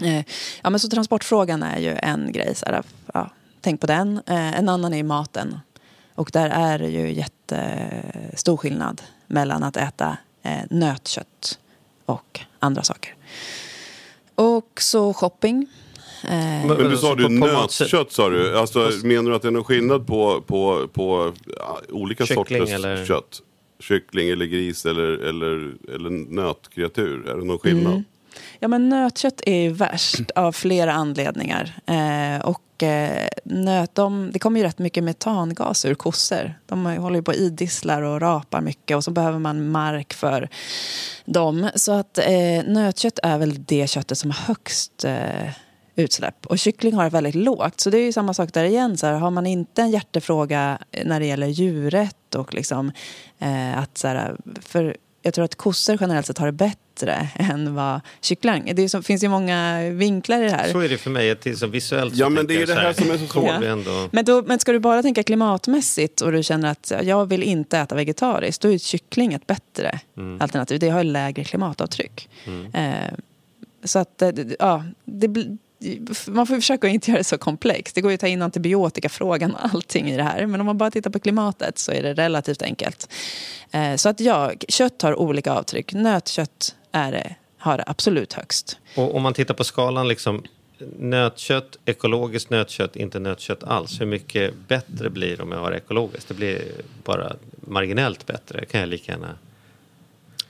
Eh, 0.02 0.24
ja, 0.62 0.70
men 0.70 0.80
så 0.80 0.90
transportfrågan 0.90 1.64
är 1.64 1.80
ju 1.80 1.98
en 2.02 2.32
grej. 2.32 2.56
Så 2.56 2.66
här, 2.66 2.84
ja, 3.14 3.30
tänk 3.62 3.82
på 3.82 3.88
den. 3.88 4.22
Eh, 4.26 4.60
en 4.60 4.70
annan 4.70 4.94
är 4.94 5.04
maten. 5.04 5.60
Och 6.16 6.30
där 6.34 6.50
är 6.50 6.80
det 6.80 6.90
ju 6.90 7.14
jättestor 7.14 8.58
skillnad 8.58 9.02
mellan 9.30 9.64
att 9.64 9.78
äta 9.78 10.18
eh, 10.44 10.52
nötkött 10.70 11.60
och 12.06 12.40
andra 12.60 12.84
saker. 12.84 13.16
Och 14.36 14.82
så 14.82 15.14
shopping. 15.14 15.68
Eh, 16.24 16.30
Men- 16.30 16.68
Men 16.68 16.90
du 16.90 16.98
sa 16.98 17.16
du 17.16 17.30
nötkött 17.30 18.12
sa 18.12 18.30
du. 18.30 18.58
Alltså, 18.58 18.92
menar 19.04 19.30
du 19.30 19.36
att 19.36 19.42
det 19.42 19.48
är 19.48 19.52
någon 19.52 19.64
skillnad 19.64 20.08
på, 20.08 20.42
på, 20.42 20.88
på 20.94 21.34
ja, 21.58 21.80
olika 21.90 22.26
Kyckling 22.26 22.60
sorters 22.60 22.70
eller- 22.76 23.06
kött? 23.06 23.42
Kyckling 23.80 24.30
eller 24.30 24.46
gris 24.46 24.86
eller, 24.86 25.04
eller, 25.04 25.74
eller 25.96 26.10
nötkreatur? 26.10 27.28
Är 27.30 27.38
det 27.38 27.44
någon 27.46 27.60
skillnad? 27.60 27.92
Mm. 27.94 28.04
Ja, 28.60 28.68
men 28.68 28.90
nötkött 28.90 29.42
är 29.46 29.62
ju 29.62 29.70
värst 29.70 30.32
av 30.36 30.52
flera 30.52 30.94
anledningar. 30.94 31.76
Eh, 31.86 32.42
och 32.46 32.84
eh, 32.84 33.28
nöt, 33.44 33.96
de, 33.96 34.30
det 34.34 34.40
kommer 34.40 34.60
ju 34.60 34.66
rätt 34.66 34.80
mycket 34.80 35.04
metangas 35.04 35.86
ur 35.86 35.96
kossor. 35.96 36.54
De 36.66 36.86
håller 36.86 37.16
ju 37.16 37.24
på 37.24 37.32
och 37.32 37.38
idisslar 37.38 38.02
och 38.02 38.22
rapar 38.22 38.62
mycket 38.62 38.98
och 38.98 39.04
så 39.04 39.12
behöver 39.12 39.40
man 39.40 39.70
mark 39.70 40.14
för 40.14 40.50
dem. 41.26 41.70
Så 41.76 41.92
att 41.92 42.18
eh, 42.18 42.64
nötkött 42.66 43.20
är 43.24 43.38
väl 43.38 43.64
det 43.64 43.90
köttet 43.90 44.18
som 44.18 44.32
har 44.32 44.46
högst 44.48 45.06
eh, 45.06 45.50
utsläpp. 45.96 46.46
Och 46.46 46.60
kyckling 46.60 46.94
har 46.94 47.06
ett 47.06 47.14
väldigt 47.14 47.36
lågt. 47.36 47.80
Så 47.80 47.90
det 47.90 47.98
är 47.98 48.06
ju 48.06 48.14
samma 48.14 48.34
sak 48.34 48.54
där 48.54 48.64
igen. 48.64 48.98
Så 48.98 49.08
här, 49.08 49.14
har 49.14 49.32
man 49.32 49.48
inte 49.48 49.82
en 49.82 49.92
hjärtefråga 49.92 50.80
när 51.06 51.20
det 51.20 51.26
gäller 51.26 51.48
djuret 51.48 52.36
och 52.36 52.54
liksom 52.54 52.92
eh, 53.40 53.78
att 53.78 53.98
så 53.98 54.08
här, 54.08 54.36
för 54.62 54.98
jag 55.22 55.34
tror 55.34 55.46
att 55.46 55.56
kossor 55.56 55.98
generellt 56.02 56.26
sett 56.26 56.38
har 56.38 56.46
det 56.46 56.52
bättre 56.52 57.30
än 57.36 57.76
vad 57.76 58.02
kyckling. 58.22 58.72
Det 58.76 58.82
är 58.82 58.88
så, 58.88 59.02
finns 59.02 59.24
ju 59.24 59.28
många 59.30 59.90
vinklar 59.90 60.42
i 60.42 60.44
det 60.44 60.52
här. 60.52 60.72
Så 60.72 60.80
är 60.80 60.90
det 60.90 60.98
för 60.98 61.10
mig, 61.10 61.36
till, 61.36 61.58
så 61.58 61.68
visuellt 61.68 62.16
så 62.16 62.20
Ja, 62.22 62.30
men 62.30 62.48
det 62.48 62.56
är 62.56 62.60
det 62.60 62.68
så 62.68 62.74
här 62.74 62.94
som 62.94 63.12
är 63.12 63.18
så 63.18 63.28
svårt. 63.28 63.64
Ändå, 63.64 64.08
Men, 64.12 64.26
då, 64.26 64.44
men 64.48 64.60
ska 64.60 64.72
du 64.72 64.80
bara 64.80 65.02
tänka 65.02 65.24
klimatmässigt 65.24 66.22
och 66.22 66.32
du 66.32 66.44
känner 66.44 66.72
att 66.72 66.92
jag 67.04 67.26
vill 67.26 67.44
inte 67.44 67.78
äta 67.80 67.96
vegetariskt, 67.96 68.62
då 68.62 68.72
är 68.72 68.78
kyckling 68.78 69.34
ett 69.34 69.48
bättre 69.48 70.00
Mm. 70.18 70.42
alternativ. 70.42 70.80
Det 70.80 70.90
har 70.90 71.04
lägre 71.04 71.44
klimatavtryck. 71.44 72.30
Eh, 72.74 72.94
så 73.84 74.00
att, 74.00 74.22
eh, 74.22 74.28
det- 74.30 74.56
ja, 74.60 74.84
det, 75.06 75.28
blir- 75.28 75.58
man 76.28 76.48
får 76.48 76.56
försöka 76.56 76.88
att 76.88 76.94
inte 76.94 77.12
göra 77.12 77.18
det 77.18 77.24
så 77.24 77.38
komplext. 77.38 77.96
Det 77.96 78.02
går 78.02 78.12
ju 78.12 78.16
att 78.16 78.22
ta 78.22 78.28
in 78.28 78.42
antibiotikafrågan 78.42 79.56
och 79.56 79.66
allting 79.74 80.10
i 80.10 80.18
det 80.18 80.24
här. 80.24 80.46
Men 80.46 80.60
om 80.60 80.66
man 80.66 80.78
bara 80.78 80.92
tittar 80.92 81.10
på 81.10 81.20
klimatet 81.20 81.78
så 81.78 81.92
är 81.92 82.04
det 82.04 82.14
relativt 82.14 82.62
enkelt. 82.62 83.10
Eh, 83.72 83.96
så 83.96 84.10
att 84.10 84.20
ja, 84.20 84.52
kött 84.68 85.02
har 85.02 85.20
olika 85.20 85.54
avtryck. 85.54 85.94
Nötkött 85.94 86.76
är 86.92 87.12
det, 87.12 87.36
har 87.58 87.78
det 87.78 87.84
absolut 87.88 88.34
högst. 88.34 88.78
och 88.96 89.16
om 89.16 89.22
man 89.22 89.34
tittar 89.34 89.54
på 89.54 89.64
skalan, 89.64 90.08
liksom, 90.08 90.44
nötkött, 91.00 91.78
ekologiskt 91.86 92.50
nötkött, 92.50 92.96
inte 92.96 93.20
nötkött 93.20 93.64
alls. 93.64 94.02
Hur 94.02 94.06
mycket 94.06 94.54
bättre 94.68 95.10
blir 95.10 95.38
det 95.38 95.44
om 95.44 95.52
jag 95.52 95.60
har 95.60 95.72
ekologiskt? 95.72 96.28
Det 96.28 96.34
blir 96.34 96.62
bara 97.04 97.36
marginellt 97.62 98.26
bättre. 98.26 98.66
kan 98.66 98.80
jag 98.80 98.90
lika 98.90 99.12
gärna... 99.12 99.36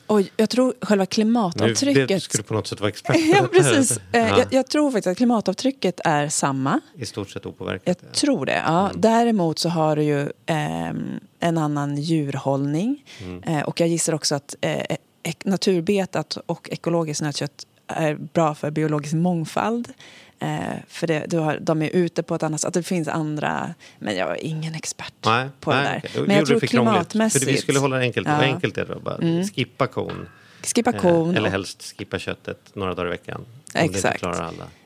Och 0.09 0.21
jag 0.37 0.49
tror 0.49 0.73
själva 0.81 1.05
klimatavtrycket... 1.05 2.23
ska 2.23 2.37
du 2.37 2.43
på 2.43 2.53
något 2.53 2.67
sätt 2.67 2.79
vara 2.79 2.89
expert 2.89 3.15
Ja, 3.33 3.47
precis. 3.51 3.97
Eh, 3.97 4.01
Ja, 4.11 4.39
Jag, 4.39 4.47
jag 4.53 4.67
tror 4.67 4.91
faktiskt 4.91 5.07
att 5.07 5.17
klimatavtrycket 5.17 5.99
är 6.05 6.29
samma. 6.29 6.79
I 6.95 7.05
stort 7.05 7.29
sett 7.29 7.45
opåverkat. 7.45 7.99
Jag 8.01 8.13
tror 8.13 8.45
det. 8.45 8.61
Ja. 8.65 8.91
Däremot 8.95 9.59
så 9.59 9.69
har 9.69 9.95
du 9.95 10.03
ju 10.03 10.29
ehm, 10.45 11.19
en 11.39 11.57
annan 11.57 11.97
djurhållning. 11.97 13.03
Eh, 13.45 13.61
och 13.61 13.79
jag 13.81 13.89
gissar 13.89 14.13
också 14.13 14.35
att 14.35 14.55
eh, 14.61 14.97
naturbetat 15.45 16.37
och 16.45 16.69
ekologiskt 16.71 17.21
nötkött 17.21 17.65
är 17.87 18.15
bra 18.15 18.55
för 18.55 18.71
biologisk 18.71 19.13
mångfald. 19.13 19.93
Eh, 20.39 20.59
för 20.87 21.07
det, 21.07 21.25
du 21.27 21.37
har, 21.37 21.59
de 21.61 21.81
är 21.81 21.89
ute 21.89 22.23
på 22.23 22.35
ett 22.35 22.43
annat 22.43 22.61
sätt. 22.61 22.67
Att 22.67 22.73
det 22.73 22.83
finns 22.83 23.07
andra... 23.07 23.73
Men 23.99 24.15
jag 24.15 24.29
är 24.31 24.45
ingen 24.45 24.75
expert 24.75 25.13
Nej, 25.25 25.49
på 25.59 25.71
nej, 25.71 25.99
det 26.03 26.19
där. 26.19 26.21
Men 26.21 26.29
jag 26.29 26.39
gjorde 26.39 26.45
tror 26.45 26.59
det 26.59 26.67
klimatmässigt... 26.67 27.45
För 27.45 27.51
vi 27.51 27.57
skulle 27.57 27.79
hålla 27.79 27.95
det 27.97 28.01
enkelt. 28.01 28.27
Ja. 28.27 28.33
Enkelt 28.33 28.77
är 28.77 28.85
det? 28.85 28.99
Bara 28.99 29.43
skippa 29.55 29.87
kon. 29.87 30.27
Skippa 30.75 30.91
kon. 30.91 31.31
Eh, 31.31 31.37
eller 31.37 31.49
helst 31.49 31.93
skippa 31.97 32.19
köttet 32.19 32.75
några 32.75 32.93
dagar 32.93 33.07
i 33.07 33.11
veckan. 33.11 33.45
Exakt. 33.73 34.23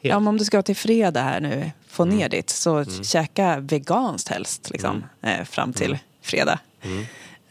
Ja, 0.02 0.18
om 0.18 0.38
du 0.38 0.46
ska 0.46 0.62
till 0.62 0.76
fredag 0.76 1.22
här 1.22 1.40
nu, 1.40 1.72
få 1.88 2.04
Mm. 2.04 2.18
ner 2.18 2.30
ditt, 2.30 2.50
så 2.50 2.86
käka 2.86 3.60
veganskt 3.60 4.30
helst 4.30 4.70
liksom, 4.72 5.04
eh, 5.22 5.44
fram 5.44 5.74
till 5.74 5.88
Mm. 5.88 6.00
fredag. 6.22 6.60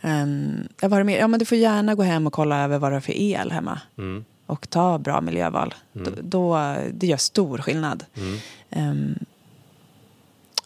Um, 0.05 0.69
ja, 0.81 0.89
vad 0.89 0.93
har 0.93 0.99
du 0.99 1.05
mer? 1.05 1.19
Ja, 1.19 1.29
men 1.29 1.39
du 1.41 1.45
får 1.47 1.59
gärna 1.59 1.95
gå 1.95 2.03
hem 2.03 2.27
och 2.27 2.33
kolla 2.33 2.65
över 2.65 2.79
vad 2.79 2.91
du 2.91 2.95
har 2.97 3.01
för 3.01 3.13
el 3.17 3.51
hemma. 3.53 3.81
Mm. 3.99 4.25
Och 4.47 4.71
ta 4.71 4.99
bra 4.99 5.21
miljöval. 5.21 5.75
Då, 5.93 6.11
då, 6.23 6.77
det 6.93 7.07
gör 7.07 7.17
stor 7.17 7.59
skillnad. 7.59 8.05
Mm. 8.15 8.39
Ehm, 8.71 9.19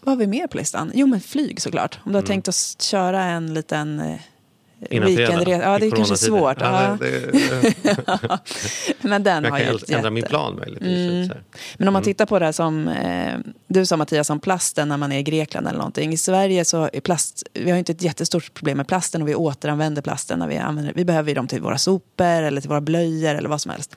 vad 0.01 0.11
har 0.11 0.19
vi 0.19 0.27
mer 0.27 0.47
på 0.47 0.57
listan? 0.57 0.91
Jo, 0.93 1.07
men 1.07 1.21
flyg 1.21 1.61
såklart. 1.61 1.99
Om 2.03 2.11
du 2.11 2.17
har 2.17 2.25
tänkt 2.25 2.47
att 2.47 2.81
köra 2.81 3.23
en 3.23 3.53
liten 3.53 3.99
eh, 3.99 4.19
Innan 4.89 5.07
fredag, 5.07 5.27
weekendresa. 5.27 5.63
Ja, 5.63 5.79
det 5.79 5.85
är 5.85 5.91
kanske 5.91 6.17
svårt. 6.17 6.57
Ja, 6.61 6.97
det, 6.99 7.31
det, 7.31 8.39
men 9.01 9.23
den 9.23 9.43
jag 9.43 9.51
har 9.51 9.59
kan 9.59 9.67
ju 9.67 9.71
ändra 9.73 9.95
jätte- 9.97 10.09
min 10.09 10.23
plan 10.23 10.55
möjligtvis. 10.55 11.29
Mm. 11.31 11.37
Men 11.77 11.87
om 11.87 11.93
man 11.93 12.03
tittar 12.03 12.25
på 12.25 12.39
det 12.39 12.45
här 12.45 12.51
som 12.51 12.87
eh, 12.87 13.33
du 13.67 13.85
sa 13.85 13.97
Mattias 13.97 14.29
om 14.29 14.39
plasten 14.39 14.89
när 14.89 14.97
man 14.97 15.11
är 15.11 15.19
i 15.19 15.23
Grekland 15.23 15.67
eller 15.67 15.77
någonting. 15.77 16.13
I 16.13 16.17
Sverige 16.17 16.65
så 16.65 16.89
är 16.93 16.99
plast, 16.99 17.43
vi 17.53 17.71
har 17.71 17.77
inte 17.77 17.91
ett 17.91 18.01
jättestort 18.01 18.53
problem 18.53 18.77
med 18.77 18.87
plasten 18.87 19.21
och 19.21 19.27
vi 19.27 19.35
återanvänder 19.35 20.01
plasten 20.01 20.39
när 20.39 20.47
vi 20.47 20.57
använder 20.57 20.93
Vi 20.93 21.05
behöver 21.05 21.35
dem 21.35 21.47
till 21.47 21.61
våra 21.61 21.77
sopor 21.77 22.25
eller 22.25 22.61
till 22.61 22.69
våra 22.69 22.81
blöjor 22.81 23.35
eller 23.35 23.49
vad 23.49 23.61
som 23.61 23.71
helst. 23.71 23.95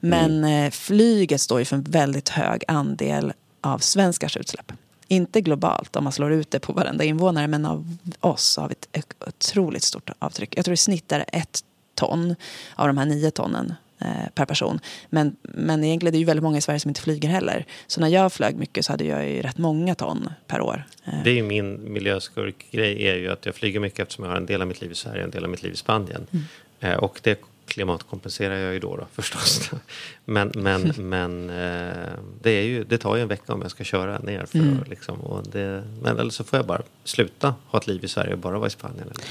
Men 0.00 0.44
eh, 0.44 0.70
flyget 0.70 1.40
står 1.40 1.58
ju 1.58 1.64
för 1.64 1.76
en 1.76 1.82
väldigt 1.82 2.28
hög 2.28 2.64
andel 2.68 3.32
av 3.60 3.78
svenskars 3.78 4.36
utsläpp. 4.36 4.72
Inte 5.08 5.40
globalt 5.40 5.96
om 5.96 6.04
man 6.04 6.12
slår 6.12 6.32
ut 6.32 6.50
det 6.50 6.60
på 6.60 6.72
varenda 6.72 7.04
invånare 7.04 7.46
men 7.46 7.64
av 7.64 7.96
oss 8.20 8.56
har 8.56 8.68
vi 8.68 8.74
ett 8.92 9.14
otroligt 9.26 9.82
stort 9.82 10.10
avtryck. 10.18 10.56
Jag 10.56 10.64
tror 10.64 10.72
i 10.72 10.76
snitt 10.76 11.12
är 11.12 11.18
det 11.18 11.24
ett 11.24 11.64
ton 11.94 12.34
av 12.74 12.86
de 12.86 12.98
här 12.98 13.04
nio 13.04 13.30
tonnen 13.30 13.74
eh, 13.98 14.28
per 14.34 14.44
person. 14.44 14.80
Men, 15.10 15.36
men 15.42 15.84
egentligen 15.84 16.12
det 16.12 16.16
är 16.16 16.20
ju 16.20 16.24
väldigt 16.24 16.42
många 16.42 16.58
i 16.58 16.60
Sverige 16.60 16.80
som 16.80 16.88
inte 16.88 17.00
flyger 17.00 17.28
heller. 17.28 17.66
Så 17.86 18.00
när 18.00 18.08
jag 18.08 18.32
flög 18.32 18.56
mycket 18.56 18.84
så 18.84 18.92
hade 18.92 19.04
jag 19.04 19.30
ju 19.30 19.42
rätt 19.42 19.58
många 19.58 19.94
ton 19.94 20.30
per 20.46 20.60
år. 20.60 20.84
Eh, 21.04 21.22
Det 21.24 21.30
är 21.30 21.34
ju 21.34 21.42
min 21.42 21.92
miljöskurkgrej 21.92 23.06
är 23.06 23.16
ju 23.16 23.32
att 23.32 23.46
jag 23.46 23.54
flyger 23.54 23.80
mycket 23.80 24.00
eftersom 24.00 24.24
jag 24.24 24.32
har 24.32 24.36
en 24.36 24.46
del 24.46 24.62
av 24.62 24.68
mitt 24.68 24.80
liv 24.80 24.90
i 24.92 24.94
Sverige 24.94 25.18
och 25.18 25.24
en 25.24 25.30
del 25.30 25.44
av 25.44 25.50
mitt 25.50 25.62
liv 25.62 25.72
i 25.72 25.76
Spanien. 25.76 26.26
Mm. 26.30 26.44
Eh, 26.80 26.98
och 26.98 27.20
det 27.22 27.40
klimatkompenserar 27.68 28.54
jag 28.56 28.72
ju 28.72 28.80
då, 28.80 28.96
då 28.96 29.06
förstås. 29.12 29.70
men 30.24 30.52
men, 30.54 30.92
men 31.08 31.50
eh, 31.50 32.12
det, 32.42 32.50
är 32.50 32.62
ju, 32.62 32.84
det 32.84 32.98
tar 32.98 33.16
ju 33.16 33.22
en 33.22 33.28
vecka 33.28 33.52
om 33.52 33.62
jag 33.62 33.70
ska 33.70 33.84
köra 33.84 34.18
ner. 34.18 34.46
För 34.46 34.58
Mm. 34.58 34.78
att, 34.82 34.88
liksom, 34.88 35.20
och 35.20 35.46
det, 35.46 35.84
men 36.02 36.18
eller 36.18 36.30
så 36.30 36.44
får 36.44 36.58
jag 36.58 36.66
bara 36.66 36.82
sluta 37.04 37.54
ha 37.66 37.78
ett 37.78 37.86
liv 37.86 38.04
i 38.04 38.08
Sverige 38.08 38.32
och 38.32 38.38
bara 38.38 38.58
vara 38.58 38.66
i 38.66 38.70
Spanien. 38.70 39.02
Eller, 39.02 39.24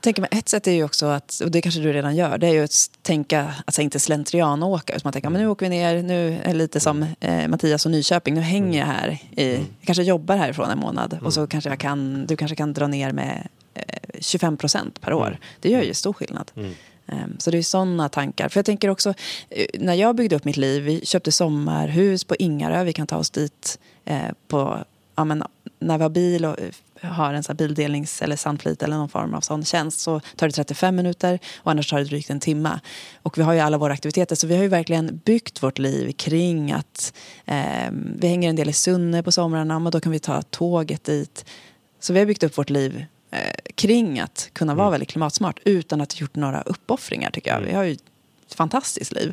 tänker 0.00 0.22
mig, 0.22 0.28
ett 0.32 0.48
sätt 0.48 0.66
är 0.66 0.72
ju 0.72 0.84
också 0.84 1.06
att, 1.06 1.40
och 1.44 1.50
det 1.50 1.60
kanske 1.60 1.80
du 1.80 1.92
redan 1.92 2.16
gör, 2.16 2.38
det 2.38 2.46
är 2.46 2.52
ju 2.52 2.64
att 2.64 2.90
tänka, 3.02 3.54
alltså 3.64 3.82
inte 3.82 4.00
slentrian 4.00 4.62
åka. 4.62 4.92
Utan 4.92 5.00
man 5.04 5.12
tänker, 5.12 5.30
men 5.30 5.42
nu 5.42 5.48
åker 5.48 5.66
vi 5.66 5.70
ner, 5.70 6.02
nu 6.02 6.38
är 6.42 6.48
det 6.48 6.54
lite 6.58 6.80
som 6.80 7.06
eh, 7.20 7.48
Mattias 7.48 7.86
och 7.86 7.92
Nyköping, 7.92 8.34
nu 8.34 8.40
hänger 8.40 8.78
jag 8.78 8.86
här. 8.86 9.18
I, 9.36 9.54
jag 9.54 9.66
kanske 9.84 10.02
jobbar 10.02 10.36
härifrån 10.36 10.70
en 10.70 10.78
månad 10.78 11.18
och 11.22 11.34
så 11.34 11.46
kanske 11.46 11.70
jag 11.70 11.78
kan, 11.78 12.26
du 12.26 12.36
kanske 12.36 12.54
kan 12.56 12.72
dra 12.72 12.86
ner 12.86 13.12
med 13.12 13.48
eh, 13.74 13.82
25 14.20 14.56
procent 14.56 15.00
per 15.00 15.12
år. 15.12 15.38
Det 15.60 15.68
gör 15.68 15.82
ju 15.82 15.94
stor 15.94 16.12
skillnad. 16.12 16.50
Mm. 16.56 16.72
Ehm, 17.08 17.36
så 17.38 17.50
det 17.50 17.58
är 17.58 17.62
sådana 17.62 18.08
tankar. 18.08 18.48
För 18.48 18.58
jag 18.58 18.66
tänker 18.66 18.88
också, 18.88 19.14
eh, 19.50 19.66
när 19.74 19.94
jag 19.94 20.16
byggde 20.16 20.36
upp 20.36 20.44
mitt 20.44 20.56
liv, 20.56 20.82
vi 20.82 21.06
köpte 21.06 21.32
sommarhus 21.32 22.24
på 22.24 22.36
Ingarö, 22.36 22.84
vi 22.84 22.92
kan 22.92 23.06
ta 23.06 23.16
oss 23.16 23.30
dit 23.30 23.78
eh, 24.04 24.28
på 24.48 24.84
ja, 25.16 25.24
men, 25.24 25.42
när 25.78 25.98
vi 25.98 26.02
har 26.02 26.10
bil 26.10 26.44
och 26.44 26.56
eh, 26.60 27.10
har 27.10 27.34
en 27.34 27.42
så 27.42 27.54
bildelnings 27.54 28.22
eller 28.22 28.36
sandflit 28.36 28.82
eller 28.82 28.96
någon 28.96 29.08
form 29.08 29.34
av 29.34 29.40
sån 29.40 29.64
tjänst 29.64 30.00
så 30.00 30.20
tar 30.36 30.46
det 30.46 30.52
35 30.52 30.96
minuter 30.96 31.38
och 31.56 31.70
annars 31.70 31.90
tar 31.90 31.98
det 31.98 32.04
drygt 32.04 32.30
en 32.30 32.40
timme. 32.40 32.80
Och 33.22 33.38
vi 33.38 33.42
har 33.42 33.52
ju 33.52 33.60
alla 33.60 33.78
våra 33.78 33.92
aktiviteter 33.92 34.36
så 34.36 34.46
vi 34.46 34.56
har 34.56 34.62
ju 34.62 34.68
verkligen 34.68 35.20
byggt 35.24 35.62
vårt 35.62 35.78
liv 35.78 36.12
kring 36.12 36.72
att 36.72 37.12
eh, 37.46 37.90
vi 37.92 38.28
hänger 38.28 38.48
en 38.48 38.56
del 38.56 38.68
i 38.68 38.72
Sunne 38.72 39.22
på 39.22 39.32
somrarna 39.32 39.76
och 39.76 39.90
då 39.90 40.00
kan 40.00 40.12
vi 40.12 40.18
ta 40.18 40.42
tåget 40.42 41.04
dit. 41.04 41.44
Så 42.00 42.12
vi 42.12 42.18
har 42.18 42.26
byggt 42.26 42.42
upp 42.42 42.58
vårt 42.58 42.70
liv 42.70 43.04
eh, 43.30 43.67
kring 43.78 44.20
att 44.20 44.50
kunna 44.52 44.74
vara 44.74 44.86
mm. 44.86 44.92
väldigt 44.92 45.08
klimatsmart 45.08 45.58
utan 45.64 46.00
att 46.00 46.12
ha 46.12 46.20
gjort 46.20 46.36
några 46.36 46.62
uppoffringar 46.62 47.30
tycker 47.30 47.50
jag. 47.50 47.56
Mm. 47.56 47.68
Vi 47.68 47.76
har 47.76 47.84
ju 47.84 47.92
ett 47.92 48.54
fantastiskt 48.54 49.12
liv. 49.12 49.32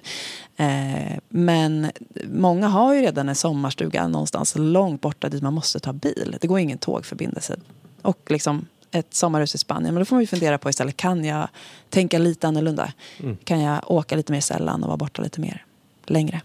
Eh, 0.58 1.18
men 1.30 1.92
många 2.32 2.68
har 2.68 2.94
ju 2.94 3.02
redan 3.02 3.30
en 3.30 3.36
sommarstuga 3.36 4.08
någonstans 4.08 4.54
långt 4.58 5.02
borta 5.02 5.30
dit 5.30 5.44
man 5.44 5.54
måste 5.54 5.80
ta 5.80 5.94
bil. 5.94 6.38
Det 6.42 6.48
går 6.48 6.60
ingen 6.60 6.78
tågförbindelse. 6.78 7.58
Och 8.02 8.20
liksom 8.32 8.68
ett 8.92 9.14
sommarhus 9.14 9.56
i 9.56 9.58
Spanien. 9.58 9.94
Men 9.94 10.02
då 10.02 10.06
får 10.06 10.16
man 10.16 10.24
ju 10.24 10.28
fundera 10.28 10.58
på 10.58 10.70
istället, 10.70 10.98
kan 10.98 11.26
jag 11.26 11.48
tänka 11.90 12.18
lite 12.18 12.48
annorlunda? 12.48 12.94
Mm. 13.20 13.38
Kan 13.44 13.62
jag 13.62 13.92
åka 13.92 14.16
lite 14.16 14.32
mer 14.32 14.42
sällan 14.42 14.84
och 14.84 14.88
vara 14.88 14.98
borta 14.98 15.22
lite 15.22 15.42
mer 15.42 15.66
längre? 16.06 16.42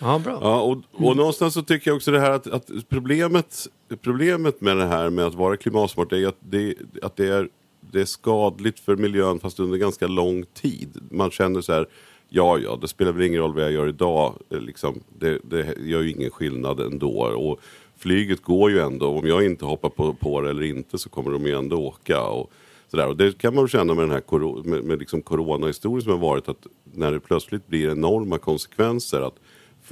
Ja, 0.00 0.18
bra. 0.18 0.38
Ja, 0.42 0.60
och, 0.60 0.78
och 0.92 1.00
mm. 1.00 1.16
någonstans 1.16 1.54
så 1.54 1.62
tycker 1.62 1.90
jag 1.90 1.96
också 1.96 2.10
det 2.10 2.20
här 2.20 2.30
att, 2.30 2.46
att, 2.46 2.70
problemet, 2.88 3.66
problemet 4.02 4.60
med 4.60 4.76
det 4.76 4.86
här 4.86 5.10
med 5.10 5.26
att 5.26 5.34
vara 5.34 5.56
klimatsmart 5.56 6.12
är 6.12 6.28
att 6.28 6.38
det, 6.40 6.74
att 7.02 7.16
det 7.16 7.28
är 7.28 7.48
det 7.92 8.00
är 8.00 8.04
skadligt 8.04 8.80
för 8.80 8.96
miljön 8.96 9.40
fast 9.40 9.60
under 9.60 9.78
ganska 9.78 10.06
lång 10.06 10.44
tid. 10.44 10.98
Man 11.10 11.30
känner 11.30 11.60
så 11.60 11.72
här, 11.72 11.86
ja 12.28 12.58
ja, 12.58 12.78
det 12.80 12.88
spelar 12.88 13.12
väl 13.12 13.26
ingen 13.26 13.40
roll 13.40 13.54
vad 13.54 13.64
jag 13.64 13.72
gör 13.72 13.88
idag. 13.88 14.34
Eh, 14.50 14.60
liksom, 14.60 15.00
det, 15.18 15.38
det 15.42 15.74
gör 15.78 16.00
ju 16.02 16.10
ingen 16.10 16.30
skillnad 16.30 16.80
ändå. 16.80 17.20
Och 17.20 17.60
flyget 17.96 18.42
går 18.42 18.70
ju 18.70 18.80
ändå, 18.80 19.18
om 19.18 19.26
jag 19.26 19.44
inte 19.44 19.64
hoppar 19.64 19.88
på, 19.88 20.14
på 20.14 20.40
det 20.40 20.50
eller 20.50 20.62
inte 20.62 20.98
så 20.98 21.08
kommer 21.08 21.30
de 21.30 21.46
ju 21.46 21.58
ändå 21.58 21.76
åka. 21.76 22.22
Och, 22.22 22.50
sådär. 22.88 23.08
och 23.08 23.16
det 23.16 23.38
kan 23.38 23.54
man 23.54 23.68
känna 23.68 23.94
med 23.94 24.04
den 24.04 24.10
här 24.10 24.62
med, 24.62 24.84
med 24.84 24.98
liksom 24.98 25.22
coronahistorien 25.22 26.02
som 26.02 26.12
har 26.12 26.18
varit 26.18 26.48
att 26.48 26.66
när 26.92 27.12
det 27.12 27.20
plötsligt 27.20 27.66
blir 27.66 27.90
enorma 27.90 28.38
konsekvenser 28.38 29.20
att 29.20 29.36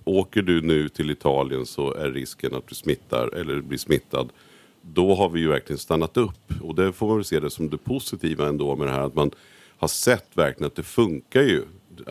åker 0.05 0.43
du 0.43 0.63
nu 0.63 0.89
till 0.89 1.11
Italien 1.11 1.67
så 1.67 1.95
är 1.95 2.11
risken 2.11 2.55
att 2.55 2.67
du 2.67 2.75
smittar 2.75 3.35
eller 3.35 3.61
blir 3.61 3.79
smittad 3.79 4.33
då 4.95 5.15
har 5.15 5.29
vi 5.29 5.41
ju 5.41 5.49
verkligen 5.49 5.79
stannat 5.79 6.17
upp. 6.17 6.63
Och 6.63 6.75
det 6.75 6.93
får 6.93 7.07
man 7.07 7.17
väl 7.17 7.25
se 7.25 7.41
det 7.41 7.51
som 7.51 7.71
det 7.71 7.79
positiva 7.79 8.49
ändå 8.49 8.77
med 8.77 8.87
det 8.87 8.93
här 8.93 9.01
att 9.01 9.15
man 9.15 9.31
har 9.79 9.89
sett 9.89 10.29
verkligen 10.35 10.67
att 10.67 10.77
det 10.77 10.83
funkar 10.83 11.43
ju. 11.43 11.63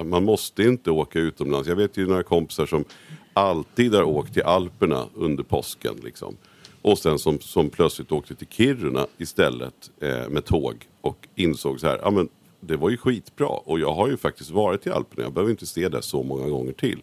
Man 0.04 0.24
måste 0.24 0.64
inte 0.64 0.92
åka 0.92 1.20
utomlands. 1.20 1.68
Jag 1.68 1.76
vet 1.76 1.98
ju 1.98 2.08
några 2.08 2.24
kompisar 2.24 2.66
som 2.66 2.86
alltid 3.34 3.96
har 3.96 4.04
åkt 4.04 4.34
till 4.34 4.44
Alperna 4.44 5.06
under 5.16 5.44
påsken. 5.44 5.96
Liksom. 6.04 6.38
Och 6.82 6.98
sen 6.98 7.20
som, 7.20 7.40
som 7.40 7.70
plötsligt 7.70 8.12
åkte 8.12 8.36
till 8.36 8.48
Kiruna 8.48 9.08
istället 9.18 9.92
eh, 10.02 10.30
med 10.30 10.46
tåg 10.46 10.76
och 11.02 11.28
insåg 11.36 11.80
så 11.80 11.88
här, 11.88 12.00
ja 12.04 12.12
men 12.12 12.30
det 12.60 12.76
var 12.76 12.90
ju 12.90 12.98
skitbra. 12.98 13.48
Och 13.48 13.80
jag 13.80 13.94
har 13.94 14.08
ju 14.08 14.18
faktiskt 14.18 14.52
varit 14.52 14.88
i 14.88 14.90
Alperna, 14.90 15.24
jag 15.24 15.34
behöver 15.34 15.52
inte 15.52 15.66
se 15.66 15.90
det 15.90 16.02
så 16.02 16.24
många 16.24 16.48
gånger 16.50 16.74
till. 16.74 17.02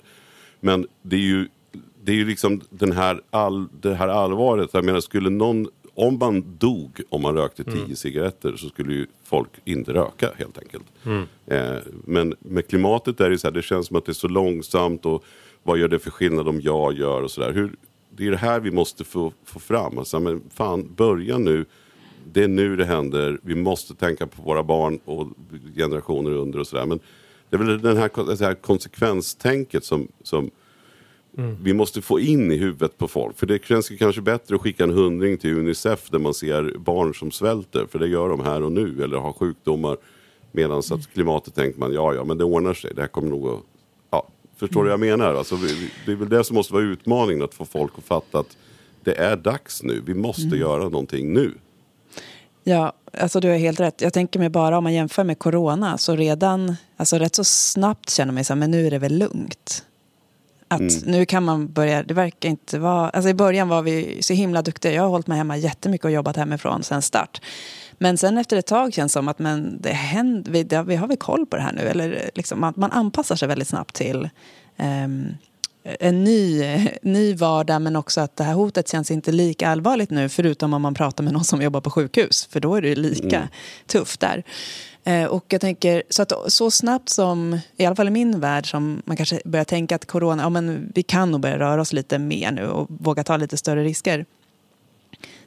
Men 0.65 0.87
det 1.03 1.17
är 1.17 1.21
ju 1.21 1.49
det 2.03 2.13
är 2.13 2.17
ju 2.17 2.25
liksom 2.25 2.61
den 2.71 2.93
här 2.93 3.21
all, 3.31 3.69
det 3.81 3.95
här 3.95 4.09
allvaret. 4.09 4.71
Jag 4.73 4.85
menar, 4.85 5.01
skulle 5.01 5.31
någon, 5.31 5.69
om 5.95 6.19
man 6.19 6.57
dog 6.59 7.01
om 7.09 7.23
man 7.23 7.35
rökte 7.35 7.65
tio 7.65 7.85
mm. 7.85 7.97
cigaretter 7.97 8.57
så 8.57 8.69
skulle 8.69 8.95
ju 8.95 9.07
folk 9.25 9.49
inte 9.65 9.93
röka 9.93 10.31
helt 10.37 10.59
enkelt. 10.59 10.85
Mm. 11.05 11.25
Eh, 11.47 11.83
men 12.05 12.35
med 12.39 12.69
klimatet 12.69 13.21
är 13.21 13.31
det 13.31 13.39
så 13.39 13.47
här, 13.47 13.55
det 13.55 13.63
känns 13.63 13.87
som 13.87 13.97
att 13.97 14.07
det 14.07 14.13
är 14.13 14.15
så 14.15 14.29
långsamt 14.29 15.07
och 15.07 15.25
vad 15.63 15.79
gör 15.79 15.89
det 15.89 15.99
för 15.99 16.11
skillnad 16.11 16.49
om 16.49 16.61
jag 16.61 16.93
gör 16.93 17.23
och 17.23 17.31
sådär. 17.31 17.71
Det 18.11 18.27
är 18.27 18.31
det 18.31 18.37
här 18.37 18.61
vi 18.61 18.71
måste 18.71 19.05
få, 19.05 19.33
få 19.45 19.59
fram. 19.59 19.99
Alltså, 19.99 20.21
men 20.21 20.43
fan, 20.55 20.95
börja 20.97 21.39
nu. 21.39 21.65
Det 22.33 22.43
är 22.43 22.49
nu 22.49 22.77
det 22.77 22.85
händer. 22.85 23.39
Vi 23.43 23.55
måste 23.55 23.95
tänka 23.95 24.27
på 24.27 24.43
våra 24.43 24.63
barn 24.63 24.99
och 25.05 25.29
generationer 25.77 26.31
under 26.31 26.59
och 26.59 26.67
sådär. 26.67 26.87
Men 26.87 27.01
det 27.51 27.57
är 27.57 27.59
väl 27.59 27.81
den 27.81 27.97
här, 27.97 28.37
det 28.37 28.45
här 28.45 28.55
konsekvenstänket 28.55 29.85
som, 29.85 30.09
som 30.23 30.51
Mm. 31.39 31.57
Vi 31.63 31.75
måste 31.75 32.03
få 32.03 32.21
in 32.21 32.53
i 32.53 32.57
huvudet 32.57 32.99
på 32.99 33.09
folk. 33.09 33.39
För 33.39 33.47
det 33.47 33.65
känns 33.65 33.89
kanske 33.89 34.21
bättre 34.21 34.55
att 34.55 34.61
skicka 34.61 34.85
en 34.85 34.91
hundring 34.91 35.39
till 35.39 35.59
Unicef 35.59 36.11
där 36.11 36.19
man 36.19 36.35
ser 36.35 36.79
barn 36.79 37.15
som 37.15 37.31
svälter. 37.31 37.87
För 37.91 37.99
det 37.99 38.09
gör 38.09 38.29
de 38.29 38.41
här 38.41 38.63
och 38.63 38.73
nu. 38.73 39.03
Eller 39.03 39.17
har 39.17 39.33
sjukdomar. 39.33 39.97
Medan 40.53 40.83
mm. 40.91 40.99
att 40.99 41.13
klimatet 41.13 41.55
tänker 41.55 41.81
man, 41.81 41.93
ja 41.93 42.15
ja 42.15 42.25
men 42.25 42.39
det 42.39 42.45
ordnar 42.45 42.75
sig. 42.75 42.93
Det 42.95 43.01
här 43.01 43.09
kommer 43.09 43.29
nog 43.29 43.49
att... 43.49 43.61
Ja, 44.11 44.29
förstår 44.57 44.85
du 44.85 44.91
mm. 44.91 45.01
vad 45.01 45.09
jag 45.09 45.19
menar? 45.19 45.35
Alltså, 45.35 45.57
det 46.07 46.13
är 46.13 46.17
väl 46.17 46.29
det 46.29 46.45
som 46.45 46.55
måste 46.55 46.73
vara 46.75 46.85
utmaningen. 46.85 47.43
Att 47.43 47.55
få 47.55 47.65
folk 47.65 47.93
att 47.99 48.05
fatta 48.05 48.39
att 48.39 48.57
det 49.05 49.15
är 49.15 49.37
dags 49.37 49.83
nu. 49.83 50.03
Vi 50.07 50.15
måste 50.15 50.47
mm. 50.47 50.59
göra 50.59 50.83
någonting 50.83 51.33
nu. 51.33 51.53
Ja, 52.65 52.93
alltså 53.19 53.41
du 53.41 53.49
har 53.49 53.57
helt 53.57 53.81
rätt. 53.81 54.01
Jag 54.01 54.13
tänker 54.13 54.39
mig 54.39 54.49
bara 54.49 54.79
om 54.79 54.85
man 54.85 54.93
jämför 54.93 55.25
med 55.25 55.39
corona 55.39 55.99
så 55.99 56.17
redan, 56.17 56.77
alltså 56.97 57.19
rätt 57.19 57.35
så 57.35 57.45
snabbt 57.45 58.11
känner 58.11 58.33
man 58.33 58.45
sig 58.45 58.57
men 58.57 58.71
nu 58.71 58.87
är 58.87 58.91
det 58.91 58.99
väl 58.99 59.19
lugnt. 59.19 59.85
Att 60.69 60.81
mm. 60.81 61.03
nu 61.07 61.27
kan 61.27 61.45
man 61.45 61.73
börja, 61.73 62.03
det 62.03 62.15
verkar 62.15 62.49
inte 62.49 62.79
vara, 62.79 63.11
alltså 63.11 63.29
i 63.29 63.35
början 63.35 63.69
var 63.69 63.83
vi 63.83 64.23
så 64.23 64.33
himla 64.33 64.63
duktiga. 64.63 64.93
Jag 64.93 65.03
har 65.03 65.09
hållit 65.09 65.27
mig 65.27 65.39
hemma 65.39 65.57
jättemycket 65.57 66.05
och 66.05 66.11
jobbat 66.11 66.37
hemifrån 66.37 66.83
sen 66.83 67.03
start. 67.03 67.41
Men 67.99 68.19
sen 68.19 68.39
efter 68.39 68.57
ett 68.57 68.67
tag 68.67 68.95
känns 68.95 69.13
det 69.13 69.19
som 69.19 69.29
att 69.29 69.39
men 69.39 69.79
det 69.81 69.93
händer, 69.93 70.53
vi, 70.53 70.63
det, 70.63 70.83
vi 70.83 70.97
har 70.97 71.09
väl 71.09 71.17
koll 71.17 71.47
på 71.47 71.57
det 71.57 71.63
här 71.63 71.73
nu. 71.73 71.81
Eller 71.83 72.31
liksom, 72.35 72.61
man, 72.61 72.75
man 72.77 72.93
anpassar 72.93 73.37
sig 73.37 73.49
väldigt 73.49 73.69
snabbt 73.69 73.95
till 73.95 74.29
um, 74.77 75.35
en 75.85 76.25
ny, 76.25 76.63
ny 77.03 77.35
vardag 77.35 77.83
men 77.83 77.97
också 77.97 78.21
att 78.21 78.37
det 78.37 78.45
här 78.45 78.55
hotet 78.55 78.89
känns 78.89 79.11
inte 79.11 79.33
lika 79.33 79.69
allvarligt 79.69 80.11
nu 80.11 80.29
förutom 80.29 80.75
om 80.75 80.83
man 80.83 80.95
pratar 80.95 81.25
med 81.25 81.33
någon 81.33 81.45
som 81.45 81.63
jobbar 81.63 81.81
på 81.81 81.91
sjukhus 81.91 82.49
för 82.51 82.61
då 82.61 82.75
är 82.75 82.83
det 82.83 82.95
lika 82.95 83.37
mm. 83.37 83.49
tufft 83.87 84.21
där. 84.21 84.45
Eh, 85.05 85.25
och 85.25 85.45
jag 85.49 85.61
tänker, 85.61 86.03
så, 86.09 86.23
att, 86.23 86.33
så 86.47 86.71
snabbt 86.71 87.09
som, 87.09 87.59
i 87.77 87.87
alla 87.87 87.97
fall 87.97 88.09
i 88.09 88.11
min 88.11 88.41
värld, 88.41 88.71
som 88.71 89.03
man 89.05 89.17
kanske 89.17 89.41
börjar 89.45 89.65
tänka 89.65 89.95
att 89.95 90.07
corona, 90.07 90.43
ja 90.43 90.49
men 90.49 90.93
vi 90.95 91.03
kan 91.03 91.31
nog 91.31 91.41
börja 91.41 91.59
röra 91.59 91.81
oss 91.81 91.93
lite 91.93 92.19
mer 92.19 92.53
nu 92.53 92.69
och 92.69 92.87
våga 92.91 93.25
ta 93.25 93.37
lite 93.37 93.57
större 93.57 93.85
risker. 93.85 94.27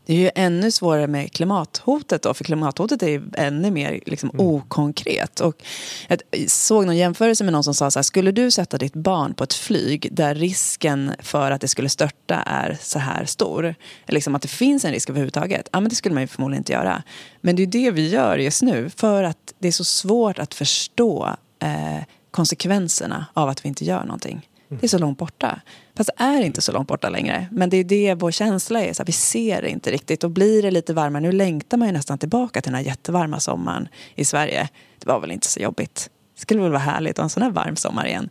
Det 0.08 0.14
är 0.14 0.18
ju 0.18 0.30
ännu 0.36 0.72
svårare 0.72 1.08
med 1.08 1.32
klimathotet 1.32 2.22
då, 2.22 2.34
för 2.34 2.43
klimathotet 2.43 3.03
är 3.03 3.08
ju 3.08 3.30
ännu 3.34 3.72
mer 3.72 3.99
liksom 4.05 4.30
mm. 4.30 4.45
okonkret. 4.45 5.39
Och 5.39 5.64
jag 6.08 6.22
såg 6.47 6.86
någon 6.86 6.97
jämförelse 6.97 7.43
med 7.43 7.53
någon 7.53 7.64
som 7.64 7.74
sa 7.74 7.91
så 7.91 7.99
här, 7.99 8.03
skulle 8.03 8.32
du 8.32 8.51
sätta 8.51 8.78
ditt 8.78 8.93
barn 8.93 9.34
på 9.34 9.43
ett 9.43 9.53
flyg 9.53 10.08
där 10.12 10.36
risken 10.36 11.12
för 11.20 11.51
att 11.51 11.62
det 11.62 11.68
skulle 11.68 11.89
störta 11.89 12.36
är 12.36 12.78
så 12.82 12.99
här 12.99 13.26
stor, 13.26 13.76
liksom 14.05 14.36
att 14.36 14.41
det 14.41 14.47
finns 14.47 14.86
en 14.86 14.91
risk 14.91 15.10
överhuvudtaget, 15.10 15.70
ja 15.72 15.80
men 15.80 15.89
det 15.89 15.95
skulle 15.95 16.14
man 16.14 16.24
ju 16.24 16.28
förmodligen 16.28 16.60
inte 16.60 16.74
göra. 16.74 17.03
Men 17.41 17.55
det 17.55 17.64
är 17.64 17.68
det 17.68 17.91
vi 17.91 18.10
gör 18.10 18.38
just 18.38 18.62
nu, 18.62 18.89
för 18.89 19.24
att 19.24 19.53
det 19.60 19.68
är 19.68 19.72
så 19.72 19.86
svårt 19.86 20.39
att 20.39 20.53
förstå 20.53 21.36
eh, 21.60 22.03
konsekvenserna 22.32 23.26
av 23.34 23.49
att 23.49 23.66
vi 23.66 23.70
inte 23.70 23.86
gör 23.86 24.03
någonting. 24.03 24.47
Det 24.70 24.84
är 24.84 24.88
så 24.88 24.97
långt 24.97 25.18
borta. 25.18 25.61
Fast 25.95 26.09
det 26.18 26.24
är 26.24 26.41
inte 26.41 26.61
så 26.61 26.72
långt 26.72 26.88
borta 26.88 27.09
längre. 27.09 27.47
Men 27.51 27.70
det 27.70 27.78
är 27.78 27.84
det 27.84 28.15
vår 28.15 28.32
känsla 28.32 28.82
är. 28.82 28.93
Så 28.93 29.03
vi 29.03 29.11
ser 29.11 29.61
det 29.61 29.70
inte 29.70 29.91
riktigt. 29.91 30.24
Och 30.24 30.32
blir 30.32 30.61
det 30.61 30.72
lite 30.72 30.93
varmare, 30.93 31.22
nu 31.22 31.32
längtar 31.32 31.78
man 31.78 31.88
ju 31.88 31.93
nästan 31.93 32.18
tillbaka 32.18 32.61
till 32.61 32.72
den 32.72 32.80
här 32.80 32.86
jättevarma 32.86 33.39
sommaren 33.39 33.88
i 34.15 34.26
Sverige. 34.26 34.70
Det 34.99 35.07
var 35.07 35.20
väl 35.20 35.32
inte 35.32 35.47
så 35.47 35.59
jobbigt. 35.59 36.09
Det 36.36 36.41
skulle 36.41 36.61
väl 36.61 36.72
vara 36.72 36.80
härligt 36.80 37.11
att 37.11 37.18
ha 37.18 37.24
en 37.24 37.30
sån 37.30 37.43
här 37.43 37.51
varm 37.51 37.76
sommar 37.76 38.07
igen. 38.07 38.30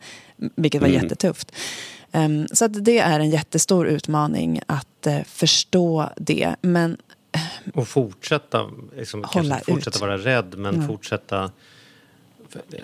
Vilket 0.57 0.81
var 0.81 0.89
mm. 0.89 1.03
jättetufft. 1.03 1.53
Um, 2.13 2.47
så 2.53 2.69
det 2.69 2.99
är 2.99 3.21
en 3.21 3.31
jättestor 3.31 3.87
utmaning 3.87 4.61
att 4.67 5.07
uh, 5.07 5.23
förstå 5.25 6.09
det. 6.17 6.57
Men 6.61 6.97
och 7.75 7.89
fortsätta, 7.89 8.71
liksom, 8.97 9.25
hålla 9.27 9.61
fortsätta 9.67 9.97
ut. 9.97 10.01
vara 10.01 10.17
rädd 10.17 10.55
men 10.59 10.75
mm. 10.75 10.87
fortsätta 10.87 11.51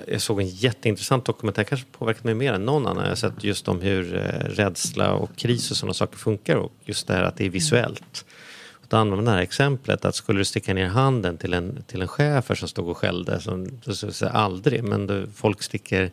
jag 0.06 0.20
såg 0.20 0.40
en 0.40 0.48
jätteintressant 0.48 1.24
dokumentär, 1.24 1.64
kanske 1.64 1.86
påverkat 1.92 2.24
mig 2.24 2.34
mer 2.34 2.52
än 2.52 2.64
någon 2.64 2.86
annan. 2.86 3.02
Jag 3.02 3.10
har 3.10 3.16
sett 3.16 3.44
just 3.44 3.68
om 3.68 3.80
hur 3.80 4.16
eh, 4.16 4.48
rädsla 4.48 5.12
och 5.12 5.36
kris 5.36 5.70
och 5.70 5.76
sådana 5.76 5.94
saker 5.94 6.16
funkar 6.16 6.56
och 6.56 6.72
just 6.84 7.06
det 7.06 7.14
här 7.14 7.22
att 7.22 7.36
det 7.36 7.46
är 7.46 7.50
visuellt. 7.50 8.24
Och 8.72 8.86
då 8.88 8.96
använder 8.96 9.16
man 9.16 9.24
det 9.24 9.30
här 9.30 9.42
exemplet 9.42 10.04
att 10.04 10.14
skulle 10.14 10.40
du 10.40 10.44
sticka 10.44 10.74
ner 10.74 10.86
handen 10.86 11.38
till 11.38 11.54
en, 11.54 11.84
till 11.86 12.02
en 12.02 12.08
chefer 12.08 12.54
som 12.54 12.68
stod 12.68 12.88
och 12.88 12.96
skällde, 12.96 13.40
som, 13.40 13.80
så, 13.82 14.12
så, 14.12 14.28
aldrig, 14.28 14.84
men 14.84 15.06
då, 15.06 15.24
folk 15.34 15.62
sticker 15.62 16.10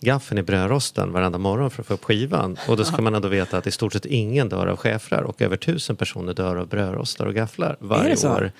gaffeln 0.00 0.38
i 0.38 0.42
brödrosten 0.42 1.12
varenda 1.12 1.38
morgon 1.38 1.70
för 1.70 1.82
att 1.82 1.86
få 1.86 1.94
upp 1.94 2.04
skivan. 2.04 2.56
Och 2.68 2.76
då 2.76 2.84
ska 2.84 3.02
man 3.02 3.14
ändå 3.14 3.28
veta 3.28 3.58
att 3.58 3.66
i 3.66 3.70
stort 3.70 3.92
sett 3.92 4.06
ingen 4.06 4.48
dör 4.48 4.66
av 4.66 4.76
schäfrar 4.76 5.22
och 5.22 5.42
över 5.42 5.56
tusen 5.56 5.96
personer 5.96 6.34
dör 6.34 6.56
av 6.56 6.68
brödrostar 6.68 7.26
och 7.26 7.34
gafflar 7.34 7.76
varje 7.80 8.28
år. 8.28 8.52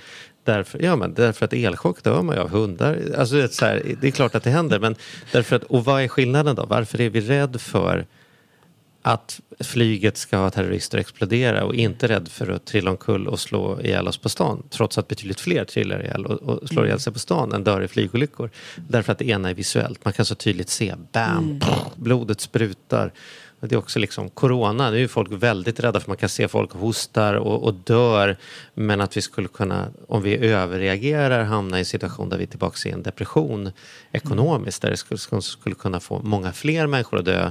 Därför, 0.45 0.83
ja, 0.83 0.97
men 0.97 1.15
därför 1.15 1.45
att 1.45 1.53
elchock 1.53 2.03
dör 2.03 2.23
man 2.23 2.37
ju 2.37 2.43
av 2.43 2.51
hundar. 2.51 2.99
Alltså, 3.19 3.35
det, 3.37 3.43
är 3.43 3.49
så 3.49 3.65
här, 3.65 3.97
det 4.01 4.07
är 4.07 4.11
klart 4.11 4.35
att 4.35 4.43
det 4.43 4.51
händer. 4.51 4.79
Men 4.79 4.95
därför 5.33 5.57
att, 5.57 5.65
och 5.65 5.85
vad 5.85 6.03
är 6.03 6.09
skillnaden 6.09 6.57
då? 6.57 6.67
Varför 6.67 7.01
är 7.01 7.11
vi 7.11 7.21
rädda 7.21 7.59
för 7.59 8.07
att 9.03 9.41
flyget 9.61 10.17
ska 10.17 10.37
ha 10.37 10.51
terrorister 10.51 10.99
explodera 10.99 11.65
och 11.65 11.75
inte 11.75 12.09
rädd 12.09 12.29
för 12.29 12.49
att 12.49 12.65
trilla 12.65 12.91
omkull 12.91 13.29
och 13.29 13.41
slå 13.41 13.81
ihjäl 13.81 14.09
oss 14.09 14.19
på 14.19 14.29
stan. 14.29 14.63
Trots 14.71 14.99
att 14.99 15.09
betydligt 15.09 15.41
fler 15.41 15.65
trillar 15.65 16.03
ihjäl 16.03 16.27
och, 16.27 16.43
och 16.43 16.69
slår 16.69 16.87
ihjäl 16.87 17.01
sig 17.01 17.13
på 17.13 17.19
stan 17.19 17.53
än 17.53 17.65
dör 17.65 17.83
i 17.83 17.89
flygolyckor. 17.89 18.51
Därför 18.77 19.13
att 19.13 19.19
det 19.19 19.29
ena 19.29 19.51
är 19.51 19.55
visuellt. 19.55 20.05
Man 20.05 20.13
kan 20.13 20.25
så 20.25 20.35
tydligt 20.35 20.69
se, 20.69 20.95
bam, 21.13 21.45
mm. 21.45 21.61
blodet 21.97 22.41
sprutar. 22.41 23.13
Det 23.61 23.75
är 23.75 23.79
också 23.79 23.99
liksom 23.99 24.31
corona, 24.31 24.91
nu 24.91 25.05
är 25.05 25.09
folk 25.09 25.33
väldigt 25.33 25.81
rädda 25.81 26.01
för 26.01 26.11
man 26.11 26.17
kan 26.17 26.29
se 26.29 26.49
folk 26.49 26.73
hostar 26.73 27.35
och, 27.35 27.65
och 27.65 27.75
dör. 27.75 28.37
Men 28.75 29.01
att 29.01 29.17
vi 29.17 29.23
skulle 29.23 29.49
kunna, 29.49 29.89
om 30.09 30.23
vi 30.23 30.37
överreagerar, 30.37 31.45
hamna 31.45 31.77
i 31.77 31.81
en 31.81 31.85
situation 31.85 32.29
där 32.29 32.37
vi 32.37 32.43
är 32.43 32.49
tillbaka 32.49 32.89
i 32.89 32.93
en 32.93 33.03
depression 33.03 33.71
ekonomiskt. 34.13 34.83
Där 34.83 34.91
det 34.91 34.97
skulle, 34.97 35.43
skulle 35.43 35.75
kunna 35.75 36.01
få 36.01 36.21
många 36.23 36.53
fler 36.53 36.87
människor 36.87 37.19
att 37.19 37.25
dö 37.25 37.51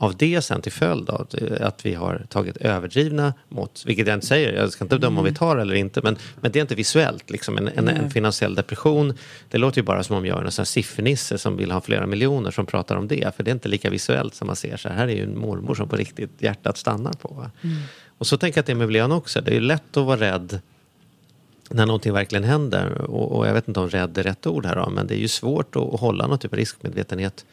av 0.00 0.16
det 0.16 0.42
sen 0.42 0.62
till 0.62 0.72
följd 0.72 1.10
av 1.10 1.28
att 1.60 1.86
vi 1.86 1.94
har 1.94 2.26
tagit 2.28 2.56
överdrivna 2.56 3.34
mått, 3.48 3.82
vilket 3.86 4.06
jag 4.06 4.16
inte 4.16 4.26
säger, 4.26 4.52
jag 4.52 4.72
ska 4.72 4.84
inte 4.84 4.98
döma 4.98 5.20
om 5.20 5.26
vi 5.26 5.34
tar 5.34 5.56
eller 5.56 5.74
inte, 5.74 6.00
men, 6.02 6.16
men 6.40 6.52
det 6.52 6.58
är 6.58 6.60
inte 6.60 6.74
visuellt. 6.74 7.30
Liksom. 7.30 7.58
En, 7.58 7.68
en, 7.68 7.88
en 7.88 8.10
finansiell 8.10 8.54
depression, 8.54 9.14
det 9.50 9.58
låter 9.58 9.78
ju 9.78 9.82
bara 9.82 10.02
som 10.02 10.16
om 10.16 10.26
jag 10.26 10.38
är 10.38 10.60
en 10.60 10.66
siffernisse 10.66 11.38
som 11.38 11.56
vill 11.56 11.70
ha 11.70 11.80
flera 11.80 12.06
miljoner 12.06 12.50
som 12.50 12.66
pratar 12.66 12.96
om 12.96 13.08
det, 13.08 13.36
för 13.36 13.42
det 13.42 13.50
är 13.50 13.52
inte 13.52 13.68
lika 13.68 13.90
visuellt 13.90 14.34
som 14.34 14.46
man 14.46 14.56
ser 14.56 14.76
så 14.76 14.88
här, 14.88 14.96
här 14.96 15.08
är 15.08 15.16
ju 15.16 15.22
en 15.22 15.38
mormor 15.38 15.74
som 15.74 15.88
på 15.88 15.96
riktigt 15.96 16.30
hjärtat 16.38 16.76
stannar 16.76 17.12
på. 17.12 17.50
Mm. 17.62 17.76
Och 18.18 18.26
så 18.26 18.36
tänker 18.36 18.58
jag 18.58 18.62
att 18.62 18.66
det 18.66 18.72
är 18.72 18.76
med 18.76 18.86
miljön 18.86 19.12
också, 19.12 19.40
det 19.40 19.56
är 19.56 19.60
lätt 19.60 19.96
att 19.96 20.06
vara 20.06 20.20
rädd 20.20 20.60
när 21.70 21.86
någonting 21.86 22.12
verkligen 22.12 22.44
händer, 22.44 23.00
och, 23.00 23.38
och 23.38 23.46
jag 23.46 23.54
vet 23.54 23.68
inte 23.68 23.80
om 23.80 23.90
rädd 23.90 24.18
är 24.18 24.22
rätt 24.22 24.46
ord 24.46 24.66
här 24.66 24.90
men 24.90 25.06
det 25.06 25.14
är 25.14 25.18
ju 25.18 25.28
svårt 25.28 25.76
att, 25.76 25.94
att 25.94 26.00
hålla 26.00 26.26
någon 26.26 26.38
typ 26.38 26.52
av 26.52 26.58
riskmedvetenhet 26.58 27.44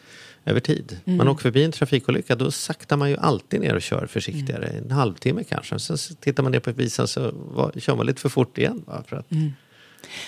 över 0.48 0.60
tid. 0.60 0.98
Mm. 1.06 1.18
Man 1.18 1.28
åker 1.28 1.42
förbi 1.42 1.64
en 1.64 1.72
trafikolycka, 1.72 2.36
då 2.36 2.52
saktar 2.52 2.98
man 2.98 3.10
ju 3.10 3.18
alltid 3.18 3.62
ner 3.62 3.76
och 3.76 3.82
kör 3.82 4.08
försiktigare. 4.08 4.68
Mm. 4.68 4.84
En 4.84 4.92
halvtimme 4.92 5.44
kanske. 5.44 5.80
Sen 5.80 5.98
tittar 6.20 6.44
man 6.44 6.52
ner 6.52 6.60
på 6.60 6.72
visan 6.72 7.08
så 7.08 7.32
kör 7.76 7.96
man 7.96 8.06
lite 8.06 8.22
för 8.22 8.30
fort 8.30 8.58
igen. 8.58 8.84
Va? 8.88 9.04
För 9.08 9.16
att... 9.16 9.32
Mm. 9.32 9.52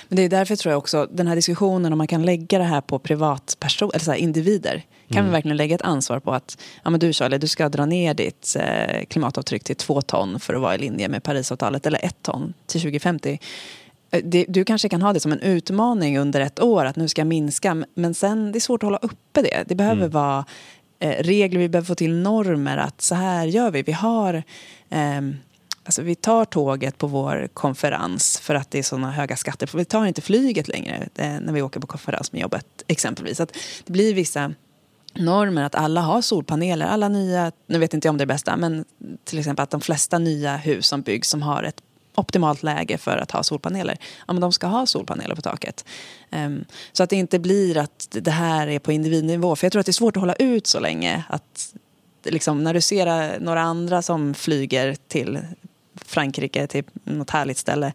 Men 0.08 0.16
det 0.16 0.24
är 0.24 0.30
därför 0.30 0.56
tror 0.56 0.72
jag 0.72 0.78
också, 0.78 1.08
den 1.12 1.28
här 1.28 1.36
diskussionen 1.36 1.92
om 1.92 1.98
man 1.98 2.08
kan 2.08 2.26
lägga 2.26 2.58
det 2.58 2.64
här 2.64 2.82
på 2.82 3.00
privatpersoner, 3.00 3.96
eller 3.96 4.06
så 4.06 4.14
individer. 4.14 4.84
Kan 5.08 5.18
mm. 5.18 5.26
vi 5.26 5.32
verkligen 5.32 5.58
lägga 5.58 5.76
ett 5.76 5.82
ansvar 5.82 6.20
på 6.20 6.34
att 6.34 6.62
ja, 6.84 6.90
men 6.90 7.00
du 7.00 7.14
Charlie, 7.14 7.38
du 7.38 7.48
ska 7.48 7.70
dra 7.70 7.86
ner 7.86 8.14
ditt 8.14 8.56
eh, 8.60 9.06
klimatavtryck 9.06 9.64
till 9.64 9.76
två 9.76 10.02
ton 10.02 10.40
för 10.40 10.54
att 10.54 10.62
vara 10.62 10.76
i 10.76 10.78
linje 10.78 11.10
med 11.10 11.24
Parisavtalet, 11.24 11.86
eller 11.86 12.06
ett 12.06 12.18
ton 12.22 12.54
till 12.66 12.82
2050. 12.82 13.40
Eh, 14.12 14.22
det, 14.24 14.46
du 14.50 14.66
kanske 14.66 14.90
kan 14.90 15.02
ha 15.02 15.14
det 15.14 15.20
som 15.20 15.32
en 15.32 15.40
utmaning 15.40 16.18
under 16.18 16.42
ett 16.42 16.60
år 16.60 16.86
att 16.86 16.96
nu 16.96 17.08
ska 17.08 17.22
jag 17.22 17.28
minska 17.28 17.86
men 17.94 18.14
sen 18.14 18.52
det 18.52 18.58
är 18.58 18.62
svårt 18.62 18.84
att 18.84 18.88
hålla 18.88 18.98
uppe 18.98 19.42
det. 19.42 19.64
Det 19.68 19.76
behöver 19.76 20.02
mm. 20.02 20.12
vara 20.12 20.46
eh, 21.00 21.24
regler, 21.24 21.60
vi 21.60 21.70
behöver 21.70 21.88
få 21.88 21.96
till 21.96 22.16
normer 22.16 22.78
att 22.78 23.02
så 23.02 23.16
här 23.16 23.46
gör 23.46 23.72
vi. 23.72 23.82
Vi 23.82 23.92
har 23.92 24.44
eh, 24.90 25.22
Alltså 25.84 26.02
vi 26.02 26.16
tar 26.16 26.46
tåget 26.46 26.98
på 26.98 27.08
vår 27.08 27.50
konferens 27.54 28.40
för 28.40 28.56
att 28.56 28.72
det 28.72 28.80
är 28.80 28.84
såna 28.84 29.12
höga 29.12 29.36
skatter. 29.36 29.78
Vi 29.78 29.86
tar 29.86 30.06
inte 30.06 30.22
flyget 30.22 30.68
längre 30.68 31.10
eh, 31.16 31.40
när 31.40 31.54
vi 31.54 31.62
åker 31.62 31.80
på 31.80 31.88
konferens 31.88 32.32
med 32.32 32.42
jobbet 32.42 32.66
exempelvis. 32.88 33.40
Att 33.40 33.58
det 33.86 33.94
blir 33.94 34.14
vissa 34.14 34.54
normer 35.16 35.64
att 35.64 35.76
alla 35.76 36.02
har 36.02 36.22
solpaneler. 36.22 36.86
Alla 36.86 37.10
nya, 37.10 37.52
nu 37.68 37.80
vet 37.80 37.94
inte 37.94 38.08
jag 38.08 38.14
om 38.14 38.18
det 38.18 38.24
är 38.24 38.26
bästa, 38.26 38.58
men 38.58 38.86
till 39.24 39.40
exempel 39.40 39.64
att 39.64 39.70
de 39.70 39.82
flesta 39.82 40.20
nya 40.20 40.58
hus 40.58 40.88
som 40.88 41.02
byggs 41.02 41.30
som 41.30 41.42
har 41.42 41.64
ett 41.64 41.82
optimalt 42.16 42.64
läge 42.64 42.98
för 42.98 43.18
att 43.18 43.32
ha 43.32 43.44
solpaneler. 43.44 43.98
Ja, 44.28 44.34
men 44.34 44.42
de 44.42 44.52
ska 44.52 44.68
ha 44.68 44.86
solpaneler 44.86 45.36
på 45.36 45.42
taket. 45.42 45.86
Um, 46.32 46.66
så 46.92 47.04
att 47.04 47.10
det 47.10 47.16
inte 47.16 47.40
blir 47.40 47.78
att 47.78 48.08
det 48.12 48.32
här 48.32 48.68
är 48.68 48.80
på 48.80 48.92
individnivå. 48.92 49.56
För 49.56 49.66
jag 49.66 49.72
tror 49.72 49.80
att 49.80 49.86
det 49.86 49.90
är 49.90 49.94
svårt 49.94 50.18
att 50.18 50.22
hålla 50.22 50.36
ut 50.36 50.68
så 50.68 50.80
länge. 50.80 51.24
Att, 51.30 51.76
liksom, 52.24 52.64
när 52.64 52.74
du 52.74 52.82
ser 52.82 53.40
några 53.40 53.62
andra 53.62 54.02
som 54.02 54.34
flyger 54.34 54.96
till 55.08 55.40
Frankrike, 56.06 56.68
till 56.68 56.84
något 57.04 57.30
härligt 57.30 57.58
ställe. 57.58 57.94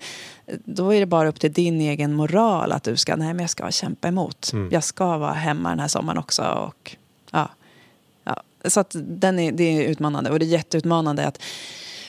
Då 0.65 0.95
är 0.95 1.01
det 1.01 1.07
bara 1.07 1.29
upp 1.29 1.41
till 1.41 1.53
din 1.53 1.81
egen 1.81 2.15
moral 2.15 2.73
att 2.73 2.83
du 2.83 2.97
ska, 2.97 3.17
nej 3.17 3.35
men 3.35 3.41
jag 3.41 3.51
ska 3.51 3.71
kämpa 3.71 4.09
emot. 4.09 4.51
Mm. 4.53 4.69
Jag 4.73 4.85
ska 4.85 5.19
vara 5.19 5.33
hemma 5.33 5.69
den 5.69 5.81
här 5.81 5.89
sommaren 5.89 6.19
också. 6.19 6.43
Och, 6.43 6.97
ja, 7.31 7.51
ja. 8.25 8.43
Så 8.65 8.81
att 8.81 8.91
den 8.95 9.39
är, 9.39 9.53
det 9.53 9.65
är 9.65 9.89
utmanande 9.89 10.31
och 10.31 10.39
det 10.39 10.45
är 10.45 10.49
jätteutmanande 10.49 11.27
att 11.27 11.43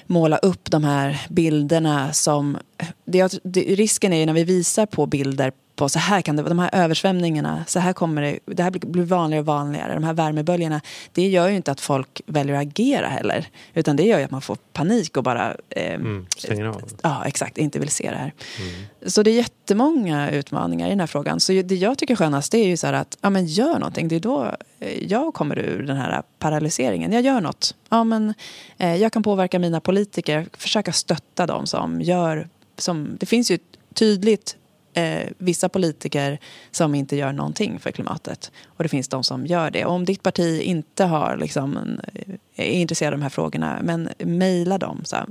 måla 0.07 0.37
upp 0.37 0.71
de 0.71 0.83
här 0.83 1.25
bilderna 1.29 2.13
som... 2.13 2.57
Det, 3.05 3.39
det, 3.43 3.61
risken 3.61 4.13
är 4.13 4.17
ju 4.17 4.25
när 4.25 4.33
vi 4.33 4.43
visar 4.43 4.85
på 4.85 5.05
bilder 5.05 5.51
på 5.75 5.89
så 5.89 5.99
här 5.99 6.21
kan 6.21 6.35
det 6.35 6.43
de 6.43 6.59
här 6.59 6.69
översvämningarna, 6.73 7.63
så 7.67 7.79
här 7.79 7.93
kommer 7.93 8.21
det, 8.21 8.39
det 8.45 8.63
här 8.63 8.71
blir 8.71 9.03
vanligare 9.03 9.39
och 9.39 9.45
vanligare, 9.45 9.93
de 9.93 10.03
här 10.03 10.13
värmeböljorna, 10.13 10.81
det 11.13 11.27
gör 11.27 11.49
ju 11.49 11.55
inte 11.55 11.71
att 11.71 11.81
folk 11.81 12.21
väljer 12.25 12.55
att 12.55 12.61
agera 12.61 13.07
heller, 13.07 13.47
utan 13.73 13.95
det 13.95 14.03
gör 14.03 14.19
ju 14.19 14.25
att 14.25 14.31
man 14.31 14.41
får 14.41 14.57
panik 14.73 15.17
och 15.17 15.23
bara 15.23 15.55
eh, 15.69 15.93
mm, 15.93 16.25
stänger 16.37 16.65
av. 16.65 16.81
Ja, 17.01 17.23
exakt, 17.25 17.57
inte 17.57 17.79
vill 17.79 17.89
se 17.89 18.09
det 18.09 18.17
här. 18.17 18.33
Mm. 18.59 18.85
Så 19.05 19.23
det 19.23 19.31
är 19.31 19.35
jättemånga 19.35 20.31
utmaningar 20.31 20.87
i 20.87 20.89
den 20.89 20.99
här 20.99 21.07
frågan. 21.07 21.39
Så 21.39 21.51
det 21.51 21.75
jag 21.75 21.97
tycker 21.97 22.15
skönast 22.15 22.51
det 22.51 22.57
är 22.57 22.67
ju 22.67 22.77
så 22.77 22.87
att, 22.87 23.17
ja 23.21 23.29
men 23.29 23.45
gör 23.45 23.79
någonting, 23.79 24.07
det 24.07 24.15
är 24.15 24.19
då 24.19 24.55
eh, 24.79 25.03
jag 25.03 25.33
kommer 25.33 25.59
ur 25.59 25.83
den 25.83 25.97
här 25.97 26.23
paralyseringen. 26.39 27.11
Jag 27.11 27.21
gör 27.21 27.41
något. 27.41 27.75
Ja 27.89 28.03
men 28.03 28.33
eh, 28.77 28.95
jag 28.95 29.13
kan 29.13 29.23
påverka 29.23 29.59
mina 29.59 29.79
politiker, 29.79 30.47
försöka 30.53 30.91
stötta 30.91 31.45
dem 31.45 31.65
som 31.65 32.01
gör, 32.01 32.47
som, 32.77 33.17
det 33.19 33.25
finns 33.25 33.51
ju 33.51 33.59
tydligt 33.93 34.57
eh, 34.95 35.29
vissa 35.37 35.69
politiker 35.69 36.39
som 36.71 36.95
inte 36.95 37.15
gör 37.15 37.33
någonting 37.33 37.79
för 37.79 37.91
klimatet. 37.91 38.51
Och 38.65 38.83
det 38.83 38.89
finns 38.89 39.07
de 39.07 39.23
som 39.23 39.45
gör 39.45 39.71
det. 39.71 39.85
Och 39.85 39.93
om 39.93 40.05
ditt 40.05 40.23
parti 40.23 40.61
inte 40.61 41.03
har, 41.05 41.37
liksom, 41.37 41.77
eh, 42.13 42.35
är 42.55 42.71
intresserad 42.71 43.13
av 43.13 43.19
de 43.19 43.23
här 43.23 43.29
frågorna, 43.29 43.79
men 43.83 44.09
mejla 44.19 44.77
dem. 44.77 45.01
Så 45.05 45.15
här, 45.15 45.25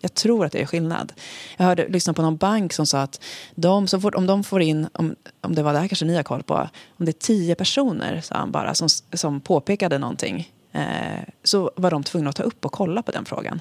jag 0.00 0.14
tror 0.14 0.46
att 0.46 0.52
det 0.52 0.62
är 0.62 0.66
skillnad. 0.66 1.12
Jag 1.56 1.64
hörde, 1.64 1.88
lyssnade 1.88 2.16
på 2.16 2.22
någon 2.22 2.36
bank 2.36 2.72
som 2.72 2.86
sa 2.86 3.00
att 3.00 3.24
de, 3.54 3.86
så 3.86 4.00
fort, 4.00 4.14
om 4.14 4.26
de 4.26 4.44
får 4.44 4.62
in, 4.62 4.88
om, 4.92 5.16
om 5.40 5.54
det 5.54 5.62
var 5.62 5.72
det 5.72 5.78
här 5.78 5.88
kanske 5.88 6.04
ni 6.04 6.16
har 6.16 6.22
koll 6.22 6.42
på, 6.42 6.68
om 6.98 7.06
det 7.06 7.10
är 7.10 7.20
tio 7.26 7.54
personer 7.54 8.20
sa 8.20 8.34
han 8.34 8.50
bara, 8.50 8.74
som, 8.74 8.88
som 9.12 9.40
påpekade 9.40 9.98
någonting 9.98 10.52
eh, 10.72 11.24
så 11.44 11.70
var 11.76 11.90
de 11.90 12.02
tvungna 12.02 12.30
att 12.30 12.36
ta 12.36 12.42
upp 12.42 12.64
och 12.64 12.72
kolla 12.72 13.02
på 13.02 13.12
den 13.12 13.24
frågan. 13.24 13.60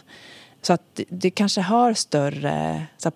Så 0.62 0.74
att 0.74 0.82
det, 0.94 1.06
det 1.10 1.30
kanske 1.30 1.62
har 1.62 1.94
större 1.94 2.86
så 2.98 3.10
här, 3.10 3.14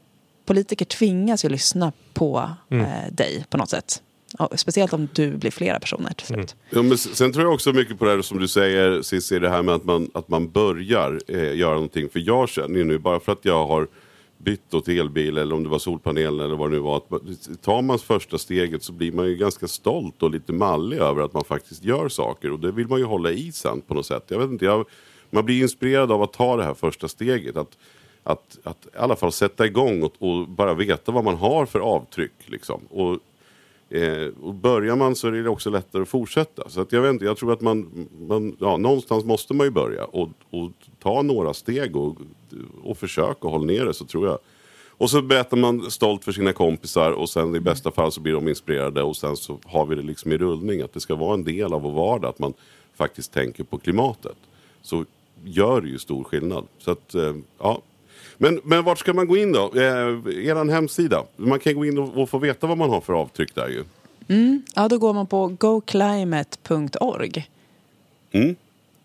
politiker 0.47 0.85
tvingas 0.85 1.45
ju 1.45 1.49
lyssna 1.49 1.91
på 2.13 2.49
mm. 2.69 2.85
eh, 2.85 3.11
dig 3.11 3.45
på 3.49 3.57
något 3.57 3.69
sätt. 3.69 4.01
Och 4.39 4.59
speciellt 4.59 4.93
om 4.93 5.07
du 5.13 5.37
blir 5.37 5.51
flera 5.51 5.79
personer 5.79 6.13
till 6.13 6.27
slut. 6.27 6.37
Mm. 6.37 6.47
Ja, 6.69 6.81
men 6.81 6.97
sen 6.97 7.33
tror 7.33 7.45
jag 7.45 7.53
också 7.53 7.73
mycket 7.73 7.99
på 7.99 8.05
det 8.05 8.11
här 8.11 8.21
som 8.21 8.39
du 8.39 8.47
säger 8.47 9.01
Cissi, 9.01 9.39
det 9.39 9.49
här 9.49 9.63
med 9.63 9.75
att 9.75 9.85
man, 9.85 10.09
att 10.13 10.27
man 10.27 10.51
börjar 10.51 11.19
eh, 11.27 11.55
göra 11.55 11.73
någonting. 11.73 12.09
För 12.09 12.19
jag 12.19 12.49
känner 12.49 12.77
ju 12.77 12.83
nu, 12.83 12.97
bara 12.97 13.19
för 13.19 13.31
att 13.31 13.45
jag 13.45 13.67
har 13.67 13.87
bytt 14.37 14.85
till 14.85 14.99
elbil 14.99 15.37
eller 15.37 15.55
om 15.55 15.63
det 15.63 15.69
var 15.69 15.79
solpanelen 15.79 16.45
eller 16.45 16.55
vad 16.55 16.71
det 16.71 16.75
nu 16.75 16.81
var. 16.81 16.97
Att 16.97 17.61
tar 17.61 17.81
man 17.81 17.99
första 17.99 18.37
steget 18.37 18.83
så 18.83 18.93
blir 18.93 19.11
man 19.11 19.27
ju 19.27 19.35
ganska 19.35 19.67
stolt 19.67 20.23
och 20.23 20.31
lite 20.31 20.53
mallig 20.53 20.97
över 20.97 21.21
att 21.21 21.33
man 21.33 21.43
faktiskt 21.43 21.83
gör 21.83 22.09
saker. 22.09 22.51
Och 22.51 22.59
det 22.59 22.71
vill 22.71 22.87
man 22.87 22.99
ju 22.99 23.05
hålla 23.05 23.31
i 23.31 23.51
sen 23.51 23.81
på 23.81 23.93
något 23.93 24.05
sätt. 24.05 24.23
Jag 24.27 24.39
vet 24.39 24.49
inte, 24.49 24.65
jag, 24.65 24.85
man 25.29 25.45
blir 25.45 25.61
inspirerad 25.61 26.11
av 26.11 26.23
att 26.23 26.33
ta 26.33 26.57
det 26.57 26.63
här 26.63 26.73
första 26.73 27.07
steget. 27.07 27.57
Att 27.57 27.77
att, 28.28 28.57
att 28.63 28.86
i 28.86 28.97
alla 28.97 29.15
fall 29.15 29.32
sätta 29.32 29.65
igång 29.65 30.03
och, 30.03 30.13
och 30.19 30.47
bara 30.47 30.73
veta 30.73 31.11
vad 31.11 31.23
man 31.23 31.36
har 31.36 31.65
för 31.65 31.80
avtryck. 31.80 32.34
Liksom. 32.45 32.82
Och, 32.89 33.19
eh, 33.97 34.28
och 34.41 34.53
börjar 34.53 34.95
man 34.95 35.15
så 35.15 35.28
är 35.28 35.32
det 35.32 35.49
också 35.49 35.69
lättare 35.69 36.01
att 36.01 36.09
fortsätta. 36.09 36.69
Så 36.69 36.82
att 36.82 36.91
jag, 36.91 37.01
vet 37.01 37.09
inte, 37.13 37.25
jag 37.25 37.38
tror 37.38 37.53
att 37.53 37.61
man, 37.61 38.07
man 38.19 38.57
ja, 38.59 38.78
någonstans 38.78 39.25
måste 39.25 39.53
man 39.53 39.67
ju 39.67 39.71
börja 39.71 40.05
och, 40.05 40.30
och 40.49 40.71
ta 40.99 41.21
några 41.21 41.53
steg 41.53 41.95
och, 41.95 42.17
och 42.84 42.97
försöka 42.97 43.47
hålla 43.47 43.65
ner 43.65 43.86
det 43.86 43.93
så 43.93 44.05
tror 44.05 44.28
jag. 44.28 44.38
Och 44.89 45.09
så 45.09 45.21
berättar 45.21 45.57
man 45.57 45.91
stolt 45.91 46.23
för 46.23 46.32
sina 46.32 46.53
kompisar 46.53 47.11
och 47.11 47.30
sen 47.30 47.55
i 47.55 47.59
bästa 47.59 47.91
fall 47.91 48.11
så 48.11 48.21
blir 48.21 48.34
de 48.34 48.47
inspirerade 48.47 49.03
och 49.03 49.17
sen 49.17 49.38
så 49.38 49.57
har 49.65 49.86
vi 49.86 49.95
det 49.95 50.01
liksom 50.01 50.32
i 50.32 50.38
rullning. 50.38 50.82
Att 50.82 50.93
det 50.93 50.99
ska 50.99 51.15
vara 51.15 51.34
en 51.34 51.43
del 51.43 51.73
av 51.73 51.82
vår 51.82 51.91
vardag 51.91 52.30
att 52.30 52.39
man 52.39 52.53
faktiskt 52.95 53.34
tänker 53.34 53.63
på 53.63 53.78
klimatet. 53.78 54.38
Så 54.82 55.05
gör 55.43 55.82
det 55.82 55.88
ju 55.88 55.99
stor 55.99 56.23
skillnad. 56.23 56.67
Så 56.78 56.91
att, 56.91 57.15
eh, 57.15 57.36
ja, 57.59 57.82
men, 58.38 58.59
men 58.63 58.83
vart 58.83 58.99
ska 58.99 59.13
man 59.13 59.27
gå 59.27 59.38
in 59.38 59.51
då? 59.51 59.71
Eh, 59.75 59.81
er 59.81 60.71
hemsida. 60.71 61.23
Man 61.35 61.59
kan 61.59 61.75
gå 61.75 61.85
in 61.85 61.97
och, 61.97 62.17
och, 62.17 62.29
få 62.29 62.38
veta 62.38 62.67
vad 62.67 62.77
man 62.77 62.89
har 62.89 63.01
för 63.01 63.13
avtryck 63.13 63.55
där 63.55 63.67
ju. 63.67 63.83
Mm. 64.27 64.61
Ja, 64.75 64.88
då 64.88 64.97
går 64.97 65.13
man 65.13 65.27
på 65.27 65.47
goclimate.org. 65.47 67.49
Mm. 68.31 68.55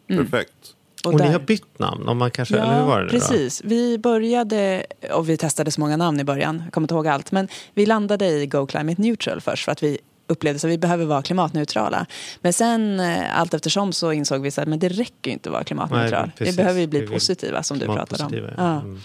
mm. 0.09 0.24
Perfekt. 0.24 0.74
Och, 1.05 1.14
och 1.14 1.20
ni 1.20 1.26
har 1.26 1.39
bytt 1.39 1.78
namn? 1.78 2.09
Om 2.09 2.18
man 2.18 2.30
kanske, 2.30 2.57
ja, 2.57 2.62
eller 2.62 2.80
hur 2.80 2.87
var 2.87 3.03
det 3.03 3.11
precis. 3.11 3.61
Då? 3.61 3.68
Vi 3.68 3.99
började, 3.99 4.87
och 5.12 5.28
vi 5.28 5.37
testade 5.37 5.70
så 5.70 5.80
många 5.80 5.97
namn 5.97 6.20
i 6.20 6.24
början, 6.24 6.62
jag 6.64 6.72
kommer 6.72 6.85
inte 6.85 6.95
ihåg 6.95 7.07
allt, 7.07 7.33
men 7.33 7.49
vi 7.74 7.87
landade 7.87 8.28
i 8.28 8.47
Go 8.47 8.66
Climate 8.66 9.03
Neutral 9.03 9.41
först 9.41 9.64
för 9.64 9.72
att 9.72 9.83
vi 9.83 9.99
upplevde 10.27 10.57
att 10.57 10.64
vi 10.64 10.79
behöver 10.79 11.05
vara 11.05 11.23
klimatneutrala. 11.23 12.07
Men 12.41 12.53
sen 12.53 13.01
eh, 13.01 13.39
allt 13.41 13.55
eftersom 13.55 13.93
så 13.93 14.12
insåg 14.12 14.43
vi 14.43 14.49
att 14.49 14.81
det 14.81 14.89
räcker 14.89 15.31
inte 15.31 15.49
att 15.49 15.53
vara 15.53 15.64
klimatneutral. 15.64 16.31
Nej, 16.39 16.51
vi 16.51 16.57
behöver 16.57 16.81
ju 16.81 16.87
bli 16.87 17.07
positiva 17.07 17.62
som 17.62 17.79
du 17.79 17.87
pratade 17.87 18.25
om. 18.25 18.51
Ja. 18.57 18.81
Mm. 18.81 19.01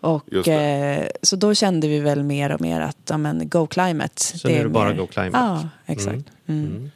Och, 0.00 0.48
eh, 0.48 1.08
så 1.22 1.36
då 1.36 1.54
kände 1.54 1.88
vi 1.88 2.00
väl 2.00 2.22
mer 2.22 2.52
och 2.52 2.60
mer 2.60 2.80
att 2.80 2.98
ja, 3.08 3.18
men, 3.18 3.48
Go 3.48 3.66
Climate. 3.66 4.22
Så 4.22 4.48
det 4.48 4.54
nu 4.54 4.60
är 4.60 4.64
det 4.64 4.70
bara 4.70 4.88
mer... 4.88 4.96
Go 4.96 5.06
Climate? 5.06 5.38
Ja, 5.38 5.68
exakt. 5.86 6.10
Mm. 6.14 6.24
Mm. 6.46 6.66
mm. 6.66 6.90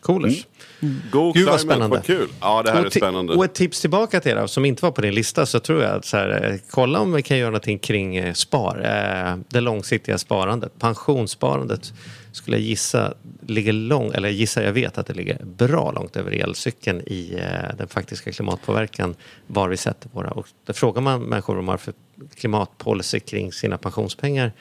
Coolers. 0.00 0.46
Mm. 0.80 0.94
mm. 0.94 1.10
Go 1.10 1.32
Gud 1.32 1.46
vad 1.46 1.60
spännande. 1.60 1.96
Vad 1.96 2.04
kul. 2.04 2.28
Ja, 2.40 2.62
det 2.62 2.70
här 2.70 2.80
och 2.80 2.86
är 2.86 2.90
spännande. 2.90 3.34
Och 3.34 3.44
ett 3.44 3.54
tips 3.54 3.80
tillbaka 3.80 4.20
till 4.20 4.30
er 4.30 4.46
som 4.46 4.64
inte 4.64 4.84
var 4.84 4.92
på 4.92 5.00
din 5.00 5.14
lista 5.14 5.46
så 5.46 5.60
tror 5.60 5.82
jag 5.82 5.96
att 5.96 6.04
så 6.04 6.16
här, 6.16 6.50
eh, 6.50 6.60
kolla 6.70 7.00
om 7.00 7.12
vi 7.12 7.22
kan 7.22 7.38
göra 7.38 7.50
någonting 7.50 7.78
kring 7.78 8.16
eh, 8.16 8.32
spar. 8.32 8.80
Eh, 8.84 9.36
det 9.48 9.60
långsiktiga 9.60 10.18
sparandet, 10.18 10.78
pensionssparandet 10.78 11.92
skulle 12.32 12.56
jag 12.56 12.64
gissa 12.64 13.14
ligger 13.46 13.72
lång, 13.72 14.12
eller 14.14 14.28
gissa 14.28 14.62
jag 14.62 14.72
vet 14.72 14.98
att 14.98 15.06
det 15.06 15.14
ligger 15.14 15.44
bra 15.44 15.92
långt 15.92 16.16
över 16.16 16.30
elcykeln 16.30 17.00
i 17.06 17.34
eh, 17.38 17.76
den 17.78 17.88
faktiska 17.88 18.32
klimatpåverkan 18.32 19.14
var 19.46 19.68
vi 19.68 19.76
sätter 19.76 20.08
våra. 20.12 20.30
Och 20.30 20.46
frågar 20.66 21.02
man 21.02 21.22
människor 21.22 21.54
vad 21.54 21.64
de 21.64 21.68
har 21.68 21.76
för 21.76 21.94
klimatpolicy 22.34 23.20
kring 23.20 23.52
sina 23.52 23.78
pensionspengar 23.78 24.52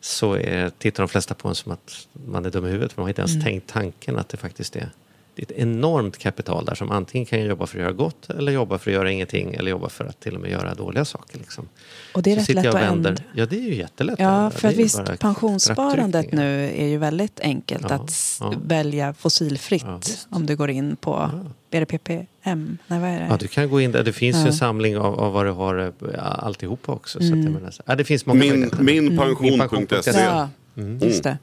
så 0.00 0.34
är, 0.34 0.70
tittar 0.70 1.02
de 1.02 1.08
flesta 1.08 1.34
på 1.34 1.48
en 1.48 1.54
som 1.54 1.72
att 1.72 2.08
man 2.26 2.44
är 2.44 2.50
dum 2.50 2.66
i 2.66 2.70
huvudet 2.70 2.92
för 2.92 2.96
de 2.96 3.02
har 3.02 3.08
inte 3.08 3.20
ens 3.20 3.34
Mm. 3.34 3.44
tänkt 3.44 3.72
tanken 3.72 4.18
att 4.18 4.28
det 4.28 4.36
faktiskt 4.36 4.76
är 4.76 4.90
det 5.36 5.42
är 5.42 5.54
ett 5.54 5.60
enormt 5.62 6.18
kapital 6.18 6.64
där 6.64 6.74
som 6.74 6.90
antingen 6.90 7.26
kan 7.26 7.44
jobba 7.44 7.66
för 7.66 7.78
att 7.78 7.82
göra 7.82 7.92
gott 7.92 8.30
eller 8.30 8.52
jobba 8.52 8.78
för 8.78 8.90
att 8.90 8.94
göra 8.94 9.10
ingenting 9.10 9.54
eller 9.54 9.70
jobba 9.70 9.88
för 9.88 10.04
att 10.04 10.20
till 10.20 10.34
och 10.34 10.40
med 10.40 10.50
göra 10.50 10.74
dåliga 10.74 11.04
saker. 11.04 11.38
Liksom. 11.38 11.68
Och 12.14 12.22
det 12.22 12.32
är 12.32 12.40
Så 12.40 12.52
rätt 12.52 12.64
lätt 12.64 12.74
att 12.74 12.82
ändra. 12.82 13.16
Ja, 13.34 13.46
det 13.46 13.56
är 13.56 13.60
ju 13.60 13.74
jättelätt. 13.74 14.18
Ja, 14.18 14.50
för 14.50 14.68
att 14.68 14.74
visst, 14.76 15.18
pensionssparandet 15.20 16.32
nu 16.32 16.64
är 16.76 16.86
ju 16.86 16.98
väldigt 16.98 17.40
enkelt 17.40 17.86
Ja, 17.88 17.94
att 17.94 18.36
ja. 18.40 18.54
välja 18.66 19.14
fossilfritt 19.14 19.84
Ja, 19.86 20.00
om 20.36 20.46
du 20.46 20.56
går 20.56 20.70
in 20.70 20.96
på 20.96 21.30
BRPPM. 21.70 22.78
Nej, 22.86 23.00
vad 23.00 23.08
är 23.10 23.20
det? 23.20 23.26
Ja, 23.30 23.36
du 23.40 23.48
kan 23.48 23.70
gå 23.70 23.80
in 23.80 23.92
där. 23.92 24.02
Det 24.04 24.12
finns 24.12 24.36
ju 24.36 24.40
Ja. 24.40 24.46
en 24.46 24.52
samling 24.52 24.98
av, 24.98 25.20
av 25.20 25.32
vad 25.32 25.46
du 25.46 25.50
har 25.50 25.78
eh, 25.78 25.90
ja, 26.14 26.20
alltihopa 26.20 26.92
också. 26.92 27.18
Så 27.18 27.24
att 27.24 27.32
Mm. 27.32 27.42
jag 27.44 27.52
menar, 27.52 27.70
så- 27.70 27.82
ja, 27.86 27.94
det 27.94 28.04
finns 28.04 28.26
många 28.26 28.40
Min, 28.40 28.50
möjligheter. 28.50 28.82
minpension.se. 28.82 30.46
Ja, 30.74 31.06
just 31.06 31.22
det. 31.22 31.38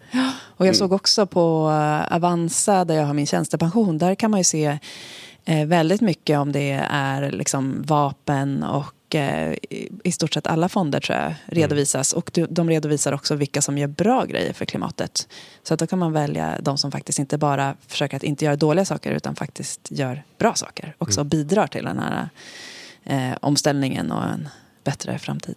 Och 0.57 0.67
jag 0.67 0.75
såg 0.75 0.91
också 0.93 1.25
på 1.25 1.69
eh, 1.69 2.15
Avanza, 2.15 2.85
där 2.85 2.95
jag 2.95 3.05
har 3.05 3.13
min 3.13 3.27
tjänstepension, 3.27 3.97
där 3.97 4.15
kan 4.15 4.31
man 4.31 4.39
ju 4.39 4.43
se 4.43 4.79
eh, 5.45 5.65
väldigt 5.67 6.01
mycket 6.01 6.39
om 6.39 6.51
det 6.51 6.71
är 6.91 7.31
liksom 7.31 7.81
vapen 7.85 8.63
och 8.63 9.15
eh, 9.15 9.53
i- 10.03 10.11
stort 10.11 10.33
sett 10.33 10.47
alla 10.47 10.69
fonder 10.69 10.99
tror 10.99 11.17
jag 11.17 11.33
redovisas. 11.45 12.13
Och 12.13 12.31
de- 12.33 12.47
de 12.49 12.69
redovisar 12.69 13.11
också 13.13 13.35
vilka 13.35 13.61
som 13.61 13.77
gör 13.77 13.87
bra 13.87 14.25
grejer 14.25 14.53
för 14.53 14.65
klimatet. 14.65 15.27
Så 15.63 15.73
att 15.73 15.79
då 15.79 15.87
kan 15.87 15.99
man 15.99 16.13
välja 16.13 16.57
de 16.61 16.77
som 16.77 16.91
faktiskt 16.91 17.19
inte 17.19 17.37
bara 17.37 17.75
försöker 17.87 18.17
att 18.17 18.23
inte 18.23 18.45
göra 18.45 18.55
dåliga 18.55 18.85
saker 18.85 19.11
utan 19.11 19.35
faktiskt 19.35 19.91
gör 19.91 20.23
bra 20.37 20.53
saker. 20.55 20.95
Också 20.97 21.23
bidrar 21.23 21.67
till 21.67 21.83
den 21.85 21.99
här 21.99 22.29
eh, 23.03 23.37
omställningen 23.41 24.11
och 24.11 24.23
en 24.23 24.49
bättre 24.83 25.19
framtid. 25.19 25.55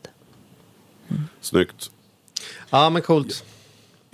Snyggt. 1.41 1.91
Ja, 2.71 2.91
men 2.91 3.03
coolt. 3.03 3.45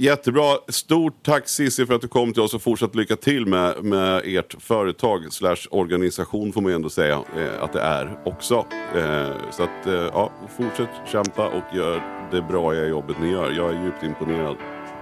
Jättebra. 0.01 0.57
Stort 0.68 1.22
tack 1.22 1.48
Cissi 1.48 1.86
för 1.86 1.94
att 1.94 2.01
du 2.01 2.09
kom 2.09 2.32
till 2.32 2.42
oss 2.42 2.55
och 2.55 2.62
fortsatt 2.62 2.94
lycka 2.94 3.16
till 3.16 3.46
med, 3.46 3.84
med 3.84 4.22
ert 4.24 4.62
företag 4.62 5.32
slash 5.32 5.57
organisation 5.70 6.53
får 6.53 6.61
man 6.61 6.70
ju 6.70 6.74
ändå 6.76 6.90
säga 6.90 7.14
eh, 7.14 7.62
att 7.62 7.72
det 7.72 7.80
är 7.80 8.18
också. 8.24 8.55
Eh, 8.96 9.28
så 9.51 9.62
att 9.62 9.86
eh, 9.86 9.92
ja, 9.92 10.30
fortsätt 10.57 10.88
kämpa 11.12 11.46
och 11.46 11.76
gör 11.76 12.03
det 12.32 12.42
bra 12.42 12.74
jobbet 12.74 13.16
ni 13.20 13.30
gör. 13.30 13.51
Jag 13.51 13.70
är 13.70 13.82
djupt 13.84 14.03
imponerad. 14.03 14.57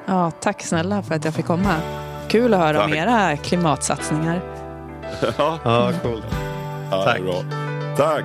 Ja, 0.07 0.31
tack 0.31 0.63
snälla 0.63 1.03
för 1.03 1.15
att 1.15 1.25
jag 1.25 1.35
fick 1.35 1.47
komma. 1.47 1.75
Kul 2.29 2.55
att 2.55 2.61
höra 2.61 2.85
om 2.85 2.91
Tack. 2.91 2.99
era 2.99 3.37
klimatsatsningar. 3.37 4.41
ja, 5.39 5.59
Ja, 5.65 5.93
coolt. 6.03 6.25
ja, 6.91 7.03
Tack. 7.05 7.21
Bra. 7.23 7.43
Tack. 7.97 8.25